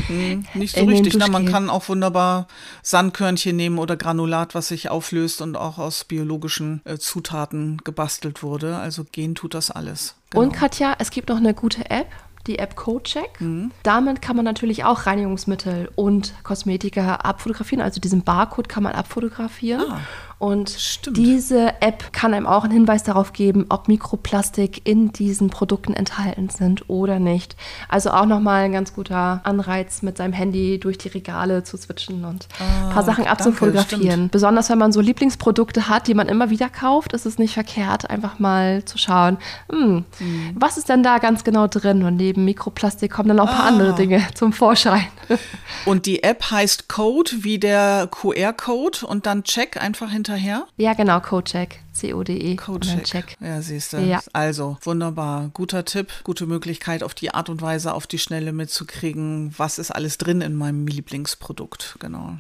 Hm, 0.08 0.45
nicht 0.54 0.76
so 0.76 0.86
richtig. 0.86 1.16
Na, 1.18 1.28
man 1.28 1.45
kann 1.45 1.70
auch 1.70 1.89
wunderbar 1.89 2.47
Sandkörnchen 2.82 3.56
nehmen 3.56 3.78
oder 3.78 3.97
Granulat, 3.97 4.56
was 4.56 4.70
sich 4.70 4.89
auflöst 4.89 5.41
und 5.41 5.56
auch 5.56 5.78
aus 5.78 6.06
biologischen 6.06 6.82
äh, 6.86 6.97
Zutaten 6.97 7.82
gebastelt 7.84 8.43
wurde. 8.43 8.78
Also 8.78 9.04
gehen 9.04 9.36
tut 9.36 9.54
das 9.54 9.72
alles. 9.72 10.16
Genau. 10.30 10.43
Und 10.43 10.51
Katja, 10.51 10.95
es 10.97 11.12
gibt 11.12 11.30
noch 11.30 11.38
eine 11.38 11.54
gute 11.54 11.89
App 11.91 12.08
die 12.48 12.60
App 12.60 12.76
CodeCheck. 12.76 13.39
Mhm. 13.39 13.72
Damit 13.84 14.22
kann 14.22 14.36
man 14.36 14.46
natürlich 14.46 14.84
auch 14.84 15.06
Reinigungsmittel 15.06 15.89
und 15.96 16.34
Kosmetika 16.44 17.16
abfotografieren. 17.16 17.84
Also 17.84 18.02
diesen 18.02 18.24
Barcode 18.24 18.70
kann 18.70 18.84
man 18.84 18.94
abfotografieren. 18.94 19.86
Ah. 19.89 20.02
Und 20.40 20.70
Stimmt. 20.70 21.18
diese 21.18 21.82
App 21.82 22.12
kann 22.12 22.34
einem 22.34 22.48
auch 22.48 22.64
einen 22.64 22.74
Hinweis 22.74 23.04
darauf 23.04 23.34
geben, 23.34 23.66
ob 23.70 23.88
Mikroplastik 23.88 24.88
in 24.88 25.12
diesen 25.12 25.50
Produkten 25.50 25.94
enthalten 25.94 26.50
sind 26.50 26.90
oder 26.90 27.20
nicht. 27.20 27.56
Also 27.88 28.12
auch 28.12 28.26
nochmal 28.26 28.66
ein 28.66 28.74
ganz 28.74 28.94
guter 28.94 29.42
Anreiz, 29.44 30.02
mit 30.02 30.18
seinem 30.18 30.34
Handy 30.34 30.80
durch 30.80 30.98
die 30.98 31.08
Regale 31.08 31.64
zu 31.64 31.78
switchen 31.78 32.26
und 32.26 32.48
ah, 32.60 32.88
ein 32.88 32.94
paar 32.94 33.04
Sachen 33.04 33.26
abzufotografieren. 33.26 34.30
Besonders 34.30 34.70
wenn 34.70 34.78
man 34.78 34.92
so 34.92 35.02
Lieblingsprodukte 35.02 35.88
hat, 35.88 36.08
die 36.08 36.14
man 36.14 36.28
immer 36.28 36.50
wieder 36.50 36.70
kauft, 36.70 37.14
ist 37.14 37.26
es 37.26 37.38
nicht 37.38 37.54
verkehrt, 37.54 38.10
einfach 38.10 38.40
mal 38.40 38.84
zu 38.86 38.98
schauen, 38.98 39.38
hm, 39.70 40.06
hm. 40.18 40.52
was 40.56 40.78
ist 40.78 40.90
denn 40.90 41.04
da 41.04 41.20
ganz 41.20 41.44
genau 41.44 41.68
drin? 41.68 42.04
Und 42.04 42.18
neben 42.18 42.46
Mikroplastik 42.46 43.12
kommen 43.12 43.30
dann 43.30 43.40
auch 43.40 43.50
ein 43.50 43.56
paar 43.56 43.66
ah. 43.66 43.70
andere 43.70 43.96
Dinge 43.96 44.22
zum 44.36 44.52
Vorschein. 44.54 45.08
Und 45.86 46.06
die 46.06 46.24
App 46.24 46.52
heißt 46.52 46.90
Code 46.90 47.32
wie 47.44 47.60
der 47.60 48.08
QR-Code 48.12 49.06
und 49.06 49.26
dann 49.26 49.44
Check 49.44 49.82
einfach 49.82 50.10
hinter 50.10 50.22
hinterher? 50.24 50.65
Ja, 50.78 50.93
genau, 50.93 51.19
Codecheck. 51.19 51.80
C-O-D-E. 51.91 52.55
Codecheck. 52.55 53.36
Ja, 53.41 53.61
siehst 53.61 53.93
du. 53.93 53.97
Ja. 53.97 54.21
Also, 54.32 54.78
wunderbar. 54.82 55.49
Guter 55.53 55.84
Tipp, 55.84 56.11
gute 56.24 56.45
Möglichkeit, 56.47 57.03
auf 57.03 57.13
die 57.13 57.34
Art 57.34 57.49
und 57.49 57.61
Weise 57.61 57.93
auf 57.93 58.07
die 58.07 58.19
Schnelle 58.19 58.53
mitzukriegen, 58.53 59.53
was 59.57 59.78
ist 59.80 59.91
alles 59.91 60.17
drin 60.17 60.41
in 60.41 60.55
meinem 60.55 60.88
Lieblingsprodukt. 60.88 61.97
Genau. 61.99 62.38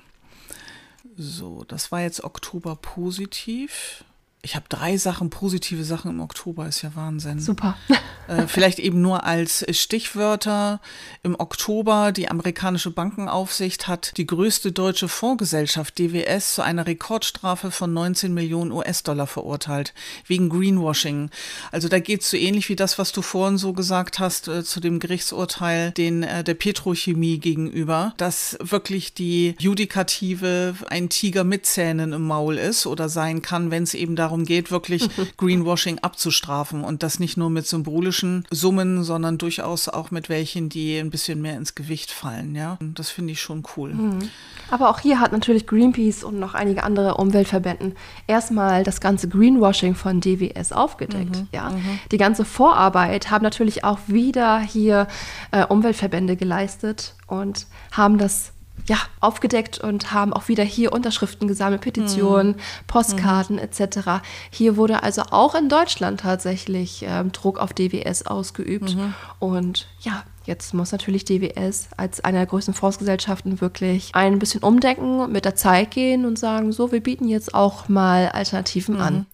So, 1.17 1.65
das 1.67 1.91
war 1.91 2.01
jetzt 2.01 2.23
Oktober 2.23 2.75
positiv. 2.75 4.05
Ich 4.45 4.57
habe 4.57 4.65
drei 4.67 4.97
Sachen, 4.97 5.29
positive 5.29 5.85
Sachen 5.85 6.11
im 6.11 6.19
Oktober, 6.19 6.67
ist 6.67 6.81
ja 6.81 6.91
Wahnsinn. 6.95 7.39
Super. 7.39 7.77
Äh, 8.25 8.47
vielleicht 8.47 8.79
eben 8.79 9.01
nur 9.01 9.25
als 9.25 9.65
Stichwörter. 9.71 10.79
Im 11.23 11.37
Oktober, 11.37 12.13
die 12.13 12.29
amerikanische 12.29 12.89
Bankenaufsicht 12.89 13.89
hat 13.89 14.15
die 14.15 14.25
größte 14.25 14.71
deutsche 14.71 15.09
Fondsgesellschaft 15.09 15.99
DWS 15.99 16.55
zu 16.55 16.61
einer 16.61 16.87
Rekordstrafe 16.87 17.69
von 17.69 17.91
19 17.91 18.33
Millionen 18.33 18.71
US-Dollar 18.71 19.27
verurteilt, 19.27 19.93
wegen 20.25 20.47
Greenwashing. 20.47 21.31
Also 21.73 21.89
da 21.89 21.99
geht 21.99 22.21
es 22.21 22.29
so 22.29 22.37
ähnlich 22.37 22.69
wie 22.69 22.77
das, 22.77 22.97
was 22.97 23.11
du 23.11 23.21
vorhin 23.21 23.57
so 23.57 23.73
gesagt 23.73 24.19
hast, 24.19 24.47
äh, 24.47 24.63
zu 24.63 24.79
dem 24.79 24.99
Gerichtsurteil 24.99 25.91
den, 25.91 26.23
äh, 26.23 26.45
der 26.45 26.53
Petrochemie 26.53 27.39
gegenüber, 27.39 28.13
dass 28.15 28.57
wirklich 28.61 29.13
die 29.13 29.55
Judikative 29.59 30.75
ein 30.89 31.09
Tiger 31.09 31.43
mit 31.43 31.65
Zähnen 31.65 32.13
im 32.13 32.25
Maul 32.25 32.57
ist 32.57 32.85
oder 32.85 33.09
sein 33.09 33.41
kann, 33.41 33.69
wenn 33.69 33.83
es 33.83 33.93
eben 33.93 34.15
darum 34.15 34.32
darum 34.33 34.45
geht, 34.45 34.71
wirklich 34.71 35.09
Greenwashing 35.37 35.99
abzustrafen 35.99 36.83
und 36.83 37.03
das 37.03 37.19
nicht 37.19 37.37
nur 37.37 37.49
mit 37.49 37.67
symbolischen 37.67 38.45
Summen, 38.49 39.03
sondern 39.03 39.37
durchaus 39.37 39.87
auch 39.87 40.09
mit 40.09 40.27
welchen, 40.27 40.69
die 40.69 40.97
ein 40.97 41.11
bisschen 41.11 41.41
mehr 41.41 41.55
ins 41.55 41.75
Gewicht 41.75 42.11
fallen. 42.11 42.55
Ja, 42.55 42.77
und 42.81 42.97
das 42.97 43.09
finde 43.09 43.33
ich 43.33 43.41
schon 43.41 43.63
cool. 43.77 43.93
Mhm. 43.93 44.29
Aber 44.71 44.89
auch 44.89 44.99
hier 44.99 45.19
hat 45.19 45.31
natürlich 45.31 45.67
Greenpeace 45.67 46.23
und 46.23 46.39
noch 46.39 46.55
einige 46.55 46.83
andere 46.83 47.15
Umweltverbänden 47.15 47.95
erstmal 48.25 48.83
das 48.83 49.01
ganze 49.01 49.29
Greenwashing 49.29 49.93
von 49.93 50.19
DWS 50.19 50.71
aufgedeckt. 50.71 51.35
Mhm. 51.35 51.47
Ja, 51.51 51.69
mhm. 51.69 51.99
die 52.11 52.17
ganze 52.17 52.43
Vorarbeit 52.43 53.29
haben 53.29 53.43
natürlich 53.43 53.83
auch 53.83 53.99
wieder 54.07 54.59
hier 54.59 55.07
äh, 55.51 55.65
Umweltverbände 55.65 56.35
geleistet 56.35 57.13
und 57.27 57.67
haben 57.91 58.17
das 58.17 58.52
ja, 58.87 58.97
aufgedeckt 59.19 59.79
und 59.79 60.11
haben 60.11 60.33
auch 60.33 60.47
wieder 60.47 60.63
hier 60.63 60.91
Unterschriften 60.91 61.47
gesammelt, 61.47 61.81
Petitionen, 61.81 62.53
mhm. 62.53 62.85
Postkarten 62.87 63.55
mhm. 63.55 63.61
etc. 63.61 64.23
Hier 64.49 64.77
wurde 64.77 65.03
also 65.03 65.23
auch 65.31 65.55
in 65.55 65.69
Deutschland 65.69 66.21
tatsächlich 66.21 67.05
ähm, 67.07 67.31
Druck 67.31 67.59
auf 67.59 67.73
DWS 67.73 68.25
ausgeübt. 68.25 68.95
Mhm. 68.95 69.13
Und 69.39 69.87
ja, 70.01 70.23
jetzt 70.45 70.73
muss 70.73 70.91
natürlich 70.91 71.25
DWS 71.25 71.89
als 71.97 72.23
eine 72.23 72.39
der 72.39 72.47
größten 72.47 72.73
Forstgesellschaften 72.73 73.61
wirklich 73.61 74.11
ein 74.13 74.39
bisschen 74.39 74.63
umdenken, 74.63 75.31
mit 75.31 75.45
der 75.45 75.55
Zeit 75.55 75.91
gehen 75.91 76.25
und 76.25 76.37
sagen, 76.37 76.71
so, 76.71 76.91
wir 76.91 77.01
bieten 77.01 77.27
jetzt 77.27 77.53
auch 77.53 77.87
mal 77.87 78.29
Alternativen 78.29 78.99
an. 78.99 79.25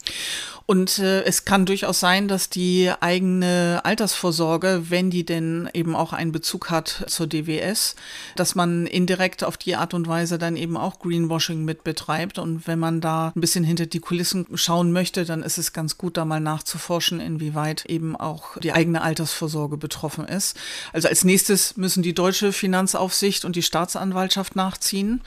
Und 0.69 0.99
äh, 0.99 1.23
es 1.23 1.45
kann 1.45 1.65
durchaus 1.65 1.99
sein, 1.99 2.27
dass 2.27 2.47
die 2.47 2.91
eigene 2.99 3.81
Altersvorsorge, 3.83 4.83
wenn 4.89 5.09
die 5.09 5.25
denn 5.25 5.67
eben 5.73 5.95
auch 5.95 6.13
einen 6.13 6.31
Bezug 6.31 6.69
hat 6.69 7.05
zur 7.07 7.25
DWS, 7.25 7.95
dass 8.35 8.53
man 8.53 8.85
indirekt 8.85 9.43
auf 9.43 9.57
die 9.57 9.75
Art 9.75 9.95
und 9.95 10.07
Weise 10.07 10.37
dann 10.37 10.55
eben 10.55 10.77
auch 10.77 10.99
Greenwashing 10.99 11.65
mit 11.65 11.83
betreibt. 11.83 12.37
Und 12.37 12.67
wenn 12.67 12.77
man 12.77 13.01
da 13.01 13.33
ein 13.35 13.41
bisschen 13.41 13.63
hinter 13.63 13.87
die 13.87 13.99
Kulissen 13.99 14.45
schauen 14.53 14.91
möchte, 14.91 15.25
dann 15.25 15.41
ist 15.41 15.57
es 15.57 15.73
ganz 15.73 15.97
gut, 15.97 16.17
da 16.17 16.23
mal 16.23 16.39
nachzuforschen, 16.39 17.19
inwieweit 17.19 17.85
eben 17.85 18.15
auch 18.15 18.55
die 18.57 18.71
eigene 18.71 19.01
Altersvorsorge 19.01 19.77
betroffen 19.77 20.27
ist. 20.27 20.55
Also 20.93 21.07
als 21.07 21.23
nächstes 21.23 21.77
müssen 21.77 22.03
die 22.03 22.13
deutsche 22.13 22.53
Finanzaufsicht 22.53 23.43
und 23.43 23.55
die 23.55 23.63
Staatsanwaltschaft 23.63 24.55
nachziehen. 24.55 25.21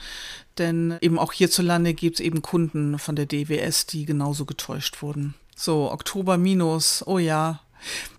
Denn 0.57 0.97
eben 1.01 1.17
auch 1.17 1.33
hierzulande 1.33 1.93
gibt 1.93 2.19
es 2.19 2.25
eben 2.25 2.41
Kunden 2.41 2.99
von 2.99 3.15
der 3.15 3.25
DWS, 3.25 3.87
die 3.87 4.05
genauso 4.05 4.45
getäuscht 4.45 5.01
wurden. 5.01 5.33
So, 5.55 5.91
Oktober 5.91 6.37
minus, 6.37 7.03
oh 7.05 7.19
ja. 7.19 7.61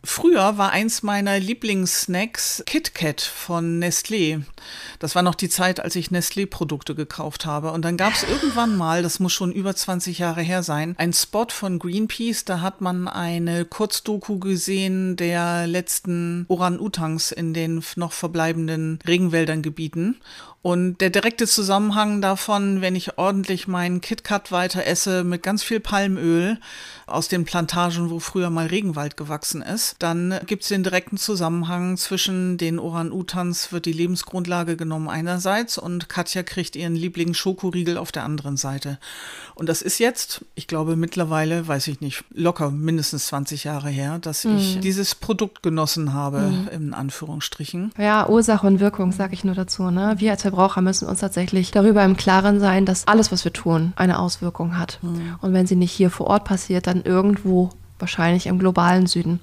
Früher 0.03 0.59
war 0.59 0.73
eins 0.73 1.03
meiner 1.03 1.39
Lieblingssnacks 1.39 2.63
KitKat 2.67 3.23
von 3.23 3.83
Nestlé. 3.83 4.43
Das 4.99 5.15
war 5.15 5.23
noch 5.23 5.35
die 5.35 5.49
Zeit, 5.49 5.81
als 5.81 5.97
ich 5.97 6.09
Nestlé-Produkte 6.09 6.95
gekauft 6.95 7.47
habe. 7.47 7.73
Und 7.73 7.83
dann 7.83 7.97
gab 7.97 8.13
es 8.13 8.23
irgendwann 8.23 8.77
mal, 8.77 9.03
das 9.03 9.21
muss 9.21 9.33
schon 9.33 9.53
über 9.53 9.75
20 9.75 10.19
Jahre 10.19 10.43
her 10.43 10.63
sein, 10.63 10.95
ein 10.99 11.15
Spot 11.15 11.47
von 11.49 11.79
Greenpeace. 11.79 12.45
Da 12.45 12.61
hat 12.61 12.83
man 12.83 13.09
eine 13.09 13.65
Kurzdoku 13.65 14.39
gesehen 14.39 15.17
der 15.17 15.67
letzten 15.67 16.45
Orang-Utans 16.49 17.33
in 17.33 17.55
den 17.55 17.83
noch 17.97 18.13
verbleibenden 18.13 18.99
Regenwäldern 19.07 19.63
Gebieten. 19.63 20.21
Und 20.65 21.03
der 21.03 21.11
direkte 21.11 21.47
Zusammenhang 21.47 22.23
davon, 22.23 22.81
wenn 22.81 22.97
ich 22.97 23.19
ordentlich 23.19 23.69
meinen 23.69 24.01
KitKat 24.01 24.51
weiter 24.51 24.87
esse 24.87 25.23
mit 25.23 25.43
ganz 25.43 25.63
viel 25.63 25.79
Palmöl 25.79 26.59
aus 27.07 27.29
den 27.29 27.45
Plantagen, 27.45 28.09
wo 28.09 28.19
früher 28.19 28.49
mal 28.49 28.69
Regenwald 28.69 29.19
gewachsen 29.19 29.61
ist, 29.61 29.97
dann 29.99 30.41
gibt 30.47 30.63
es 30.63 30.71
den 30.71 30.83
direkten 30.83 31.19
Zusammenhang 31.19 31.99
zwischen 31.99 32.57
den 32.57 32.79
Orang-Utans 32.79 33.73
wird 33.73 33.85
die 33.85 33.93
Lebensgrundlage 33.93 34.79
genommen 34.79 35.11
einerseits 35.11 35.77
und 35.77 36.09
Katja 36.09 36.43
kriegt 36.43 36.77
ihren 36.77 36.97
Lieblings-Schokoriegel 36.97 37.99
auf 37.99 38.11
der 38.11 38.25
anderen 38.25 38.57
Seite. 38.57 38.99
Und 39.55 39.69
das 39.69 39.83
ist 39.83 39.99
jetzt, 39.99 40.47
ich 40.55 40.67
glaube 40.67 40.97
mittlerweile, 40.97 41.69
weiß 41.69 41.89
ich 41.89 42.01
nicht, 42.01 42.25
locker 42.33 42.71
mindestens 42.71 43.27
20 43.27 43.65
Jahre 43.65 43.91
her, 43.91 44.19
dass 44.19 44.45
mhm. 44.45 44.57
ich 44.57 44.81
dieses 44.81 45.15
Produkt 45.15 45.63
genossen 45.63 46.15
habe, 46.15 46.41
mhm. 46.41 46.69
in 46.73 46.95
Anführungsstrichen. 46.95 47.93
Ja, 47.99 48.31
Ursache 48.31 48.67
und 48.67 48.81
Wirkung, 48.81 49.13
sage 49.13 49.35
ich 49.35 49.45
nur 49.45 49.55
dazu. 49.55 49.91
Ne? 49.91 50.15
Wir 50.17 50.31
als 50.31 50.54
Verbraucher 50.55 50.83
müssen 50.83 51.09
uns 51.09 51.21
tatsächlich 51.21 51.73
darüber 51.73 52.05
im 52.05 52.17
Klaren 52.17 52.61
sein, 52.61 52.87
dass 52.87 53.09
alles, 53.09 53.33
was 53.33 53.45
wir 53.45 53.53
tun, 53.53 53.93
eine 53.97 54.19
Auswirkung 54.19 54.79
hat. 54.79 54.99
Mhm. 55.03 55.35
Und 55.41 55.53
wenn 55.53 55.67
sie 55.67 55.77
nicht 55.77 55.93
hier 55.93 56.11
vor 56.11 56.29
Ort 56.29 56.45
passiert, 56.45 56.87
dann 56.87 57.03
irgendwo 57.03 57.71
wahrscheinlich 57.99 58.47
im 58.47 58.59
globalen 58.59 59.07
Süden. 59.07 59.41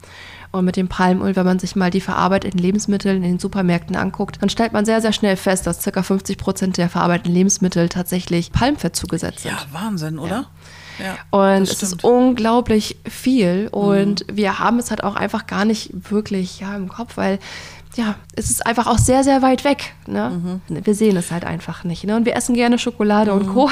Und 0.52 0.66
mit 0.66 0.76
dem 0.76 0.88
Palmöl, 0.88 1.36
wenn 1.36 1.46
man 1.46 1.60
sich 1.60 1.76
mal 1.76 1.92
die 1.92 2.02
verarbeiteten 2.02 2.60
Lebensmittel 2.60 3.16
in 3.16 3.22
den 3.22 3.40
Supermärkten 3.40 3.96
anguckt, 3.96 4.38
dann 4.42 4.50
stellt 4.50 4.74
man 4.74 4.86
sehr, 4.86 5.02
sehr 5.02 5.14
schnell 5.14 5.36
fest, 5.36 5.68
dass 5.68 5.84
ca. 5.84 6.04
50 6.04 6.38
Prozent 6.38 6.78
der 6.78 6.90
verarbeiteten 6.90 7.34
Lebensmittel 7.34 7.90
tatsächlich 7.90 8.52
Palmfett 8.52 8.96
zugesetzt 8.96 9.40
sind. 9.40 9.52
Ja, 9.52 9.58
Wahnsinn, 9.72 10.18
oder? 10.20 10.30
Ja. 10.30 10.46
Ja, 11.00 11.16
und 11.32 11.64
es 11.64 11.82
ist 11.82 12.04
unglaublich 12.04 12.98
viel 13.10 13.70
und 13.72 14.28
mhm. 14.28 14.38
wir 14.38 14.60
haben 14.60 14.78
es 14.78 14.92
halt 14.92 15.04
auch 15.04 15.16
einfach 15.16 15.48
gar 15.48 15.66
nicht 15.66 16.12
wirklich 16.12 16.60
ja, 16.60 16.76
im 16.76 16.90
Kopf, 16.90 17.18
weil 17.18 17.40
ja, 17.96 18.16
es 18.36 18.50
ist 18.50 18.66
einfach 18.66 18.88
auch 18.88 18.98
sehr, 18.98 19.24
sehr 19.24 19.42
weit 19.42 19.64
weg. 19.64 19.94
Ne? 20.08 20.62
Mhm. 20.70 20.86
Wir 20.86 20.96
sehen 20.96 21.18
es 21.18 21.32
halt 21.32 21.46
einfach 21.46 21.84
nicht. 21.84 22.04
Ne? 22.04 22.16
Und 22.16 22.26
wir 22.26 22.36
essen 22.36 22.56
gerne 22.56 22.80
Schokolade 22.80 23.34
mhm. 23.34 23.40
und 23.40 23.54
Co. 23.54 23.70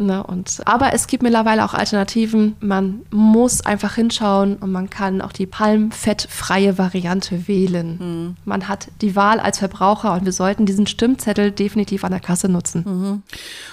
Ne, 0.00 0.22
und, 0.22 0.60
aber 0.64 0.94
es 0.94 1.08
gibt 1.08 1.24
mittlerweile 1.24 1.64
auch 1.64 1.74
Alternativen. 1.74 2.54
Man 2.60 3.00
muss 3.10 3.62
einfach 3.66 3.96
hinschauen 3.96 4.56
und 4.56 4.70
man 4.70 4.90
kann 4.90 5.20
auch 5.20 5.32
die 5.32 5.46
palmfettfreie 5.46 6.78
Variante 6.78 7.48
wählen. 7.48 7.98
Mhm. 7.98 8.36
Man 8.44 8.68
hat 8.68 8.88
die 9.00 9.16
Wahl 9.16 9.40
als 9.40 9.58
Verbraucher 9.58 10.14
und 10.14 10.24
wir 10.24 10.30
sollten 10.32 10.66
diesen 10.66 10.86
Stimmzettel 10.86 11.50
definitiv 11.50 12.04
an 12.04 12.12
der 12.12 12.20
Kasse 12.20 12.48
nutzen. 12.48 12.84
Mhm. 12.86 13.22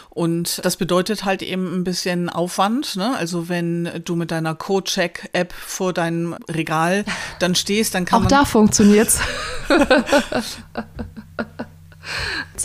Und 0.09 0.65
das 0.65 0.77
bedeutet 0.77 1.25
halt 1.25 1.43
eben 1.43 1.75
ein 1.75 1.83
bisschen 1.83 2.29
Aufwand. 2.29 2.95
Ne? 2.95 3.15
Also 3.15 3.47
wenn 3.47 4.01
du 4.03 4.15
mit 4.15 4.31
deiner 4.31 4.55
Co-Check-App 4.55 5.53
vor 5.53 5.93
deinem 5.93 6.35
Regal 6.49 7.05
dann 7.39 7.53
stehst, 7.53 7.93
dann 7.93 8.05
kann 8.05 8.17
Auch 8.17 8.23
man. 8.23 8.29
da 8.29 8.45
funktioniert's. 8.45 9.19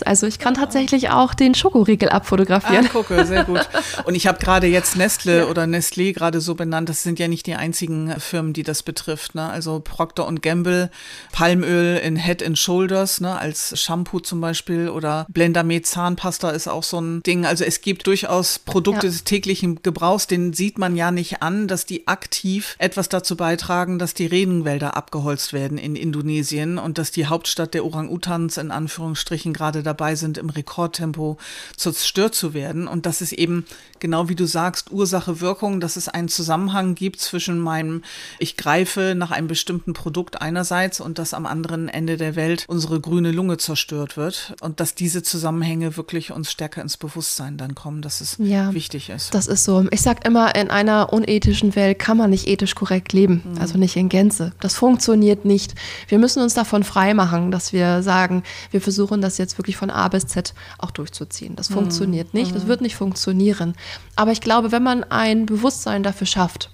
Also 0.05 0.27
ich 0.27 0.39
kann 0.39 0.53
tatsächlich 0.53 1.09
auch 1.09 1.33
den 1.33 1.55
Schokoriegel 1.55 2.09
abfotografieren. 2.09 2.85
Ah, 2.85 2.89
gucke, 2.89 3.25
sehr 3.25 3.43
gut. 3.43 3.67
Und 4.05 4.15
ich 4.15 4.27
habe 4.27 4.39
gerade 4.39 4.67
jetzt 4.67 4.95
Nestle 4.95 5.39
ja. 5.39 5.45
oder 5.45 5.63
Nestlé 5.63 6.13
gerade 6.13 6.41
so 6.41 6.55
benannt. 6.55 6.89
Das 6.89 7.03
sind 7.03 7.19
ja 7.19 7.27
nicht 7.27 7.45
die 7.47 7.55
einzigen 7.55 8.13
Firmen, 8.19 8.53
die 8.53 8.63
das 8.63 8.83
betrifft. 8.83 9.35
Ne? 9.35 9.49
Also 9.49 9.79
Procter 9.79 10.31
Gamble, 10.41 10.89
Palmöl 11.31 11.97
in 11.97 12.15
Head 12.15 12.43
and 12.43 12.57
Shoulders, 12.57 13.21
ne? 13.21 13.37
als 13.37 13.79
Shampoo 13.79 14.19
zum 14.19 14.41
Beispiel 14.41 14.89
oder 14.89 15.25
Blendermed 15.29 15.85
Zahnpasta 15.85 16.51
ist 16.51 16.67
auch 16.67 16.83
so 16.83 16.99
ein 16.99 17.21
Ding. 17.23 17.45
Also 17.45 17.63
es 17.63 17.81
gibt 17.81 18.07
durchaus 18.07 18.59
Produkte 18.59 19.07
ja. 19.07 19.11
des 19.11 19.23
täglichen 19.23 19.81
Gebrauchs, 19.83 20.27
denen 20.27 20.53
sieht 20.53 20.77
man 20.77 20.95
ja 20.95 21.11
nicht 21.11 21.41
an, 21.41 21.67
dass 21.67 21.85
die 21.85 22.07
aktiv 22.07 22.75
etwas 22.79 23.09
dazu 23.09 23.35
beitragen, 23.35 23.99
dass 23.99 24.13
die 24.13 24.25
Regenwälder 24.25 24.95
abgeholzt 24.95 25.53
werden 25.53 25.77
in 25.77 25.95
Indonesien 25.95 26.77
und 26.77 26.97
dass 26.97 27.11
die 27.11 27.25
Hauptstadt 27.25 27.73
der 27.73 27.85
Orang-Utans 27.85 28.57
in 28.57 28.71
Anführungsstrichen 28.71 29.30
gerade 29.53 29.83
dabei 29.83 30.15
sind, 30.15 30.37
im 30.37 30.49
Rekordtempo 30.49 31.37
zerstört 31.75 32.35
zu 32.35 32.53
werden. 32.53 32.87
Und 32.87 33.05
das 33.05 33.21
ist 33.21 33.33
eben, 33.33 33.65
genau 33.99 34.29
wie 34.29 34.35
du 34.35 34.45
sagst, 34.45 34.91
Ursache, 34.91 35.41
Wirkung, 35.41 35.79
dass 35.79 35.95
es 35.95 36.07
einen 36.07 36.27
Zusammenhang 36.27 36.95
gibt 36.95 37.19
zwischen 37.19 37.59
meinem, 37.59 38.03
ich 38.39 38.57
greife 38.57 39.13
nach 39.15 39.31
einem 39.31 39.47
bestimmten 39.47 39.93
Produkt 39.93 40.41
einerseits 40.41 40.99
und 40.99 41.17
dass 41.17 41.33
am 41.33 41.45
anderen 41.45 41.87
Ende 41.87 42.17
der 42.17 42.35
Welt 42.35 42.65
unsere 42.67 42.99
grüne 42.99 43.31
Lunge 43.31 43.57
zerstört 43.57 44.17
wird. 44.17 44.53
Und 44.59 44.79
dass 44.79 44.95
diese 44.95 45.23
Zusammenhänge 45.23 45.97
wirklich 45.97 46.31
uns 46.31 46.51
stärker 46.51 46.81
ins 46.81 46.97
Bewusstsein 46.97 47.57
dann 47.57 47.75
kommen, 47.75 48.01
dass 48.01 48.21
es 48.21 48.35
ja, 48.39 48.73
wichtig 48.73 49.09
ist. 49.09 49.33
Das 49.33 49.47
ist 49.47 49.63
so. 49.63 49.85
Ich 49.91 50.01
sag 50.01 50.25
immer, 50.25 50.55
in 50.55 50.69
einer 50.69 51.13
unethischen 51.13 51.75
Welt 51.75 51.99
kann 51.99 52.17
man 52.17 52.29
nicht 52.29 52.47
ethisch 52.47 52.75
korrekt 52.75 53.13
leben. 53.13 53.41
Mhm. 53.43 53.61
Also 53.61 53.77
nicht 53.77 53.95
in 53.95 54.09
Gänze. 54.09 54.51
Das 54.59 54.75
funktioniert 54.75 55.45
nicht. 55.45 55.75
Wir 56.07 56.19
müssen 56.19 56.41
uns 56.41 56.53
davon 56.53 56.83
freimachen, 56.83 57.51
dass 57.51 57.73
wir 57.73 58.03
sagen, 58.03 58.43
wir 58.71 58.81
versuchen 58.81 59.20
das 59.21 59.37
jetzt 59.37 59.57
wirklich 59.57 59.71
wirklich 59.71 59.77
von 59.77 59.89
A 59.89 60.07
bis 60.07 60.27
Z 60.27 60.53
auch 60.77 60.91
durchzuziehen. 60.91 61.55
Das 61.55 61.69
mhm. 61.69 61.75
funktioniert 61.75 62.33
nicht, 62.33 62.55
das 62.55 62.63
mhm. 62.63 62.67
wird 62.67 62.81
nicht 62.81 62.95
funktionieren. 62.95 63.75
Aber 64.15 64.31
ich 64.31 64.41
glaube, 64.41 64.71
wenn 64.71 64.83
man 64.83 65.03
ein 65.03 65.45
Bewusstsein 65.45 66.03
dafür 66.03 66.27
schafft, 66.27 66.69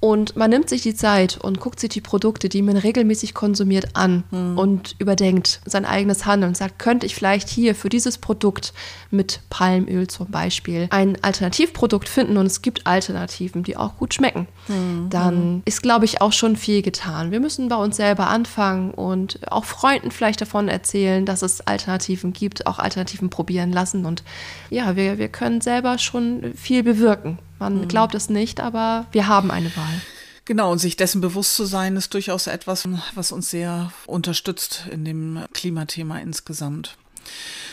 und 0.00 0.36
man 0.36 0.50
nimmt 0.50 0.68
sich 0.68 0.82
die 0.82 0.94
Zeit 0.94 1.38
und 1.38 1.58
guckt 1.58 1.80
sich 1.80 1.90
die 1.90 2.00
Produkte, 2.00 2.48
die 2.48 2.62
man 2.62 2.76
regelmäßig 2.76 3.34
konsumiert, 3.34 3.88
an 3.94 4.22
mhm. 4.30 4.56
und 4.56 4.94
überdenkt 5.00 5.60
sein 5.64 5.84
eigenes 5.84 6.24
Handeln 6.24 6.50
und 6.50 6.56
sagt, 6.56 6.78
könnte 6.78 7.04
ich 7.04 7.16
vielleicht 7.16 7.48
hier 7.48 7.74
für 7.74 7.88
dieses 7.88 8.18
Produkt 8.18 8.72
mit 9.10 9.40
Palmöl 9.50 10.06
zum 10.06 10.28
Beispiel 10.30 10.86
ein 10.90 11.22
Alternativprodukt 11.22 12.08
finden 12.08 12.36
und 12.36 12.46
es 12.46 12.62
gibt 12.62 12.86
Alternativen, 12.86 13.64
die 13.64 13.76
auch 13.76 13.96
gut 13.96 14.14
schmecken. 14.14 14.46
Mhm. 14.68 15.08
Dann 15.10 15.62
ist, 15.64 15.82
glaube 15.82 16.04
ich, 16.04 16.20
auch 16.20 16.32
schon 16.32 16.54
viel 16.54 16.82
getan. 16.82 17.32
Wir 17.32 17.40
müssen 17.40 17.68
bei 17.68 17.76
uns 17.76 17.96
selber 17.96 18.28
anfangen 18.28 18.92
und 18.92 19.40
auch 19.50 19.64
Freunden 19.64 20.12
vielleicht 20.12 20.40
davon 20.40 20.68
erzählen, 20.68 21.26
dass 21.26 21.42
es 21.42 21.66
Alternativen 21.66 22.32
gibt, 22.32 22.68
auch 22.68 22.78
Alternativen 22.78 23.30
probieren 23.30 23.72
lassen. 23.72 24.06
Und 24.06 24.22
ja, 24.70 24.94
wir, 24.94 25.18
wir 25.18 25.28
können 25.28 25.60
selber 25.60 25.98
schon 25.98 26.52
viel 26.54 26.84
bewirken. 26.84 27.38
Man 27.58 27.82
mhm. 27.82 27.88
glaubt 27.88 28.14
es 28.14 28.28
nicht, 28.28 28.60
aber 28.60 29.06
wir 29.12 29.26
haben 29.26 29.50
eine 29.50 29.74
Wahl. 29.76 30.00
Genau, 30.44 30.72
und 30.72 30.78
sich 30.78 30.96
dessen 30.96 31.20
bewusst 31.20 31.56
zu 31.56 31.66
sein, 31.66 31.96
ist 31.96 32.14
durchaus 32.14 32.46
etwas, 32.46 32.88
was 33.14 33.32
uns 33.32 33.50
sehr 33.50 33.92
unterstützt 34.06 34.86
in 34.90 35.04
dem 35.04 35.44
Klimathema 35.52 36.18
insgesamt. 36.18 36.96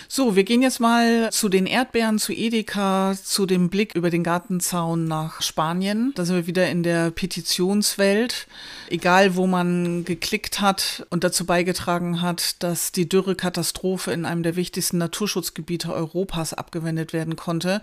So, 0.08 0.36
wir 0.36 0.44
gehen 0.44 0.62
jetzt 0.62 0.80
mal 0.80 1.32
zu 1.32 1.50
den 1.50 1.66
Erdbeeren, 1.66 2.20
zu 2.20 2.32
Edeka, 2.32 3.16
zu 3.22 3.48
dem 3.48 3.70
Blick 3.70 3.96
über 3.96 4.12
den 4.12 4.24
Gartenzaun 4.24 5.06
nach 5.06 5.42
Spanien. 5.42 6.14
Da 6.16 6.26
sind 6.26 6.36
wir 6.36 6.48
wieder 6.48 6.70
in 6.70 6.84
der 6.84 7.10
Petitionswelt. 7.10 8.48
Egal, 8.90 9.36
wo 9.36 9.48
man 9.48 10.06
geklickt 10.06 10.62
hat 10.62 11.08
und 11.10 11.24
dazu 11.24 11.46
beigetragen 11.46 12.22
hat, 12.22 12.62
dass 12.62 12.92
die 12.92 13.10
Dürrekatastrophe 13.10 14.12
in 14.12 14.26
einem 14.26 14.44
der 14.44 14.56
wichtigsten 14.56 15.00
Naturschutzgebiete 15.00 15.92
Europas 15.92 16.54
abgewendet 16.54 17.12
werden 17.12 17.36
konnte. 17.36 17.82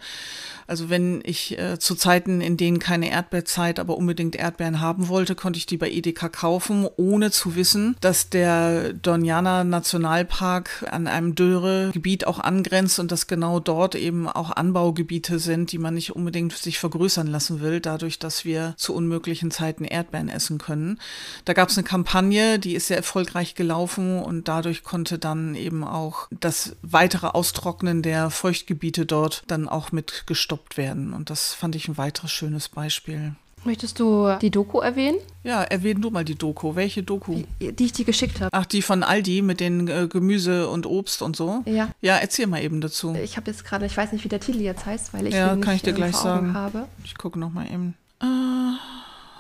Also 0.69 0.91
wenn 0.91 1.21
ich 1.25 1.59
äh, 1.59 1.81
zu 1.81 1.97
Zeiten, 1.97 2.41
in 2.41 2.57
denen 2.57 2.79
keine 2.79 3.11
Erdbeerzeit, 3.11 3.81
aber 3.81 3.97
unbedingt 3.97 4.37
Erdbeeren 4.37 4.81
haben 4.81 5.09
wollte, 5.09 5.35
konnte 5.35 5.59
ich 5.59 5.67
die 5.67 5.77
bei 5.77 5.91
Edeka 5.91 6.29
kaufen, 6.29 6.87
ohne 6.97 7.33
zu 7.33 7.57
wissen, 7.57 7.97
dass 8.01 8.31
der 8.31 8.93
Doniana 8.93 9.65
Nationalpark 9.65 10.87
an 10.89 11.09
einem 11.09 11.35
Dürregebiet 11.35 12.12
Gebiet 12.13 12.27
auch 12.27 12.41
angrenzt 12.41 12.99
und 12.99 13.11
dass 13.11 13.27
genau 13.27 13.59
dort 13.59 13.95
eben 13.95 14.29
auch 14.29 14.51
Anbaugebiete 14.51 15.39
sind, 15.39 15.73
die 15.73 15.79
man 15.79 15.95
nicht 15.95 16.15
unbedingt 16.15 16.53
sich 16.53 16.79
vergrößern 16.79 17.27
lassen 17.27 17.63
will, 17.63 17.81
dadurch, 17.81 18.19
dass 18.19 18.45
wir 18.45 18.75
zu 18.77 18.95
unmöglichen 18.95 19.51
Zeiten 19.51 19.85
Erdbeeren 19.85 20.29
essen 20.29 20.59
können. 20.59 21.01
Da 21.47 21.55
gab 21.55 21.71
es 21.71 21.79
eine 21.79 21.87
Kampagne, 21.87 22.59
die 22.59 22.75
ist 22.75 22.89
sehr 22.89 22.99
erfolgreich 22.99 23.55
gelaufen 23.55 24.23
und 24.23 24.47
dadurch 24.47 24.83
konnte 24.83 25.19
dann 25.19 25.55
eben 25.55 25.85
auch 25.85 26.29
das 26.31 26.77
weitere 26.83 27.29
Austrocknen 27.29 28.03
der 28.03 28.29
Feuchtgebiete 28.29 29.07
dort 29.07 29.43
dann 29.47 29.67
auch 29.67 29.91
mit 29.91 30.25
gestoppt 30.27 30.77
werden. 30.77 31.15
Und 31.15 31.31
das 31.31 31.55
fand 31.55 31.77
ich 31.77 31.89
ein 31.89 31.97
weiteres 31.97 32.31
schönes 32.31 32.69
Beispiel. 32.69 33.37
Möchtest 33.65 34.01
du 34.01 34.37
die 34.41 34.51
Doku 34.51 34.81
erwähnen? 34.81 35.19
Ja, 35.45 35.63
erwähnen 35.63 36.03
du 36.03 36.11
mal 36.11 36.25
die 36.25 36.35
Doku. 36.35 36.75
Welche 36.75 37.03
Doku? 37.03 37.43
Die, 37.61 37.73
die 37.73 37.85
ich 37.85 37.93
dir 37.93 38.05
geschickt 38.05 38.41
habe. 38.41 38.51
Ach, 38.53 38.67
die 38.67 38.83
von 38.83 39.03
Aldi 39.03 39.43
mit 39.43 39.61
den 39.61 39.87
äh, 39.87 40.09
Gemüse 40.09 40.69
und 40.69 40.87
Obst 40.87 41.23
und 41.23 41.37
so? 41.37 41.63
Ja. 41.67 41.91
Ja, 42.01 42.17
erzähl 42.17 42.47
mal 42.47 42.63
eben 42.63 42.81
dazu. 42.81 43.15
Ich 43.15 43.37
habe 43.37 43.51
jetzt 43.51 43.65
gerade, 43.65 43.87
ich 43.87 43.97
weiß 43.97 44.13
nicht, 44.13 44.25
wie 44.25 44.29
der 44.29 44.41
Titel 44.41 44.61
jetzt 44.61 44.85
heißt, 44.85 45.15
weil 45.15 45.29
ich 45.29 45.35
ja, 45.35 45.55
kann 45.57 45.77
ich 45.77 45.83
dir 45.83 45.93
gleich 45.93 46.17
sagen. 46.17 46.55
habe. 46.55 46.89
Ich 47.05 47.17
gucke 47.17 47.39
noch 47.39 47.53
mal 47.53 47.67
eben. 47.67 47.95
Uh, 48.23 48.77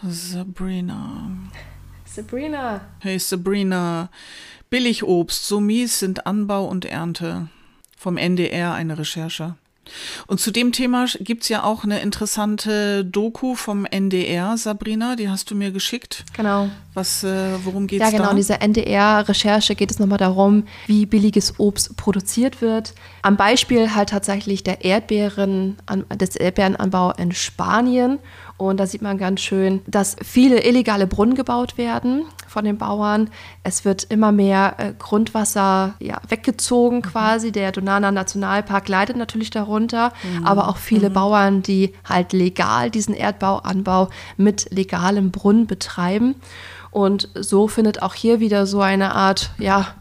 Sabrina. 0.08 1.30
Sabrina. 2.04 2.80
Hey 3.00 3.18
Sabrina. 3.18 4.08
Billigobst, 4.70 5.46
so 5.46 5.60
mies 5.60 5.98
sind 5.98 6.26
Anbau 6.26 6.66
und 6.66 6.84
Ernte. 6.84 7.48
Vom 7.96 8.16
NDR 8.16 8.72
eine 8.74 8.98
Recherche. 8.98 9.56
Und 10.26 10.40
zu 10.40 10.50
dem 10.50 10.72
Thema 10.72 11.06
gibt 11.20 11.42
es 11.42 11.48
ja 11.48 11.64
auch 11.64 11.84
eine 11.84 12.00
interessante 12.00 13.04
Doku 13.04 13.54
vom 13.54 13.84
NDR, 13.84 14.56
Sabrina, 14.56 15.16
die 15.16 15.28
hast 15.28 15.50
du 15.50 15.54
mir 15.54 15.70
geschickt. 15.70 16.24
Genau. 16.36 16.70
Was, 16.94 17.24
äh, 17.24 17.52
worum 17.64 17.86
geht 17.86 18.00
es 18.00 18.06
da? 18.06 18.12
Ja, 18.12 18.18
genau, 18.18 18.24
da? 18.26 18.30
in 18.30 18.36
dieser 18.36 18.62
NDR-Recherche 18.62 19.74
geht 19.74 19.90
es 19.90 19.98
nochmal 19.98 20.18
darum, 20.18 20.64
wie 20.86 21.06
billiges 21.06 21.58
Obst 21.58 21.96
produziert 21.96 22.60
wird. 22.60 22.94
Am 23.22 23.36
Beispiel 23.36 23.94
halt 23.94 24.10
tatsächlich 24.10 24.62
der 24.62 24.84
Erdbeeren, 24.84 25.76
des 26.14 26.36
Erdbeerenanbau 26.36 27.12
in 27.12 27.32
Spanien. 27.32 28.18
Und 28.68 28.78
da 28.78 28.86
sieht 28.86 29.02
man 29.02 29.18
ganz 29.18 29.40
schön, 29.40 29.80
dass 29.86 30.16
viele 30.22 30.64
illegale 30.64 31.06
Brunnen 31.06 31.34
gebaut 31.34 31.78
werden 31.78 32.24
von 32.46 32.64
den 32.64 32.78
Bauern. 32.78 33.30
Es 33.64 33.84
wird 33.84 34.04
immer 34.04 34.30
mehr 34.30 34.74
äh, 34.78 34.92
Grundwasser 34.98 35.94
ja, 35.98 36.20
weggezogen 36.28 36.98
mhm. 36.98 37.02
quasi. 37.02 37.52
Der 37.52 37.72
Donana 37.72 38.12
Nationalpark 38.12 38.88
leidet 38.88 39.16
natürlich 39.16 39.50
darunter, 39.50 40.12
mhm. 40.22 40.46
aber 40.46 40.68
auch 40.68 40.76
viele 40.76 41.10
mhm. 41.10 41.14
Bauern, 41.14 41.62
die 41.62 41.92
halt 42.04 42.32
legal 42.32 42.90
diesen 42.90 43.14
Erdbauanbau 43.14 44.08
mit 44.36 44.68
legalem 44.70 45.30
Brunnen 45.30 45.66
betreiben. 45.66 46.36
Und 46.90 47.30
so 47.34 47.68
findet 47.68 48.02
auch 48.02 48.14
hier 48.14 48.38
wieder 48.38 48.66
so 48.66 48.82
eine 48.82 49.14
Art, 49.14 49.50
ja, 49.58 49.94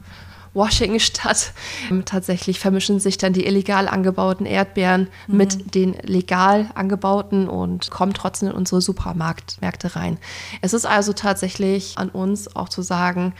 Washing 0.54 1.00
statt. 1.00 1.54
Ähm, 1.90 2.06
tatsächlich 2.06 2.60
vermischen 2.60 3.00
sich 3.00 3.18
dann 3.18 3.34
die 3.34 3.46
illegal 3.46 3.88
angebauten 3.88 4.46
Erdbeeren 4.46 5.08
mhm. 5.28 5.38
mit 5.38 5.76
den 5.76 5.94
legal 6.04 6.70
angebauten 6.76 7.48
und 7.48 7.90
kommen 7.92 8.14
trotzdem 8.14 8.50
in 8.50 8.56
unsere 8.56 8.82
Supermärkte 8.82 9.96
rein. 9.96 10.18
Es 10.62 10.74
ist 10.74 10.86
also 10.86 11.14
tatsächlich 11.14 11.98
an 11.98 12.10
uns 12.10 12.56
auch 12.56 12.70
zu 12.70 12.82
sagen, 12.82 13.34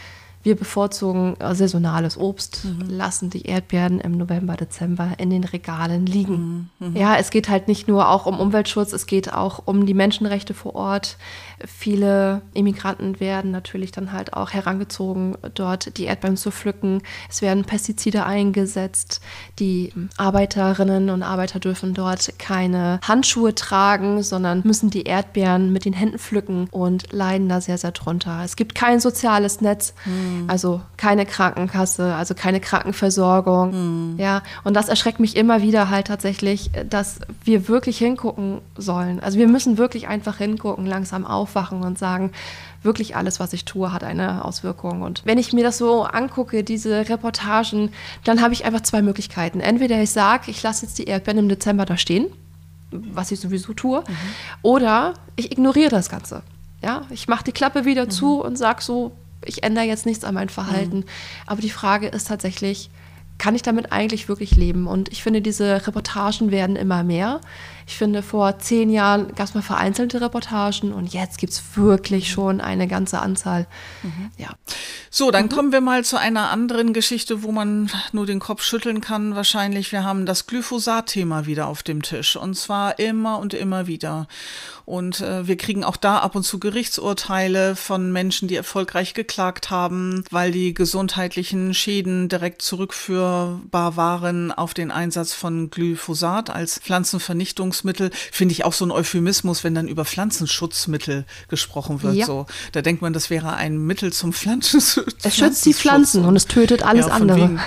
wir 0.44 0.56
bevorzugen 0.56 1.40
äh, 1.40 1.54
saisonales 1.54 2.18
Obst, 2.18 2.66
mhm. 2.66 2.90
lassen 2.90 3.30
die 3.30 3.44
Erdbeeren 3.44 4.00
im 4.00 4.14
November, 4.14 4.56
Dezember 4.56 5.12
in 5.18 5.30
den 5.30 5.44
Regalen 5.44 6.06
liegen. 6.06 6.70
Mhm. 6.80 6.90
mhm. 6.90 6.96
Ja, 6.96 7.16
es 7.18 7.30
geht 7.30 7.50
halt 7.50 7.68
nicht 7.68 7.88
nur 7.88 8.10
auch 8.10 8.26
um 8.26 8.40
Umweltschutz, 8.40 8.94
es 8.94 9.06
geht 9.06 9.32
auch 9.34 9.62
um 9.66 9.86
die 9.86 9.94
Menschenrechte 9.94 10.54
vor 10.54 10.76
Ort. 10.76 11.18
Viele 11.66 12.42
Immigranten 12.54 13.20
werden 13.20 13.52
natürlich 13.52 13.92
dann 13.92 14.12
halt 14.12 14.34
auch 14.34 14.52
herangezogen, 14.52 15.38
dort 15.54 15.98
die 15.98 16.06
Erdbeeren 16.06 16.38
zu 16.38 16.52
pflücken. 16.52 17.02
Es 17.30 17.42
werden 17.42 17.66
Pestizide 17.66 18.26
eingesetzt. 18.26 19.22
Die 19.60 19.94
Arbeiterinnen 20.18 21.10
und 21.10 21.24
Arbeiter 21.24 21.60
dürfen 21.60 21.94
dort 21.94 22.38
keine 22.40 23.00
Handschuhe 23.04 23.56
tragen, 23.56 24.24
sondern 24.24 24.62
müssen 24.64 24.90
die 24.90 25.04
Erdbeeren 25.04 25.72
mit 25.72 25.86
den 25.86 25.94
Händen 25.94 26.20
pflücken 26.20 26.68
und 26.72 27.12
leiden 27.12 27.50
da 27.50 27.62
sehr, 27.62 27.78
sehr 27.78 27.92
drunter. 27.92 28.42
Es 28.44 28.56
gibt 28.56 28.76
kein 28.76 29.00
soziales 29.00 29.62
Netz. 29.62 29.94
Mhm. 30.06 30.46
Also 30.48 30.82
keine 30.98 31.26
Krankenkasse, 31.26 32.16
also 32.16 32.34
keine 32.34 32.60
Krankenversorgung. 32.60 34.14
Mhm. 34.14 34.20
Ja, 34.20 34.44
und 34.64 34.76
das 34.76 34.90
erschreckt 34.90 35.20
mich 35.20 35.36
immer 35.36 35.62
wieder 35.62 35.90
halt 35.90 36.08
tatsächlich, 36.08 36.72
dass 36.90 37.20
wir 37.44 37.68
wirklich 37.68 37.98
hingucken 37.98 38.60
sollen. 38.78 39.20
Also 39.20 39.38
wir 39.38 39.48
müssen 39.48 39.78
wirklich 39.78 40.08
einfach 40.08 40.38
hingucken, 40.38 40.86
langsam 40.86 41.26
aufwachen 41.52 41.84
und 41.84 42.00
sagen, 42.00 42.32
wirklich 42.84 43.16
alles, 43.16 43.40
was 43.40 43.54
ich 43.54 43.66
tue, 43.66 43.92
hat 43.92 44.04
eine 44.04 44.44
Auswirkung. 44.46 45.02
Und 45.02 45.22
wenn 45.26 45.38
ich 45.38 45.54
mir 45.54 45.64
das 45.64 45.78
so 45.78 46.04
angucke, 46.04 46.64
diese 46.64 47.10
Reportagen, 47.10 47.92
dann 48.24 48.42
habe 48.42 48.54
ich 48.54 48.66
einfach 48.66 48.82
zwei 48.82 49.02
Möglichkeiten. 49.02 49.60
Entweder 49.60 50.02
ich 50.02 50.12
sage, 50.12 50.50
ich 50.50 50.64
lasse 50.64 50.86
jetzt 50.86 50.98
die 50.98 51.06
Erdbeeren 51.06 51.40
im 51.40 51.50
Dezember 51.50 51.86
da 51.86 51.98
stehen, 51.98 52.28
was 52.92 53.32
ich 53.32 53.40
sowieso 53.40 53.74
tue, 53.74 54.00
mhm. 54.00 54.16
oder 54.62 55.14
ich 55.36 55.52
ignoriere 55.52 55.90
das 55.90 56.10
Ganze. 56.10 56.42
Ja, 56.82 57.04
ich 57.10 57.28
mache 57.28 57.44
die 57.44 57.52
Klappe 57.52 57.86
wieder 57.86 58.06
mhm. 58.06 58.10
zu 58.10 58.42
und 58.42 58.58
sage 58.58 58.82
so, 58.82 59.12
ich 59.46 59.64
ändere 59.64 59.86
jetzt 59.86 60.06
nichts 60.06 60.24
an 60.24 60.34
meinem 60.34 60.50
Verhalten. 60.50 60.98
Mhm. 60.98 61.06
Aber 61.46 61.62
die 61.62 61.70
Frage 61.70 62.08
ist 62.08 62.28
tatsächlich, 62.28 62.90
kann 63.42 63.56
ich 63.56 63.64
damit 63.64 63.92
eigentlich 63.92 64.30
wirklich 64.30 64.56
leben? 64.56 64.86
Und 64.86 65.12
ich 65.12 65.24
finde, 65.24 65.42
diese 65.42 65.88
Reportagen 65.88 66.52
werden 66.52 66.76
immer 66.76 67.04
mehr. 67.04 67.42
Ich 67.88 67.98
finde, 67.98 68.22
vor 68.22 68.60
zehn 68.60 68.92
Jahren 68.92 69.34
gab 69.34 69.48
es 69.48 69.56
mal 69.56 69.64
vereinzelte 69.64 70.22
Reportagen 70.22 70.94
und 70.94 71.12
jetzt 71.12 71.40
gibt 71.40 71.52
es 71.52 71.76
wirklich 71.76 72.30
schon 72.30 72.62
eine 72.62 72.88
ganze 72.88 73.20
Anzahl. 73.20 73.66
Mhm. 74.04 74.30
Ja. 74.38 74.50
So, 75.14 75.30
dann 75.30 75.46
mhm. 75.46 75.50
kommen 75.50 75.72
wir 75.74 75.82
mal 75.82 76.06
zu 76.06 76.18
einer 76.18 76.52
anderen 76.52 76.94
Geschichte, 76.94 77.44
wo 77.44 77.52
man 77.52 77.92
nur 78.14 78.26
den 78.26 78.40
Kopf 78.40 78.64
schütteln 78.64 79.02
kann. 79.02 79.36
Wahrscheinlich, 79.36 79.92
wir 79.92 80.06
haben 80.06 80.26
das 80.26 80.48
Glyphosat-Thema 80.48 81.46
wieder 81.46 81.68
auf 81.68 81.84
dem 81.84 82.02
Tisch 82.02 82.38
und 82.38 82.56
zwar 82.56 82.98
immer 82.98 83.38
und 83.40 83.54
immer 83.54 83.88
wieder. 83.88 84.30
Und 84.86 85.20
äh, 85.20 85.48
wir 85.48 85.58
kriegen 85.58 85.84
auch 85.84 85.98
da 85.98 86.20
ab 86.20 86.36
und 86.36 86.44
zu 86.44 86.60
Gerichtsurteile 86.60 87.76
von 87.76 88.12
Menschen, 88.12 88.48
die 88.48 88.56
erfolgreich 88.56 89.14
geklagt 89.14 89.70
haben, 89.70 90.24
weil 90.32 90.52
die 90.52 90.74
gesundheitlichen 90.74 91.74
Schäden 91.74 92.30
direkt 92.30 92.62
zurückführbar 92.62 93.98
waren 93.98 94.52
auf 94.52 94.74
den 94.74 94.92
Einsatz 94.92 95.34
von 95.34 95.70
Glyphosat 95.70 96.50
als 96.50 96.80
Pflanzenvernichtungsmittel. 96.80 98.12
Finde 98.14 98.54
ich 98.54 98.64
auch 98.64 98.74
so 98.74 98.86
ein 98.86 98.92
Euphemismus, 98.92 99.64
wenn 99.66 99.76
dann 99.76 99.90
über 99.90 100.06
Pflanzenschutzmittel 100.06 101.26
gesprochen 101.50 102.02
wird. 102.02 102.16
Ja. 102.16 102.26
So, 102.26 102.46
da 102.72 102.82
denkt 102.82 103.02
man, 103.02 103.12
das 103.12 103.30
wäre 103.30 103.54
ein 103.54 103.78
Mittel 103.78 104.14
zum 104.14 104.32
Pflanzenschutz. 104.32 105.01
Es 105.24 105.36
schützt 105.36 105.66
die 105.66 105.74
Pflanzen 105.74 106.26
und 106.26 106.36
es 106.36 106.46
tötet 106.46 106.84
alles 106.84 107.08
ja, 107.08 107.14
andere. 107.14 107.38
Wegen. 107.38 107.60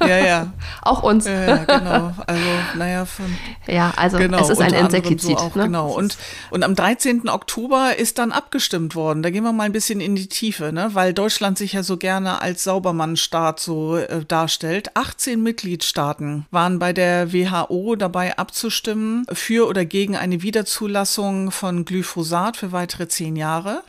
Ja, 0.00 0.18
ja. 0.18 0.52
auch 0.82 1.02
uns. 1.02 1.26
Ja, 1.26 1.40
ja, 1.40 1.56
genau. 1.64 2.12
Also, 2.26 2.42
naja, 2.76 3.04
von. 3.04 3.26
Ja, 3.66 3.92
also 3.96 4.18
genau, 4.18 4.40
es 4.40 4.50
ist 4.50 4.60
ein 4.60 4.74
Insektizid. 4.74 5.38
So 5.38 5.44
auch, 5.44 5.54
ne? 5.54 5.64
Genau. 5.64 5.90
Und 5.90 6.16
und 6.50 6.62
am 6.62 6.74
13. 6.74 7.28
Oktober 7.28 7.96
ist 7.96 8.18
dann 8.18 8.32
abgestimmt 8.32 8.94
worden. 8.94 9.22
Da 9.22 9.30
gehen 9.30 9.44
wir 9.44 9.52
mal 9.52 9.64
ein 9.64 9.72
bisschen 9.72 10.00
in 10.00 10.16
die 10.16 10.28
Tiefe, 10.28 10.72
ne? 10.72 10.90
weil 10.92 11.12
Deutschland 11.12 11.58
sich 11.58 11.72
ja 11.72 11.82
so 11.82 11.96
gerne 11.96 12.40
als 12.40 12.64
Saubermannstaat 12.64 13.60
so 13.60 13.96
äh, 13.96 14.24
darstellt. 14.24 14.90
18 14.94 15.42
Mitgliedstaaten 15.42 16.46
waren 16.50 16.78
bei 16.78 16.92
der 16.92 17.32
WHO 17.32 17.96
dabei 17.96 18.38
abzustimmen 18.38 19.26
für 19.32 19.68
oder 19.68 19.84
gegen 19.84 20.16
eine 20.16 20.42
Wiederzulassung 20.42 21.50
von 21.50 21.84
Glyphosat 21.84 22.56
für 22.56 22.72
weitere 22.72 23.08
zehn 23.08 23.36
Jahre. 23.36 23.82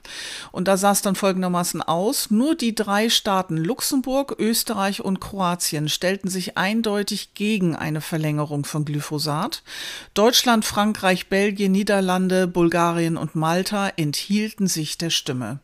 Und 0.51 0.67
da 0.67 0.77
sah 0.77 0.91
es 0.91 1.01
dann 1.01 1.15
folgendermaßen 1.15 1.81
aus. 1.81 2.31
Nur 2.31 2.55
die 2.55 2.75
drei 2.77 3.09
Staaten 3.09 3.57
Luxemburg, 3.57 4.35
Österreich 4.39 5.03
und 5.03 5.19
Kroatien 5.19 5.89
stellten 5.89 6.29
sich 6.29 6.57
eindeutig 6.57 7.33
gegen 7.33 7.75
eine 7.75 8.01
Verlängerung 8.01 8.65
von 8.65 8.85
Glyphosat. 8.85 9.63
Deutschland, 10.13 10.63
Frankreich, 10.63 11.27
Belgien, 11.27 11.71
Niederlande, 11.71 12.47
Bulgarien 12.47 13.17
und 13.17 13.35
Malta 13.35 13.89
enthielten 13.89 14.67
sich 14.67 14.97
der 14.97 15.09
Stimme. 15.09 15.59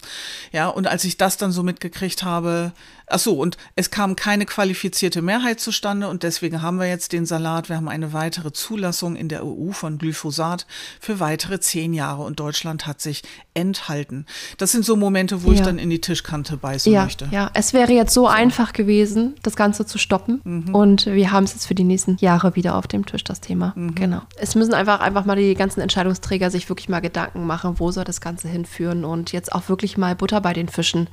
Ja, 0.52 0.68
und 0.68 0.88
als 0.88 1.04
ich 1.04 1.18
das 1.18 1.38
dann 1.38 1.52
so 1.52 1.64
mitgekriegt 1.64 2.24
habe, 2.24 2.74
Ach 3.08 3.20
so, 3.20 3.34
und 3.34 3.58
es 3.76 3.92
kam 3.92 4.16
keine 4.16 4.46
qualifizierte 4.46 5.22
Mehrheit 5.22 5.60
zustande 5.60 6.08
und 6.08 6.24
deswegen 6.24 6.62
haben 6.62 6.78
wir 6.78 6.88
jetzt 6.88 7.14
den 7.14 7.26
Salat. 7.26 7.70
Wir 7.70 7.76
haben 7.76 7.90
eine 7.90 8.14
weitere 8.14 8.52
Zulassung 8.52 9.16
in 9.16 9.30
der 9.30 9.46
EU 9.46 9.72
von 9.72 9.98
Glyphosat 9.98 10.66
für 11.00 11.20
weitere 11.20 11.60
zehn 11.60 11.94
Jahre 11.94 12.24
und 12.24 12.40
Deutschland 12.40 12.88
hat 12.88 13.02
sich 13.02 13.22
enthalten. 13.54 14.26
Das 14.58 14.72
sind 14.72 14.86
so 14.86 14.96
Momente, 14.96 15.44
wo 15.44 15.50
ja. 15.50 15.56
ich 15.56 15.62
dann 15.62 15.78
in 15.78 15.90
die 15.90 16.02
Tischkante 16.02 16.58
beißen 16.58 16.92
ja, 16.92 17.04
möchte. 17.04 17.28
Ja, 17.32 17.52
es 17.54 17.74
wäre 17.74 17.92
jetzt 17.92 18.14
so, 18.14 18.24
so, 18.24 18.28
einfach 18.30 18.72
gewesen, 18.72 19.36
das 19.44 19.58
Ganze 19.58 19.86
zu 19.86 19.98
stoppen 19.98 20.40
mhm. 20.46 20.74
und 20.74 21.06
wir 21.08 21.32
haben 21.32 21.44
es 21.44 21.54
jetzt 21.54 21.68
für 21.68 21.76
die 21.76 21.84
nächsten 21.84 22.16
Jahre 22.22 22.56
wieder 22.56 22.76
auf 22.76 22.88
dem 22.88 23.06
Tisch, 23.06 23.24
das 23.24 23.42
Thema. 23.42 23.74
Mhm. 23.76 23.96
Genau. 23.96 24.22
Es 24.38 24.56
müssen 24.56 24.74
einfach, 24.74 25.02
einfach 25.02 25.26
mal 25.26 25.36
die 25.36 25.56
ganzen 25.56 25.82
Entscheidungsträger 25.82 26.50
sich 26.50 26.70
wirklich 26.70 26.88
mal 26.88 27.02
Gedanken 27.02 27.46
machen, 27.46 27.80
wo 27.80 27.92
soll 27.92 28.06
das 28.06 28.22
Ganze 28.22 28.48
hinführen 28.48 29.04
und 29.04 29.34
jetzt 29.34 29.52
auch 29.52 29.68
wirklich 29.68 29.98
mal 29.98 30.16
Butter 30.16 30.40
bei 30.40 30.54
den 30.54 30.70
Fischen 30.70 31.10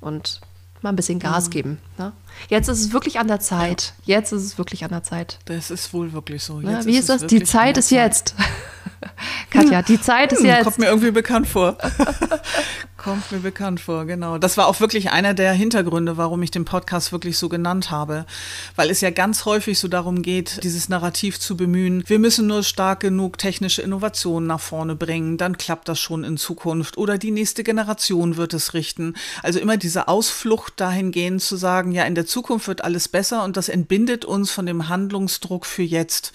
und 0.00 0.42
mal 0.82 0.90
ein 0.90 0.96
bisschen 0.96 1.18
Gas 1.18 1.46
mhm. 1.46 1.50
geben. 1.50 1.78
Ne? 1.98 2.12
Jetzt 2.48 2.68
ist 2.68 2.80
es 2.80 2.92
wirklich 2.92 3.18
an 3.18 3.28
der 3.28 3.40
Zeit. 3.40 3.94
Ja. 4.04 4.16
Jetzt 4.16 4.32
ist 4.32 4.44
es 4.44 4.58
wirklich 4.58 4.84
an 4.84 4.90
der 4.90 5.02
Zeit. 5.02 5.38
Das 5.44 5.70
ist 5.70 5.92
wohl 5.92 6.12
wirklich 6.12 6.42
so. 6.42 6.60
Ja, 6.60 6.84
wie 6.84 6.96
ist, 6.96 7.08
das? 7.08 7.26
Die 7.26 7.42
Zeit 7.42 7.76
ist 7.78 7.90
jetzt. 7.90 8.34
Katja, 9.50 9.82
die 9.82 10.00
Zeit 10.00 10.32
ist 10.32 10.40
hm, 10.40 10.46
jetzt. 10.46 10.64
Kommt 10.64 10.78
mir 10.78 10.86
irgendwie 10.86 11.10
bekannt 11.10 11.46
vor. 11.46 11.76
Kommt 13.02 13.32
mir 13.32 13.38
bekannt 13.38 13.80
vor, 13.80 14.04
genau. 14.04 14.36
Das 14.36 14.58
war 14.58 14.66
auch 14.66 14.78
wirklich 14.80 15.10
einer 15.10 15.32
der 15.32 15.54
Hintergründe, 15.54 16.18
warum 16.18 16.42
ich 16.42 16.50
den 16.50 16.66
Podcast 16.66 17.12
wirklich 17.12 17.38
so 17.38 17.48
genannt 17.48 17.90
habe. 17.90 18.26
Weil 18.76 18.90
es 18.90 19.00
ja 19.00 19.08
ganz 19.08 19.46
häufig 19.46 19.78
so 19.78 19.88
darum 19.88 20.20
geht, 20.20 20.62
dieses 20.64 20.90
Narrativ 20.90 21.40
zu 21.40 21.56
bemühen. 21.56 22.04
Wir 22.06 22.18
müssen 22.18 22.46
nur 22.46 22.62
stark 22.62 23.00
genug 23.00 23.38
technische 23.38 23.80
Innovationen 23.80 24.46
nach 24.46 24.60
vorne 24.60 24.96
bringen, 24.96 25.38
dann 25.38 25.56
klappt 25.56 25.88
das 25.88 25.98
schon 25.98 26.24
in 26.24 26.36
Zukunft. 26.36 26.98
Oder 26.98 27.16
die 27.16 27.30
nächste 27.30 27.64
Generation 27.64 28.36
wird 28.36 28.52
es 28.52 28.74
richten. 28.74 29.14
Also 29.42 29.60
immer 29.60 29.78
diese 29.78 30.06
Ausflucht 30.06 30.74
dahingehend 30.76 31.40
zu 31.40 31.56
sagen, 31.56 31.92
ja, 31.92 32.04
in 32.04 32.14
der 32.14 32.26
Zukunft 32.26 32.68
wird 32.68 32.84
alles 32.84 33.08
besser 33.08 33.44
und 33.44 33.56
das 33.56 33.70
entbindet 33.70 34.26
uns 34.26 34.50
von 34.50 34.66
dem 34.66 34.90
Handlungsdruck 34.90 35.64
für 35.64 35.82
jetzt. 35.82 36.32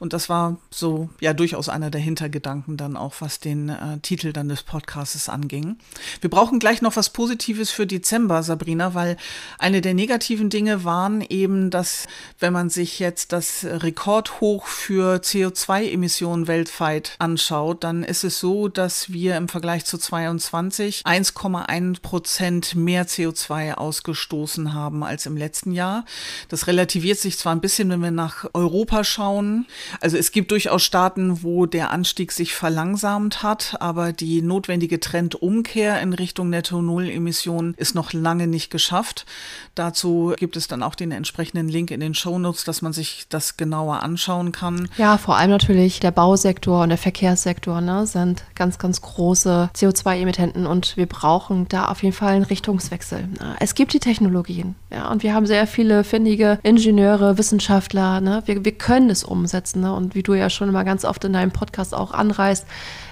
Und 0.00 0.12
das 0.12 0.28
war 0.28 0.56
so, 0.68 1.10
ja, 1.20 1.32
durchaus 1.32 1.68
einer 1.68 1.92
der 1.92 2.00
Hintergedanken 2.00 2.76
dann 2.76 2.96
auch, 2.96 3.14
was 3.20 3.38
den 3.38 3.68
äh, 3.68 4.00
Titel 4.02 4.32
dann 4.32 4.48
des 4.48 4.64
Podcasts 4.64 5.28
anging. 5.28 5.76
Wir 6.20 6.30
brauchen 6.30 6.58
gleich 6.58 6.82
noch 6.82 6.96
was 6.96 7.10
Positives 7.10 7.70
für 7.70 7.86
Dezember, 7.86 8.42
Sabrina, 8.42 8.94
weil 8.94 9.16
eine 9.58 9.80
der 9.80 9.94
negativen 9.94 10.50
Dinge 10.50 10.84
waren 10.84 11.20
eben, 11.20 11.70
dass 11.70 12.06
wenn 12.38 12.52
man 12.52 12.70
sich 12.70 12.98
jetzt 12.98 13.32
das 13.32 13.64
Rekordhoch 13.64 14.66
für 14.66 15.16
CO2-Emissionen 15.16 16.46
weltweit 16.46 17.14
anschaut, 17.18 17.84
dann 17.84 18.02
ist 18.02 18.24
es 18.24 18.38
so, 18.40 18.68
dass 18.68 19.12
wir 19.12 19.36
im 19.36 19.48
Vergleich 19.48 19.84
zu 19.84 19.98
22 19.98 21.02
1,1 21.04 22.00
Prozent 22.00 22.74
mehr 22.74 23.06
CO2 23.06 23.74
ausgestoßen 23.74 24.74
haben 24.74 25.02
als 25.02 25.26
im 25.26 25.36
letzten 25.36 25.72
Jahr. 25.72 26.04
Das 26.48 26.66
relativiert 26.66 27.18
sich 27.18 27.38
zwar 27.38 27.54
ein 27.54 27.60
bisschen, 27.60 27.90
wenn 27.90 28.00
wir 28.00 28.10
nach 28.10 28.46
Europa 28.54 29.04
schauen. 29.04 29.66
Also 30.00 30.16
es 30.16 30.32
gibt 30.32 30.50
durchaus 30.50 30.82
Staaten, 30.82 31.42
wo 31.42 31.66
der 31.66 31.90
Anstieg 31.90 32.32
sich 32.32 32.54
verlangsamt 32.54 33.42
hat, 33.42 33.76
aber 33.80 34.12
die 34.12 34.42
notwendige 34.42 35.00
Trendumkehr 35.00 35.97
in 36.00 36.12
Richtung 36.12 36.50
Netto-Null-Emissionen 36.50 37.74
ist 37.74 37.94
noch 37.94 38.12
lange 38.12 38.46
nicht 38.46 38.70
geschafft. 38.70 39.26
Dazu 39.74 40.34
gibt 40.36 40.56
es 40.56 40.68
dann 40.68 40.82
auch 40.82 40.94
den 40.94 41.12
entsprechenden 41.12 41.68
Link 41.68 41.90
in 41.90 42.00
den 42.00 42.14
Shownotes, 42.14 42.64
dass 42.64 42.82
man 42.82 42.92
sich 42.92 43.26
das 43.28 43.56
genauer 43.56 44.02
anschauen 44.02 44.52
kann. 44.52 44.88
Ja, 44.96 45.18
vor 45.18 45.36
allem 45.36 45.50
natürlich 45.50 46.00
der 46.00 46.10
Bausektor 46.10 46.82
und 46.82 46.88
der 46.88 46.98
Verkehrssektor 46.98 47.80
ne, 47.80 48.06
sind 48.06 48.44
ganz, 48.54 48.78
ganz 48.78 49.00
große 49.00 49.70
CO2-Emittenten 49.74 50.66
und 50.66 50.96
wir 50.96 51.06
brauchen 51.06 51.68
da 51.68 51.86
auf 51.86 52.02
jeden 52.02 52.14
Fall 52.14 52.34
einen 52.34 52.44
Richtungswechsel. 52.44 53.28
Es 53.60 53.74
gibt 53.74 53.92
die 53.92 54.00
Technologien, 54.00 54.74
ja, 54.90 55.10
und 55.10 55.22
wir 55.22 55.34
haben 55.34 55.46
sehr 55.46 55.66
viele 55.66 56.04
findige 56.04 56.58
Ingenieure, 56.62 57.38
Wissenschaftler, 57.38 58.20
ne, 58.20 58.42
wir, 58.46 58.64
wir 58.64 58.72
können 58.72 59.10
es 59.10 59.24
umsetzen 59.24 59.82
ne, 59.82 59.92
und 59.92 60.14
wie 60.14 60.22
du 60.22 60.34
ja 60.34 60.50
schon 60.50 60.68
immer 60.68 60.84
ganz 60.84 61.04
oft 61.04 61.24
in 61.24 61.32
deinem 61.32 61.52
Podcast 61.52 61.94
auch 61.94 62.12
anreißt, 62.12 62.66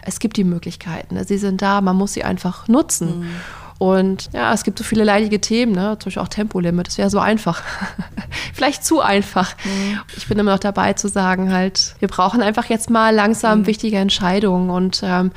es 0.06 0.20
gibt 0.20 0.36
die 0.36 0.44
Möglichkeiten. 0.44 1.14
Ne? 1.16 1.24
Sie 1.24 1.38
sind 1.38 1.60
da, 1.62 1.80
man 1.80 1.96
muss 1.96 2.14
sie 2.14 2.24
einfach 2.24 2.68
nutzen. 2.68 3.20
Mhm. 3.20 3.30
Und 3.78 4.30
ja, 4.32 4.54
es 4.54 4.64
gibt 4.64 4.78
so 4.78 4.84
viele 4.84 5.04
leidige 5.04 5.40
Themen, 5.40 5.72
ne? 5.72 5.98
zum 5.98 6.08
Beispiel 6.08 6.22
auch 6.22 6.28
Tempolimit. 6.28 6.86
Das 6.86 6.96
wäre 6.96 7.10
so 7.10 7.18
einfach. 7.18 7.62
Vielleicht 8.54 8.84
zu 8.84 9.00
einfach. 9.00 9.54
Mhm. 9.64 10.00
Ich 10.16 10.26
bin 10.28 10.38
immer 10.38 10.52
noch 10.52 10.58
dabei 10.60 10.94
zu 10.94 11.08
sagen, 11.08 11.52
halt, 11.52 11.94
wir 11.98 12.08
brauchen 12.08 12.40
einfach 12.40 12.66
jetzt 12.66 12.88
mal 12.88 13.14
langsam 13.14 13.60
mhm. 13.60 13.66
wichtige 13.66 13.98
Entscheidungen. 13.98 14.70
Und 14.70 15.02
ähm, 15.04 15.30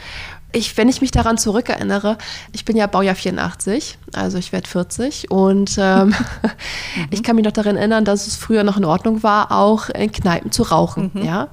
ich, 0.54 0.78
wenn 0.78 0.88
ich 0.88 1.02
mich 1.02 1.12
daran 1.12 1.38
zurückerinnere, 1.38 2.18
ich 2.54 2.64
bin 2.64 2.78
ja 2.78 2.88
Baujahr 2.88 3.16
84, 3.16 3.98
also 4.14 4.38
ich 4.38 4.52
werde 4.52 4.68
40 4.68 5.30
und 5.30 5.76
ähm, 5.78 6.08
mhm. 6.08 6.16
ich 7.12 7.24
kann 7.24 7.36
mich 7.36 7.46
noch 7.46 7.52
daran 7.52 7.76
erinnern, 7.76 8.06
dass 8.06 8.26
es 8.26 8.38
früher 8.38 8.64
noch 8.64 8.78
in 8.78 8.86
Ordnung 8.86 9.22
war, 9.22 9.52
auch 9.52 9.90
in 9.90 10.12
Kneipen 10.12 10.52
zu 10.52 10.64
rauchen. 10.64 11.12
Mhm. 11.14 11.26
Ja? 11.26 11.50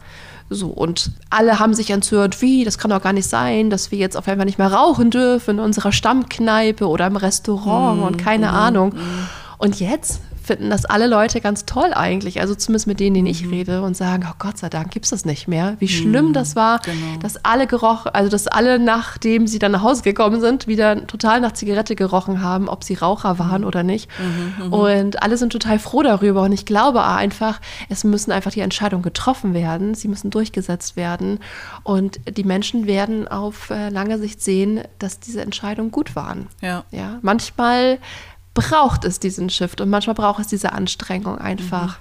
So, 0.49 0.69
und 0.69 1.11
alle 1.29 1.59
haben 1.59 1.75
sich 1.75 1.91
entzürnt, 1.91 2.41
wie, 2.41 2.65
das 2.65 2.79
kann 2.79 2.91
doch 2.91 3.03
gar 3.03 3.13
nicht 3.13 3.29
sein, 3.29 3.69
dass 3.69 3.91
wir 3.91 3.99
jetzt 3.99 4.17
auf 4.17 4.29
einmal 4.29 4.47
nicht 4.47 4.59
mehr 4.59 4.73
rauchen 4.73 5.11
dürfen 5.11 5.59
in 5.59 5.65
unserer 5.65 5.91
Stammkneipe 5.91 6.87
oder 6.87 7.07
im 7.09 7.17
Restaurant 7.17 8.01
mm, 8.01 8.03
und 8.05 8.17
keine 8.17 8.47
mm, 8.47 8.55
Ahnung. 8.55 8.91
Mm. 8.91 9.29
Und 9.59 9.81
jetzt 9.81 10.21
finden 10.47 10.71
das 10.71 10.85
alle 10.85 11.07
Leute 11.09 11.41
ganz 11.41 11.67
toll 11.67 11.93
eigentlich. 11.93 12.41
Also 12.41 12.55
zumindest 12.55 12.87
mit 12.87 13.01
denen, 13.01 13.15
denen 13.15 13.27
ich 13.27 13.51
rede 13.51 13.83
und 13.83 13.97
sagen, 13.97 14.25
oh 14.31 14.35
Gott 14.39 14.59
sei 14.59 14.69
Dank 14.69 14.93
gibt 14.93 15.05
es 15.05 15.11
das 15.11 15.25
nicht 15.25 15.49
mehr. 15.49 15.77
Wie 15.81 15.89
schlimm 15.89 16.33
das 16.33 16.55
war, 16.55 16.81
genau. 16.81 17.19
dass 17.21 17.45
alle 17.45 17.67
gerochen, 17.67 18.11
also 18.15 18.31
dass 18.31 18.47
alle, 18.47 18.79
nachdem 18.79 19.47
sie 19.47 19.59
dann 19.59 19.73
nach 19.73 19.83
Hause 19.83 20.03
gekommen 20.03 20.41
sind, 20.41 20.69
wieder 20.69 21.07
total 21.07 21.41
nach 21.41 21.53
Zigarette 21.53 21.97
gerochen 21.97 22.43
haben, 22.43 22.69
ob 22.69 22.85
sie 22.85 22.95
Raucher 22.95 23.39
waren 23.39 23.65
oder 23.65 23.83
nicht. 23.83 24.09
Und 24.71 25.23
alle 25.23 25.37
sind 25.37 25.51
total 25.51 25.79
froh 25.79 26.03
darüber. 26.03 26.43
Und 26.43 26.53
ich 26.53 26.65
glaube 26.65 27.05
einfach, 27.05 27.61
es 27.89 28.05
müssen 28.05 28.31
einfach 28.31 28.53
die 28.53 28.61
Entscheidungen 28.61 29.03
getroffen 29.03 29.53
werden. 29.53 29.95
Sie 29.95 30.09
müssen 30.09 30.31
durchgesetzt 30.31 30.97
werden. 30.97 31.41
Und 31.83 32.21
die 32.29 32.45
Menschen 32.45 32.87
werden 32.87 33.27
auf 33.27 33.71
äh, 33.71 33.89
lange 33.89 34.19
Sicht 34.19 34.41
sehen, 34.41 34.83
dass 34.99 35.19
diese 35.19 35.43
Entscheidungen 35.43 35.91
gut 35.91 36.15
waren. 36.15 36.47
Ja. 36.61 36.85
Ja, 36.91 37.19
manchmal 37.23 37.99
braucht 38.57 39.05
es 39.05 39.21
diesen 39.21 39.51
Shift 39.51 39.81
und 39.81 39.91
manchmal 39.91 40.15
braucht 40.15 40.41
es 40.41 40.49
diese 40.49 40.73
Anstrengung 40.73 41.39
einfach, 41.39 41.99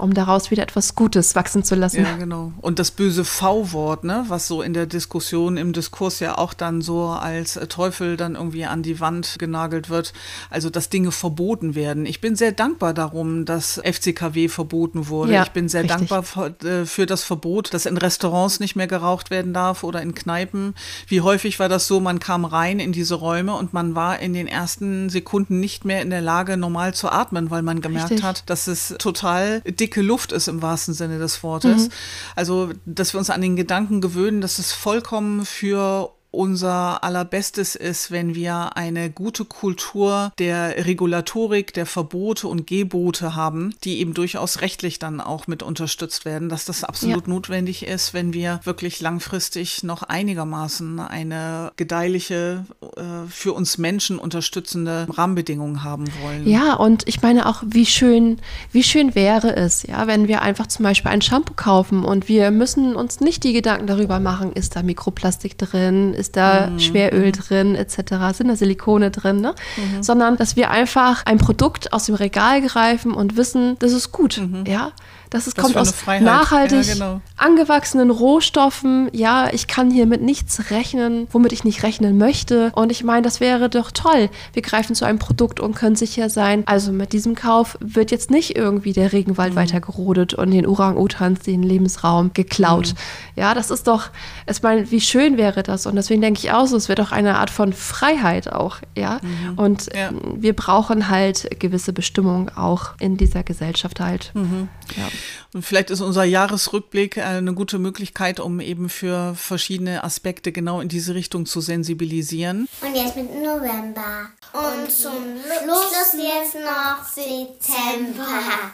um 0.00 0.14
daraus 0.14 0.50
wieder 0.50 0.62
etwas 0.62 0.94
Gutes 0.94 1.34
wachsen 1.34 1.62
zu 1.62 1.74
lassen. 1.74 2.02
Ja, 2.02 2.16
genau. 2.16 2.52
Und 2.60 2.78
das 2.78 2.90
böse 2.90 3.24
V-Wort, 3.24 4.04
ne, 4.04 4.24
was 4.28 4.48
so 4.48 4.62
in 4.62 4.72
der 4.72 4.86
Diskussion, 4.86 5.56
im 5.56 5.72
Diskurs 5.72 6.20
ja 6.20 6.38
auch 6.38 6.54
dann 6.54 6.82
so 6.82 7.06
als 7.06 7.58
Teufel 7.68 8.16
dann 8.16 8.34
irgendwie 8.34 8.64
an 8.64 8.82
die 8.82 9.00
Wand 9.00 9.36
genagelt 9.38 9.90
wird. 9.90 10.12
Also, 10.48 10.70
dass 10.70 10.88
Dinge 10.88 11.12
verboten 11.12 11.74
werden. 11.74 12.06
Ich 12.06 12.20
bin 12.20 12.36
sehr 12.36 12.52
dankbar 12.52 12.94
darum, 12.94 13.44
dass 13.44 13.80
FCKW 13.84 14.48
verboten 14.48 15.08
wurde. 15.08 15.32
Ja, 15.32 15.42
ich 15.42 15.50
bin 15.50 15.68
sehr 15.68 15.82
richtig. 15.82 16.08
dankbar 16.08 16.22
für, 16.22 16.66
äh, 16.66 16.86
für 16.86 17.06
das 17.06 17.22
Verbot, 17.22 17.72
dass 17.74 17.86
in 17.86 17.96
Restaurants 17.96 18.60
nicht 18.60 18.76
mehr 18.76 18.86
geraucht 18.86 19.30
werden 19.30 19.52
darf 19.52 19.84
oder 19.84 20.02
in 20.02 20.14
Kneipen. 20.14 20.74
Wie 21.06 21.20
häufig 21.20 21.58
war 21.58 21.68
das 21.68 21.86
so, 21.86 22.00
man 22.00 22.20
kam 22.20 22.44
rein 22.44 22.80
in 22.80 22.92
diese 22.92 23.14
Räume 23.14 23.54
und 23.54 23.72
man 23.72 23.94
war 23.94 24.18
in 24.18 24.32
den 24.32 24.46
ersten 24.46 25.10
Sekunden 25.10 25.60
nicht 25.60 25.84
mehr 25.84 26.02
in 26.02 26.10
der 26.10 26.20
Lage, 26.20 26.56
normal 26.56 26.94
zu 26.94 27.10
atmen, 27.10 27.50
weil 27.50 27.62
man 27.62 27.80
gemerkt 27.80 28.10
Richtig. 28.10 28.24
hat, 28.24 28.48
dass 28.48 28.66
es 28.66 28.94
total 28.98 29.62
dicke 29.90 30.02
Luft 30.02 30.32
ist 30.32 30.48
im 30.48 30.62
wahrsten 30.62 30.94
Sinne 30.94 31.18
des 31.18 31.42
Wortes. 31.42 31.88
Also, 32.36 32.70
dass 32.86 33.12
wir 33.12 33.18
uns 33.18 33.30
an 33.30 33.40
den 33.40 33.56
Gedanken 33.56 34.00
gewöhnen, 34.00 34.40
dass 34.40 34.58
es 34.58 34.72
vollkommen 34.72 35.44
für 35.44 36.12
unser 36.30 37.02
allerbestes 37.02 37.74
ist, 37.74 38.10
wenn 38.10 38.34
wir 38.34 38.76
eine 38.76 39.10
gute 39.10 39.44
Kultur 39.44 40.32
der 40.38 40.86
Regulatorik, 40.86 41.74
der 41.74 41.86
Verbote 41.86 42.46
und 42.46 42.66
Gebote 42.66 43.34
haben, 43.34 43.74
die 43.84 43.98
eben 43.98 44.14
durchaus 44.14 44.60
rechtlich 44.60 44.98
dann 44.98 45.20
auch 45.20 45.46
mit 45.46 45.62
unterstützt 45.62 46.24
werden, 46.24 46.48
dass 46.48 46.64
das 46.64 46.84
absolut 46.84 47.26
notwendig 47.26 47.86
ist, 47.86 48.14
wenn 48.14 48.32
wir 48.32 48.60
wirklich 48.64 49.00
langfristig 49.00 49.82
noch 49.82 50.02
einigermaßen 50.02 51.00
eine 51.00 51.72
gedeihliche, 51.76 52.64
äh, 52.96 53.28
für 53.28 53.52
uns 53.52 53.78
Menschen 53.78 54.18
unterstützende 54.18 55.06
Rahmenbedingung 55.10 55.82
haben 55.82 56.06
wollen. 56.22 56.48
Ja, 56.48 56.74
und 56.74 57.08
ich 57.08 57.22
meine 57.22 57.46
auch, 57.46 57.62
wie 57.66 57.86
schön, 57.86 58.38
wie 58.70 58.84
schön 58.84 59.14
wäre 59.14 59.56
es, 59.56 59.82
ja, 59.82 60.06
wenn 60.06 60.28
wir 60.28 60.42
einfach 60.42 60.68
zum 60.68 60.84
Beispiel 60.84 61.10
ein 61.10 61.22
Shampoo 61.22 61.54
kaufen 61.54 62.04
und 62.04 62.28
wir 62.28 62.50
müssen 62.50 62.94
uns 62.94 63.20
nicht 63.20 63.42
die 63.42 63.52
Gedanken 63.52 63.88
darüber 63.88 64.20
machen, 64.20 64.52
ist 64.52 64.76
da 64.76 64.82
Mikroplastik 64.82 65.58
drin, 65.58 66.14
ist 66.20 66.36
da 66.36 66.68
Mhm. 66.68 66.78
Schweröl 66.78 67.32
drin, 67.32 67.74
etc., 67.74 67.96
sind 68.32 68.48
da 68.48 68.56
Silikone 68.56 69.10
drin, 69.10 69.40
ne? 69.40 69.54
Mhm. 69.76 70.02
Sondern, 70.02 70.36
dass 70.36 70.54
wir 70.54 70.70
einfach 70.70 71.24
ein 71.26 71.38
Produkt 71.38 71.92
aus 71.92 72.06
dem 72.06 72.14
Regal 72.14 72.60
greifen 72.62 73.12
und 73.12 73.36
wissen, 73.36 73.76
das 73.80 73.92
ist 73.92 74.12
gut, 74.12 74.40
ja. 74.66 74.92
Das 75.30 75.46
ist, 75.46 75.56
Was 75.56 75.64
kommt 75.64 75.76
aus 75.76 75.94
nachhaltig 76.20 76.84
Ja, 76.86 76.92
genau. 76.94 77.20
angewachsenen 77.36 78.10
Rohstoffen. 78.10 79.08
Ja, 79.12 79.48
ich 79.52 79.68
kann 79.68 79.90
hier 79.90 80.06
mit 80.06 80.22
nichts 80.22 80.70
rechnen, 80.70 81.28
womit 81.30 81.52
ich 81.52 81.62
nicht 81.62 81.82
rechnen 81.84 82.18
möchte. 82.18 82.72
Und 82.74 82.90
ich 82.90 83.04
meine, 83.04 83.22
das 83.22 83.38
wäre 83.38 83.68
doch 83.70 83.92
toll. 83.92 84.28
Wir 84.52 84.62
greifen 84.62 84.94
zu 84.96 85.04
einem 85.04 85.20
Produkt 85.20 85.60
und 85.60 85.74
können 85.76 85.94
sicher 85.94 86.30
sein, 86.30 86.64
also 86.66 86.90
mit 86.90 87.12
diesem 87.12 87.36
Kauf 87.36 87.78
wird 87.80 88.10
jetzt 88.10 88.30
nicht 88.30 88.56
irgendwie 88.56 88.92
der 88.92 89.12
Regenwald 89.12 89.54
weiter 89.54 89.80
gerodet 89.80 90.34
und 90.34 90.50
den 90.50 90.66
Orang-Utans 90.66 91.40
den 91.40 91.62
Lebensraum 91.62 92.32
geklaut. 92.34 92.94
Ja, 93.36 93.54
das 93.54 93.70
ist 93.70 93.86
doch, 93.86 94.08
ich 94.50 94.62
meine, 94.62 94.90
wie 94.90 95.00
schön 95.00 95.36
wäre 95.36 95.62
das? 95.62 95.86
Und 95.86 95.94
deswegen 95.94 96.22
denke 96.22 96.40
ich 96.40 96.50
auch 96.52 96.66
so, 96.66 96.76
es 96.76 96.88
wäre 96.88 97.00
doch 97.00 97.12
eine 97.12 97.38
Art 97.38 97.50
von 97.50 97.72
Freiheit 97.72 98.52
auch, 98.52 98.78
ja. 98.96 99.20
Und 99.56 99.86
Ja. 99.94 100.10
wir 100.34 100.54
brauchen 100.56 101.08
halt 101.08 101.48
gewisse 101.60 101.92
Bestimmungen 101.92 102.48
auch 102.48 102.94
in 102.98 103.16
dieser 103.16 103.44
Gesellschaft 103.44 104.00
halt. 104.00 104.32
Ja. 104.34 105.08
Und 105.52 105.64
vielleicht 105.64 105.90
ist 105.90 106.00
unser 106.00 106.24
Jahresrückblick 106.24 107.16
äh, 107.16 107.22
eine 107.22 107.54
gute 107.54 107.78
Möglichkeit, 107.78 108.40
um 108.40 108.60
eben 108.60 108.88
für 108.88 109.34
verschiedene 109.34 110.04
Aspekte 110.04 110.52
genau 110.52 110.80
in 110.80 110.88
diese 110.88 111.14
Richtung 111.14 111.46
zu 111.46 111.60
sensibilisieren. 111.60 112.68
Und 112.82 112.94
jetzt 112.94 113.16
mit 113.16 113.30
November. 113.34 114.30
Und 114.52 114.90
zum 114.90 115.12
Schluss 115.44 116.14
jetzt 116.16 116.54
noch 116.54 117.06
Dezember. 117.14 118.72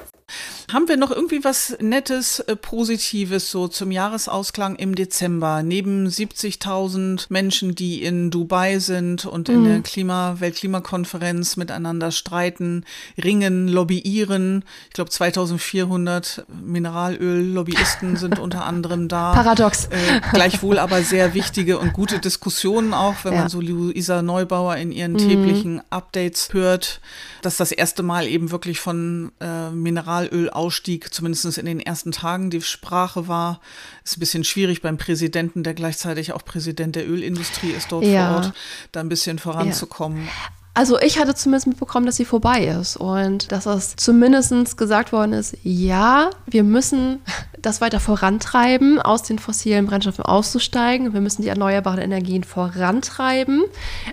Haben 0.72 0.88
wir 0.88 0.96
noch 0.96 1.12
irgendwie 1.12 1.44
was 1.44 1.76
Nettes, 1.80 2.40
äh, 2.40 2.56
Positives 2.56 3.52
so 3.52 3.68
zum 3.68 3.92
Jahresausklang 3.92 4.74
im 4.74 4.96
Dezember? 4.96 5.62
Neben 5.62 6.08
70.000 6.08 7.26
Menschen, 7.28 7.76
die 7.76 8.02
in 8.02 8.32
Dubai 8.32 8.80
sind 8.80 9.24
und 9.26 9.48
in 9.48 9.62
der 9.62 9.80
Klima 9.82 10.36
Weltklimakonferenz 10.40 11.56
miteinander 11.56 12.10
streiten, 12.10 12.84
ringen, 13.22 13.68
lobbyieren. 13.68 14.64
Ich 14.88 14.94
glaube, 14.94 15.10
2400 15.10 16.44
Mineralöl-Lobbyisten 16.64 18.16
sind 18.16 18.40
unter 18.40 18.64
anderem 18.66 19.06
da. 19.06 19.32
Paradox. 19.32 19.84
Äh, 19.86 20.20
gleichwohl 20.32 20.80
aber 20.80 21.02
sehr 21.02 21.34
wichtige 21.34 21.78
und 21.78 21.92
gute 21.92 22.18
Diskussionen 22.18 22.92
auch, 22.92 23.14
wenn 23.22 23.34
Ja. 23.34 23.40
man 23.42 23.48
so 23.48 23.60
Luisa 23.60 24.20
Neubauer 24.22 24.74
in 24.76 24.90
ihren 24.90 25.16
täglichen 25.16 25.80
Updates 25.90 26.52
hört, 26.52 27.00
dass 27.42 27.56
das 27.56 27.70
erste 27.70 28.02
Mal 28.02 28.26
eben 28.26 28.50
wirklich 28.50 28.80
von 28.80 29.30
äh, 29.40 29.70
Mineralölausstieg, 30.16 31.12
zumindest 31.12 31.58
in 31.58 31.66
den 31.66 31.80
ersten 31.80 32.12
Tagen, 32.12 32.50
die 32.50 32.60
Sprache 32.60 33.28
war. 33.28 33.60
Ist 34.04 34.16
ein 34.16 34.20
bisschen 34.20 34.44
schwierig 34.44 34.82
beim 34.82 34.98
Präsidenten, 34.98 35.62
der 35.62 35.74
gleichzeitig 35.74 36.32
auch 36.32 36.44
Präsident 36.44 36.96
der 36.96 37.08
Ölindustrie 37.08 37.70
ist 37.70 37.92
dort 37.92 38.04
Ja. 38.04 38.28
vor 38.28 38.36
Ort, 38.36 38.52
da 38.92 39.00
ein 39.00 39.08
bisschen 39.08 39.38
voranzukommen. 39.38 40.28
Also 40.76 41.00
ich 41.00 41.18
hatte 41.18 41.34
zumindest 41.34 41.68
mitbekommen, 41.68 42.04
dass 42.04 42.16
sie 42.16 42.26
vorbei 42.26 42.66
ist 42.66 42.98
und 42.98 43.50
dass 43.50 43.64
es 43.64 43.96
zumindest 43.96 44.76
gesagt 44.76 45.10
worden 45.10 45.32
ist, 45.32 45.56
ja, 45.62 46.28
wir 46.44 46.64
müssen 46.64 47.20
das 47.62 47.80
weiter 47.80 47.98
vorantreiben, 47.98 49.00
aus 49.00 49.22
den 49.22 49.38
fossilen 49.38 49.86
Brennstoffen 49.86 50.26
auszusteigen. 50.26 51.14
Wir 51.14 51.22
müssen 51.22 51.40
die 51.40 51.48
erneuerbaren 51.48 51.98
Energien 51.98 52.44
vorantreiben. 52.44 53.64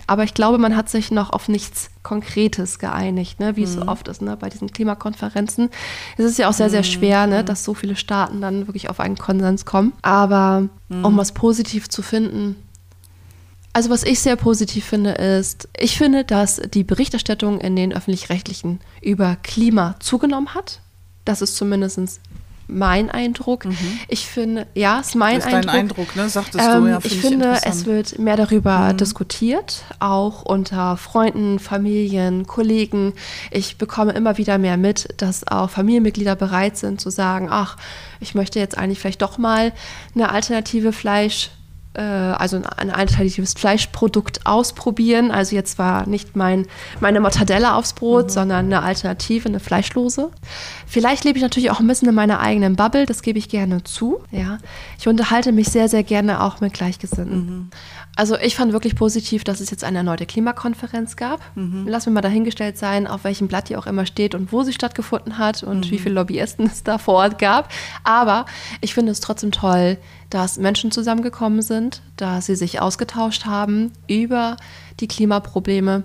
Aber 0.06 0.24
ich 0.24 0.32
glaube, 0.32 0.56
man 0.56 0.74
hat 0.74 0.88
sich 0.88 1.10
noch 1.10 1.34
auf 1.34 1.48
nichts 1.48 1.90
Konkretes 2.02 2.78
geeinigt, 2.78 3.40
ne? 3.40 3.56
wie 3.56 3.64
es 3.64 3.74
so 3.74 3.82
oft 3.82 4.08
ist 4.08 4.22
ne? 4.22 4.34
bei 4.38 4.48
diesen 4.48 4.70
Klimakonferenzen. 4.70 5.68
Es 6.16 6.24
ist 6.24 6.38
ja 6.38 6.48
auch 6.48 6.54
sehr, 6.54 6.70
sehr 6.70 6.82
schwer, 6.82 7.26
ne? 7.26 7.44
dass 7.44 7.62
so 7.62 7.74
viele 7.74 7.94
Staaten 7.94 8.40
dann 8.40 8.66
wirklich 8.66 8.88
auf 8.88 9.00
einen 9.00 9.18
Konsens 9.18 9.66
kommen. 9.66 9.92
Aber 10.00 10.70
um 10.88 11.16
was 11.18 11.32
positiv 11.32 11.90
zu 11.90 12.00
finden, 12.00 12.56
also 13.74 13.90
was 13.90 14.04
ich 14.04 14.20
sehr 14.20 14.36
positiv 14.36 14.84
finde, 14.84 15.10
ist, 15.10 15.68
ich 15.76 15.98
finde, 15.98 16.24
dass 16.24 16.62
die 16.72 16.84
Berichterstattung 16.84 17.60
in 17.60 17.74
den 17.74 17.92
öffentlich-rechtlichen 17.92 18.80
über 19.02 19.36
Klima 19.42 19.96
zugenommen 19.98 20.54
hat. 20.54 20.80
Das 21.24 21.42
ist 21.42 21.56
zumindest 21.56 22.20
mein 22.68 23.10
Eindruck. 23.10 23.66
Ich 24.08 24.26
finde, 24.26 24.68
ja, 24.74 25.00
ist 25.00 25.16
mein 25.16 25.36
Das 25.36 25.46
ist 25.46 25.52
dein 25.52 25.68
Eindruck. 25.68 25.98
Eindruck, 25.98 26.16
ne? 26.16 26.28
Sagtest 26.28 26.64
Ähm, 26.64 26.84
du 26.84 26.90
ja. 26.90 26.98
ich 27.02 27.20
find 27.20 27.42
finde, 27.42 27.58
es 27.64 27.84
wird 27.84 28.18
mehr 28.18 28.36
darüber 28.36 28.92
diskutiert, 28.94 29.82
auch 29.98 30.42
unter 30.42 30.96
Freunden, 30.96 31.58
Familien, 31.58 32.46
Kollegen. 32.46 33.12
Ich 33.50 33.76
bekomme 33.76 34.12
immer 34.12 34.38
wieder 34.38 34.58
mehr 34.58 34.76
mit, 34.76 35.08
dass 35.16 35.46
auch 35.46 35.68
Familienmitglieder 35.68 36.36
bereit 36.36 36.76
sind 36.76 37.00
zu 37.00 37.10
sagen, 37.10 37.48
ach, 37.50 37.76
ich 38.20 38.36
möchte 38.36 38.60
jetzt 38.60 38.78
eigentlich 38.78 39.00
vielleicht 39.00 39.22
doch 39.22 39.36
mal 39.36 39.72
eine 40.14 40.30
alternative 40.30 40.92
Fleisch 40.92 41.50
also 42.00 42.60
ein, 42.76 42.90
alternatives 42.90 43.54
Fleischprodukt 43.54 44.46
ausprobieren. 44.46 45.30
Also 45.30 45.54
jetzt 45.54 45.78
war 45.78 46.08
nicht 46.08 46.36
mein, 46.36 46.66
meine 47.00 47.20
Mortadella 47.20 47.76
aufs 47.76 47.92
Brot, 47.92 48.30
sondern 48.30 48.66
eine 48.66 48.82
Alternative, 48.82 49.48
eine 49.48 49.60
fleischlose. 49.60 50.30
Vielleicht 50.86 51.24
lebe 51.24 51.38
ich 51.38 51.42
natürlich 51.42 51.70
auch 51.70 51.80
ein 51.80 51.86
bisschen 51.86 52.08
in 52.08 52.14
meiner 52.14 52.40
eigenen 52.40 52.76
Bubble, 52.76 53.06
das 53.06 53.22
gebe 53.22 53.38
ich 53.38 53.48
gerne 53.48 53.84
zu. 53.84 54.22
Ja. 54.30 54.58
Ich 54.98 55.08
unterhalte 55.08 55.52
mich 55.52 55.68
sehr, 55.68 55.88
sehr 55.88 56.02
gerne 56.02 56.42
auch 56.42 56.60
mit 56.60 56.74
Gleichgesinnten. 56.74 57.70
Also 58.16 58.38
ich 58.38 58.54
fand 58.56 58.72
wirklich 58.72 58.94
positiv, 58.94 59.44
dass 59.44 59.60
es 59.60 59.70
jetzt 59.70 59.84
eine 59.84 59.98
erneute 59.98 60.26
Klimakonferenz 60.26 61.16
gab. 61.16 61.40
Lass 61.88 62.06
mir 62.06 62.12
mal 62.12 62.20
dahingestellt 62.20 62.78
sein, 62.78 63.06
auf 63.06 63.24
welchem 63.24 63.48
Blatt 63.48 63.68
die 63.68 63.76
auch 63.76 63.86
immer 63.86 64.06
steht 64.06 64.34
und 64.34 64.52
wo 64.52 64.62
sie 64.62 64.72
stattgefunden 64.72 65.38
hat 65.38 65.62
und 65.62 65.90
wie 65.90 65.98
viele 65.98 66.14
Lobbyisten 66.16 66.66
es 66.72 66.84
da 66.84 66.98
vor 66.98 67.14
Ort 67.14 67.38
gab. 67.38 67.70
Aber 68.04 68.46
ich 68.80 68.94
finde 68.94 69.12
es 69.12 69.20
trotzdem 69.20 69.50
toll, 69.50 69.98
dass 70.30 70.58
Menschen 70.58 70.90
zusammengekommen 70.90 71.62
sind, 71.62 72.02
dass 72.16 72.46
sie 72.46 72.56
sich 72.56 72.80
ausgetauscht 72.80 73.46
haben 73.46 73.92
über 74.08 74.56
die 75.00 75.08
Klimaprobleme 75.08 76.04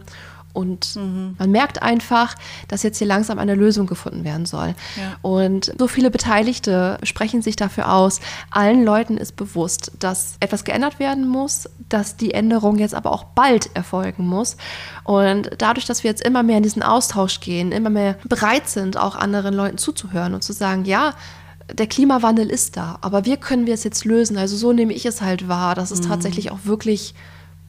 Und 0.53 0.95
mhm. 0.95 1.35
man 1.37 1.51
merkt 1.51 1.81
einfach, 1.81 2.35
dass 2.67 2.83
jetzt 2.83 2.97
hier 2.97 3.07
langsam 3.07 3.39
eine 3.39 3.55
Lösung 3.55 3.85
gefunden 3.85 4.23
werden 4.23 4.45
soll. 4.45 4.75
Ja. 4.97 5.17
Und 5.21 5.73
so 5.77 5.87
viele 5.87 6.09
Beteiligte 6.09 6.97
sprechen 7.03 7.41
sich 7.41 7.55
dafür 7.55 7.93
aus. 7.93 8.19
Allen 8.49 8.83
Leuten 8.83 9.17
ist 9.17 9.35
bewusst, 9.35 9.91
dass 9.99 10.35
etwas 10.39 10.63
geändert 10.63 10.99
werden 10.99 11.27
muss, 11.27 11.69
dass 11.87 12.17
die 12.17 12.33
Änderung 12.33 12.77
jetzt 12.79 12.95
aber 12.95 13.11
auch 13.11 13.25
bald 13.25 13.75
erfolgen 13.75 14.27
muss. 14.27 14.57
Und 15.03 15.51
dadurch, 15.57 15.85
dass 15.85 16.03
wir 16.03 16.09
jetzt 16.09 16.23
immer 16.23 16.43
mehr 16.43 16.57
in 16.57 16.63
diesen 16.63 16.83
Austausch 16.83 17.39
gehen, 17.39 17.71
immer 17.71 17.89
mehr 17.89 18.15
bereit 18.27 18.67
sind, 18.67 18.97
auch 18.97 19.15
anderen 19.15 19.53
Leuten 19.53 19.77
zuzuhören 19.77 20.33
und 20.33 20.43
zu 20.43 20.53
sagen, 20.53 20.85
ja, 20.85 21.13
der 21.71 21.87
Klimawandel 21.87 22.49
ist 22.49 22.77
da, 22.77 22.97
aber 23.01 23.25
wie 23.25 23.37
können 23.37 23.67
wir 23.67 23.75
es 23.75 23.83
jetzt 23.83 24.05
lösen? 24.05 24.37
Also 24.37 24.57
so 24.57 24.73
nehme 24.73 24.93
ich 24.93 25.05
es 25.05 25.21
halt 25.21 25.47
wahr, 25.47 25.75
dass 25.75 25.91
es 25.91 26.01
mhm. 26.01 26.07
tatsächlich 26.07 26.51
auch 26.51 26.59
wirklich 26.63 27.13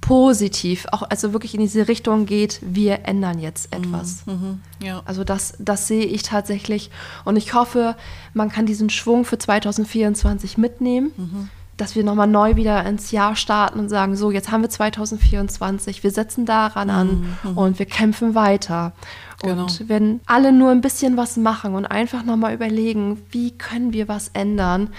positiv, 0.01 0.87
auch 0.93 1.03
also 1.03 1.33
wirklich 1.33 1.55
in 1.55 1.61
diese 1.61 1.89
Richtung 1.89 2.27
geht, 2.27 2.61
wir 2.63 3.07
ändern 3.07 3.39
jetzt 3.39 3.75
mhm. 3.75 3.85
etwas. 3.85 4.27
Mhm, 4.27 4.61
ja. 4.83 5.03
Also 5.05 5.25
das, 5.25 5.55
das 5.59 5.87
sehe 5.87 6.05
ich 6.05 6.23
tatsächlich 6.23 6.91
und 7.25 7.37
ich 7.37 7.55
hoffe, 7.55 7.97
man 8.35 8.51
kann 8.51 8.67
diesen 8.67 8.91
Schwung 8.91 9.25
für 9.25 9.39
2024 9.39 10.59
mitnehmen. 10.59 11.13
Mhm. 11.17 11.49
Dass 11.77 11.97
wir 11.97 12.05
nochmal 12.05 12.27
neu 12.27 12.57
wieder 12.57 12.85
ins 12.85 13.11
Jahr 13.11 13.35
starten 13.37 13.79
und 13.79 13.89
sagen, 13.89 14.15
so, 14.15 14.31
jetzt 14.31 14.51
haben 14.51 14.61
wir 14.61 14.69
2024, 14.69 16.03
wir 16.03 16.11
setzen 16.11 16.45
daran 16.45 16.91
an 16.91 17.37
mhm, 17.43 17.51
mhm. 17.53 17.57
und 17.57 17.79
wir 17.79 17.87
kämpfen 17.87 18.35
weiter. 18.35 18.93
Genau. 19.41 19.63
Und 19.63 19.89
wenn 19.89 20.21
alle 20.27 20.53
nur 20.53 20.73
ein 20.73 20.83
bisschen 20.83 21.17
was 21.17 21.39
machen 21.39 21.75
und 21.75 21.87
einfach 21.87 22.23
nochmal 22.23 22.53
überlegen, 22.53 23.23
wie 23.31 23.53
können 23.53 23.95
wir 23.95 24.09
was 24.09 24.29
ändern, 24.35 24.91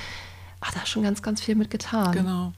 ach, 0.59 0.71
da 0.71 0.81
ist 0.81 0.89
schon 0.89 1.03
ganz, 1.03 1.21
ganz 1.21 1.39
viel 1.39 1.53
mit 1.53 1.69
getan. 1.69 2.13
Genau 2.13 2.53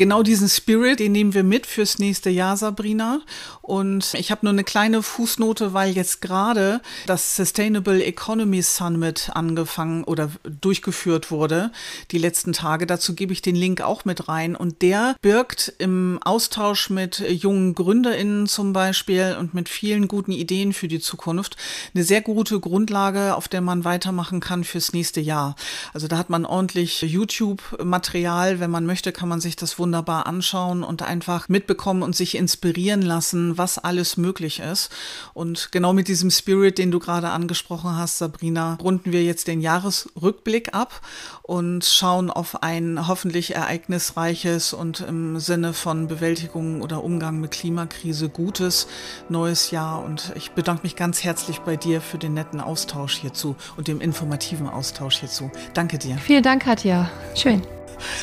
genau 0.00 0.22
diesen 0.22 0.48
Spirit, 0.48 0.98
den 0.98 1.12
nehmen 1.12 1.34
wir 1.34 1.44
mit 1.44 1.66
fürs 1.66 1.98
nächste 1.98 2.30
Jahr, 2.30 2.56
Sabrina. 2.56 3.20
Und 3.60 4.14
ich 4.14 4.30
habe 4.30 4.46
nur 4.46 4.52
eine 4.54 4.64
kleine 4.64 5.02
Fußnote, 5.02 5.74
weil 5.74 5.92
jetzt 5.92 6.22
gerade 6.22 6.80
das 7.06 7.36
Sustainable 7.36 8.02
Economy 8.02 8.62
Summit 8.62 9.28
angefangen 9.34 10.04
oder 10.04 10.30
durchgeführt 10.42 11.30
wurde, 11.30 11.70
die 12.12 12.18
letzten 12.18 12.54
Tage. 12.54 12.86
Dazu 12.86 13.14
gebe 13.14 13.34
ich 13.34 13.42
den 13.42 13.54
Link 13.54 13.82
auch 13.82 14.06
mit 14.06 14.26
rein. 14.26 14.56
Und 14.56 14.80
der 14.80 15.16
birgt 15.20 15.74
im 15.76 16.18
Austausch 16.24 16.88
mit 16.88 17.18
jungen 17.18 17.74
GründerInnen 17.74 18.46
zum 18.46 18.72
Beispiel 18.72 19.36
und 19.38 19.52
mit 19.52 19.68
vielen 19.68 20.08
guten 20.08 20.32
Ideen 20.32 20.72
für 20.72 20.88
die 20.88 21.00
Zukunft 21.00 21.58
eine 21.94 22.04
sehr 22.04 22.22
gute 22.22 22.58
Grundlage, 22.58 23.36
auf 23.36 23.48
der 23.48 23.60
man 23.60 23.84
weitermachen 23.84 24.40
kann 24.40 24.64
fürs 24.64 24.94
nächste 24.94 25.20
Jahr. 25.20 25.56
Also 25.92 26.08
da 26.08 26.16
hat 26.16 26.30
man 26.30 26.46
ordentlich 26.46 27.02
YouTube-Material. 27.02 28.60
Wenn 28.60 28.70
man 28.70 28.86
möchte, 28.86 29.12
kann 29.12 29.28
man 29.28 29.42
sich 29.42 29.56
das 29.56 29.78
wunderbar 29.78 29.89
wunderbar 29.90 30.28
anschauen 30.28 30.84
und 30.84 31.02
einfach 31.02 31.48
mitbekommen 31.48 32.04
und 32.04 32.14
sich 32.14 32.36
inspirieren 32.36 33.02
lassen, 33.02 33.58
was 33.58 33.76
alles 33.76 34.16
möglich 34.16 34.60
ist. 34.60 34.88
Und 35.34 35.72
genau 35.72 35.92
mit 35.92 36.06
diesem 36.06 36.30
Spirit, 36.30 36.78
den 36.78 36.92
du 36.92 37.00
gerade 37.00 37.30
angesprochen 37.30 37.96
hast, 37.96 38.18
Sabrina, 38.18 38.78
runden 38.80 39.10
wir 39.10 39.24
jetzt 39.24 39.48
den 39.48 39.60
Jahresrückblick 39.60 40.74
ab 40.74 41.00
und 41.42 41.84
schauen 41.84 42.30
auf 42.30 42.62
ein 42.62 43.08
hoffentlich 43.08 43.56
ereignisreiches 43.56 44.74
und 44.74 45.00
im 45.00 45.40
Sinne 45.40 45.72
von 45.72 46.06
Bewältigung 46.06 46.82
oder 46.82 47.02
Umgang 47.02 47.40
mit 47.40 47.50
Klimakrise 47.50 48.28
gutes 48.28 48.86
neues 49.28 49.72
Jahr. 49.72 50.04
Und 50.04 50.30
ich 50.36 50.52
bedanke 50.52 50.84
mich 50.84 50.94
ganz 50.94 51.24
herzlich 51.24 51.62
bei 51.62 51.74
dir 51.74 52.00
für 52.00 52.18
den 52.18 52.34
netten 52.34 52.60
Austausch 52.60 53.16
hierzu 53.16 53.56
und 53.76 53.88
dem 53.88 54.00
informativen 54.00 54.68
Austausch 54.68 55.18
hierzu. 55.18 55.50
Danke 55.74 55.98
dir. 55.98 56.16
Vielen 56.18 56.44
Dank, 56.44 56.62
Katja. 56.62 57.10
Schön. 57.34 57.60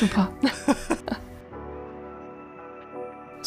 Super. 0.00 0.32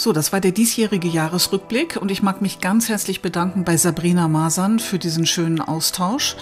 So, 0.01 0.13
das 0.13 0.33
war 0.33 0.41
der 0.41 0.51
diesjährige 0.51 1.07
Jahresrückblick 1.07 1.95
und 1.95 2.09
ich 2.09 2.23
mag 2.23 2.41
mich 2.41 2.59
ganz 2.59 2.89
herzlich 2.89 3.21
bedanken 3.21 3.65
bei 3.65 3.77
Sabrina 3.77 4.27
Masern 4.27 4.79
für 4.79 4.97
diesen 4.97 5.27
schönen 5.27 5.61
Austausch. 5.61 6.37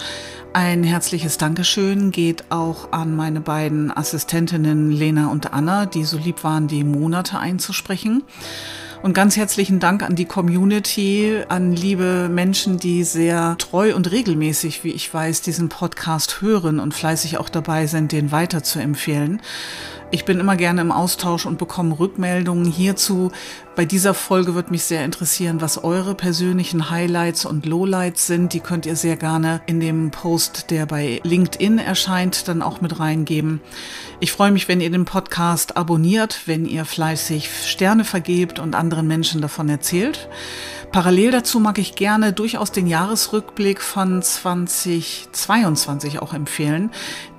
Ein 0.54 0.82
herzliches 0.82 1.36
Dankeschön 1.36 2.10
geht 2.10 2.50
auch 2.50 2.90
an 2.92 3.14
meine 3.14 3.42
beiden 3.42 3.94
Assistentinnen 3.94 4.90
Lena 4.90 5.26
und 5.26 5.52
Anna, 5.52 5.84
die 5.84 6.04
so 6.04 6.16
lieb 6.16 6.42
waren, 6.42 6.68
die 6.68 6.84
Monate 6.84 7.38
einzusprechen. 7.38 8.22
Und 9.02 9.12
ganz 9.12 9.36
herzlichen 9.36 9.78
Dank 9.78 10.02
an 10.02 10.14
die 10.14 10.26
Community, 10.26 11.42
an 11.48 11.72
liebe 11.72 12.30
Menschen, 12.30 12.78
die 12.78 13.04
sehr 13.04 13.56
treu 13.58 13.94
und 13.94 14.10
regelmäßig, 14.10 14.84
wie 14.84 14.90
ich 14.90 15.12
weiß, 15.12 15.42
diesen 15.42 15.68
Podcast 15.68 16.40
hören 16.40 16.80
und 16.80 16.94
fleißig 16.94 17.36
auch 17.36 17.50
dabei 17.50 17.86
sind, 17.86 18.12
den 18.12 18.32
weiter 18.32 18.62
zu 18.62 18.78
empfehlen. 18.78 19.40
Ich 20.12 20.24
bin 20.24 20.40
immer 20.40 20.56
gerne 20.56 20.80
im 20.80 20.90
Austausch 20.90 21.46
und 21.46 21.56
bekomme 21.56 21.96
Rückmeldungen 21.96 22.64
hierzu. 22.64 23.30
Bei 23.76 23.84
dieser 23.84 24.12
Folge 24.12 24.56
wird 24.56 24.72
mich 24.72 24.82
sehr 24.82 25.04
interessieren, 25.04 25.60
was 25.60 25.84
eure 25.84 26.16
persönlichen 26.16 26.90
Highlights 26.90 27.44
und 27.44 27.64
Lowlights 27.64 28.26
sind. 28.26 28.52
Die 28.52 28.58
könnt 28.58 28.86
ihr 28.86 28.96
sehr 28.96 29.16
gerne 29.16 29.60
in 29.66 29.78
dem 29.78 30.10
Post, 30.10 30.72
der 30.72 30.86
bei 30.86 31.20
LinkedIn 31.22 31.78
erscheint, 31.78 32.48
dann 32.48 32.60
auch 32.60 32.80
mit 32.80 32.98
reingeben. 32.98 33.60
Ich 34.18 34.32
freue 34.32 34.50
mich, 34.50 34.66
wenn 34.66 34.80
ihr 34.80 34.90
den 34.90 35.04
Podcast 35.04 35.76
abonniert, 35.76 36.40
wenn 36.46 36.66
ihr 36.66 36.84
fleißig 36.84 37.48
Sterne 37.64 38.02
vergebt 38.04 38.58
und 38.58 38.74
anderen 38.74 39.06
Menschen 39.06 39.40
davon 39.40 39.68
erzählt. 39.68 40.28
Parallel 40.90 41.30
dazu 41.30 41.60
mag 41.60 41.78
ich 41.78 41.94
gerne 41.94 42.32
durchaus 42.32 42.72
den 42.72 42.88
Jahresrückblick 42.88 43.80
von 43.80 44.20
2022 44.22 46.20
auch 46.20 46.34
empfehlen 46.34 46.90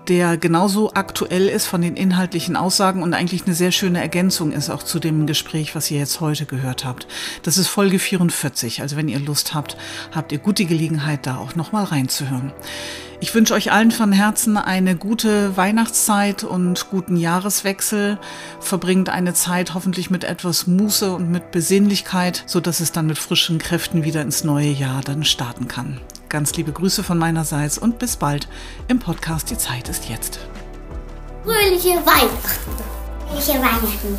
der 0.08 0.38
genauso 0.38 0.94
aktuell 0.94 1.48
ist 1.48 1.68
von 1.68 1.82
den 1.82 1.96
inhaltlichen 1.96 2.56
Aussagen 2.56 3.04
und 3.04 3.14
eigentlich 3.14 3.46
eine 3.46 3.56
sehr 3.56 3.72
schöne 3.72 4.02
Ergänzung 4.02 4.52
ist 4.52 4.70
auch 4.70 4.84
zu 4.84 5.00
dem 5.00 5.28
Gespräch, 5.28 5.76
was 5.76 5.92
ihr 5.92 6.00
jetzt 6.00 6.22
heute 6.22 6.46
gehört 6.46 6.86
habt. 6.86 7.08
Das 7.44 7.58
ist 7.58 7.68
Folge 7.68 8.00
44. 8.00 8.82
Also 8.82 8.96
wenn 8.96 9.08
ihr 9.08 9.20
Lust 9.20 9.54
habt, 9.54 9.78
habt 10.12 10.32
ihr 10.32 10.40
gute 10.40 10.66
Gelegenheit, 10.66 11.26
da 11.28 11.38
auch 11.38 11.56
nochmal 11.56 11.86
reinzuhören. 11.86 12.52
Ich 13.20 13.36
wünsche 13.36 13.54
euch 13.54 13.72
allen 13.72 13.92
von 13.92 14.12
Herzen 14.12 14.58
eine 14.58 14.96
gute 14.96 15.56
Weihnachtszeit 15.56 16.44
und 16.44 16.90
guten 16.90 17.18
Jahreswechsel. 17.18 18.18
Verbringt 18.60 19.10
eine 19.10 19.36
Zeit 19.36 19.76
hoffentlich 19.76 20.10
mit 20.10 20.24
etwas 20.24 20.66
Muße 20.66 21.14
und 21.14 21.30
mit 21.30 21.52
Besinnlichkeit, 21.52 22.44
so 22.48 22.60
dass 22.60 22.80
es 22.80 22.92
dann 22.92 23.06
mit 23.06 23.20
frischen 23.20 23.60
Kräften 23.60 24.04
wieder 24.04 24.24
ins 24.24 24.44
neue 24.44 24.72
Jahr 24.72 25.02
dann 25.02 25.24
starten 25.24 25.68
kann. 25.68 26.00
Ganz 26.32 26.56
liebe 26.56 26.72
Grüße 26.72 27.04
von 27.04 27.18
meinerseits 27.18 27.78
und 27.78 28.00
bis 28.00 28.16
bald 28.16 28.48
im 28.88 29.00
Podcast 29.00 29.50
Die 29.50 29.58
Zeit 29.58 29.90
ist 29.90 30.08
jetzt. 30.08 30.40
Fröhliche 31.44 31.90
Weihnachten. 32.06 32.72
Fröhliche 33.28 33.52
Weihnachten. 33.56 34.18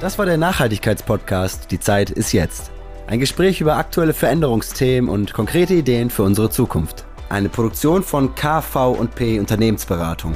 Das 0.00 0.18
war 0.18 0.26
der 0.26 0.36
Nachhaltigkeitspodcast 0.36 1.70
Die 1.70 1.78
Zeit 1.78 2.10
ist 2.10 2.32
jetzt. 2.32 2.72
Ein 3.06 3.20
Gespräch 3.20 3.60
über 3.60 3.76
aktuelle 3.76 4.14
Veränderungsthemen 4.14 5.08
und 5.08 5.32
konkrete 5.32 5.74
Ideen 5.74 6.10
für 6.10 6.24
unsere 6.24 6.50
Zukunft. 6.50 7.04
Eine 7.28 7.50
Produktion 7.50 8.02
von 8.02 8.34
KV 8.34 8.90
und 8.98 9.14
P 9.14 9.38
Unternehmensberatung. 9.38 10.34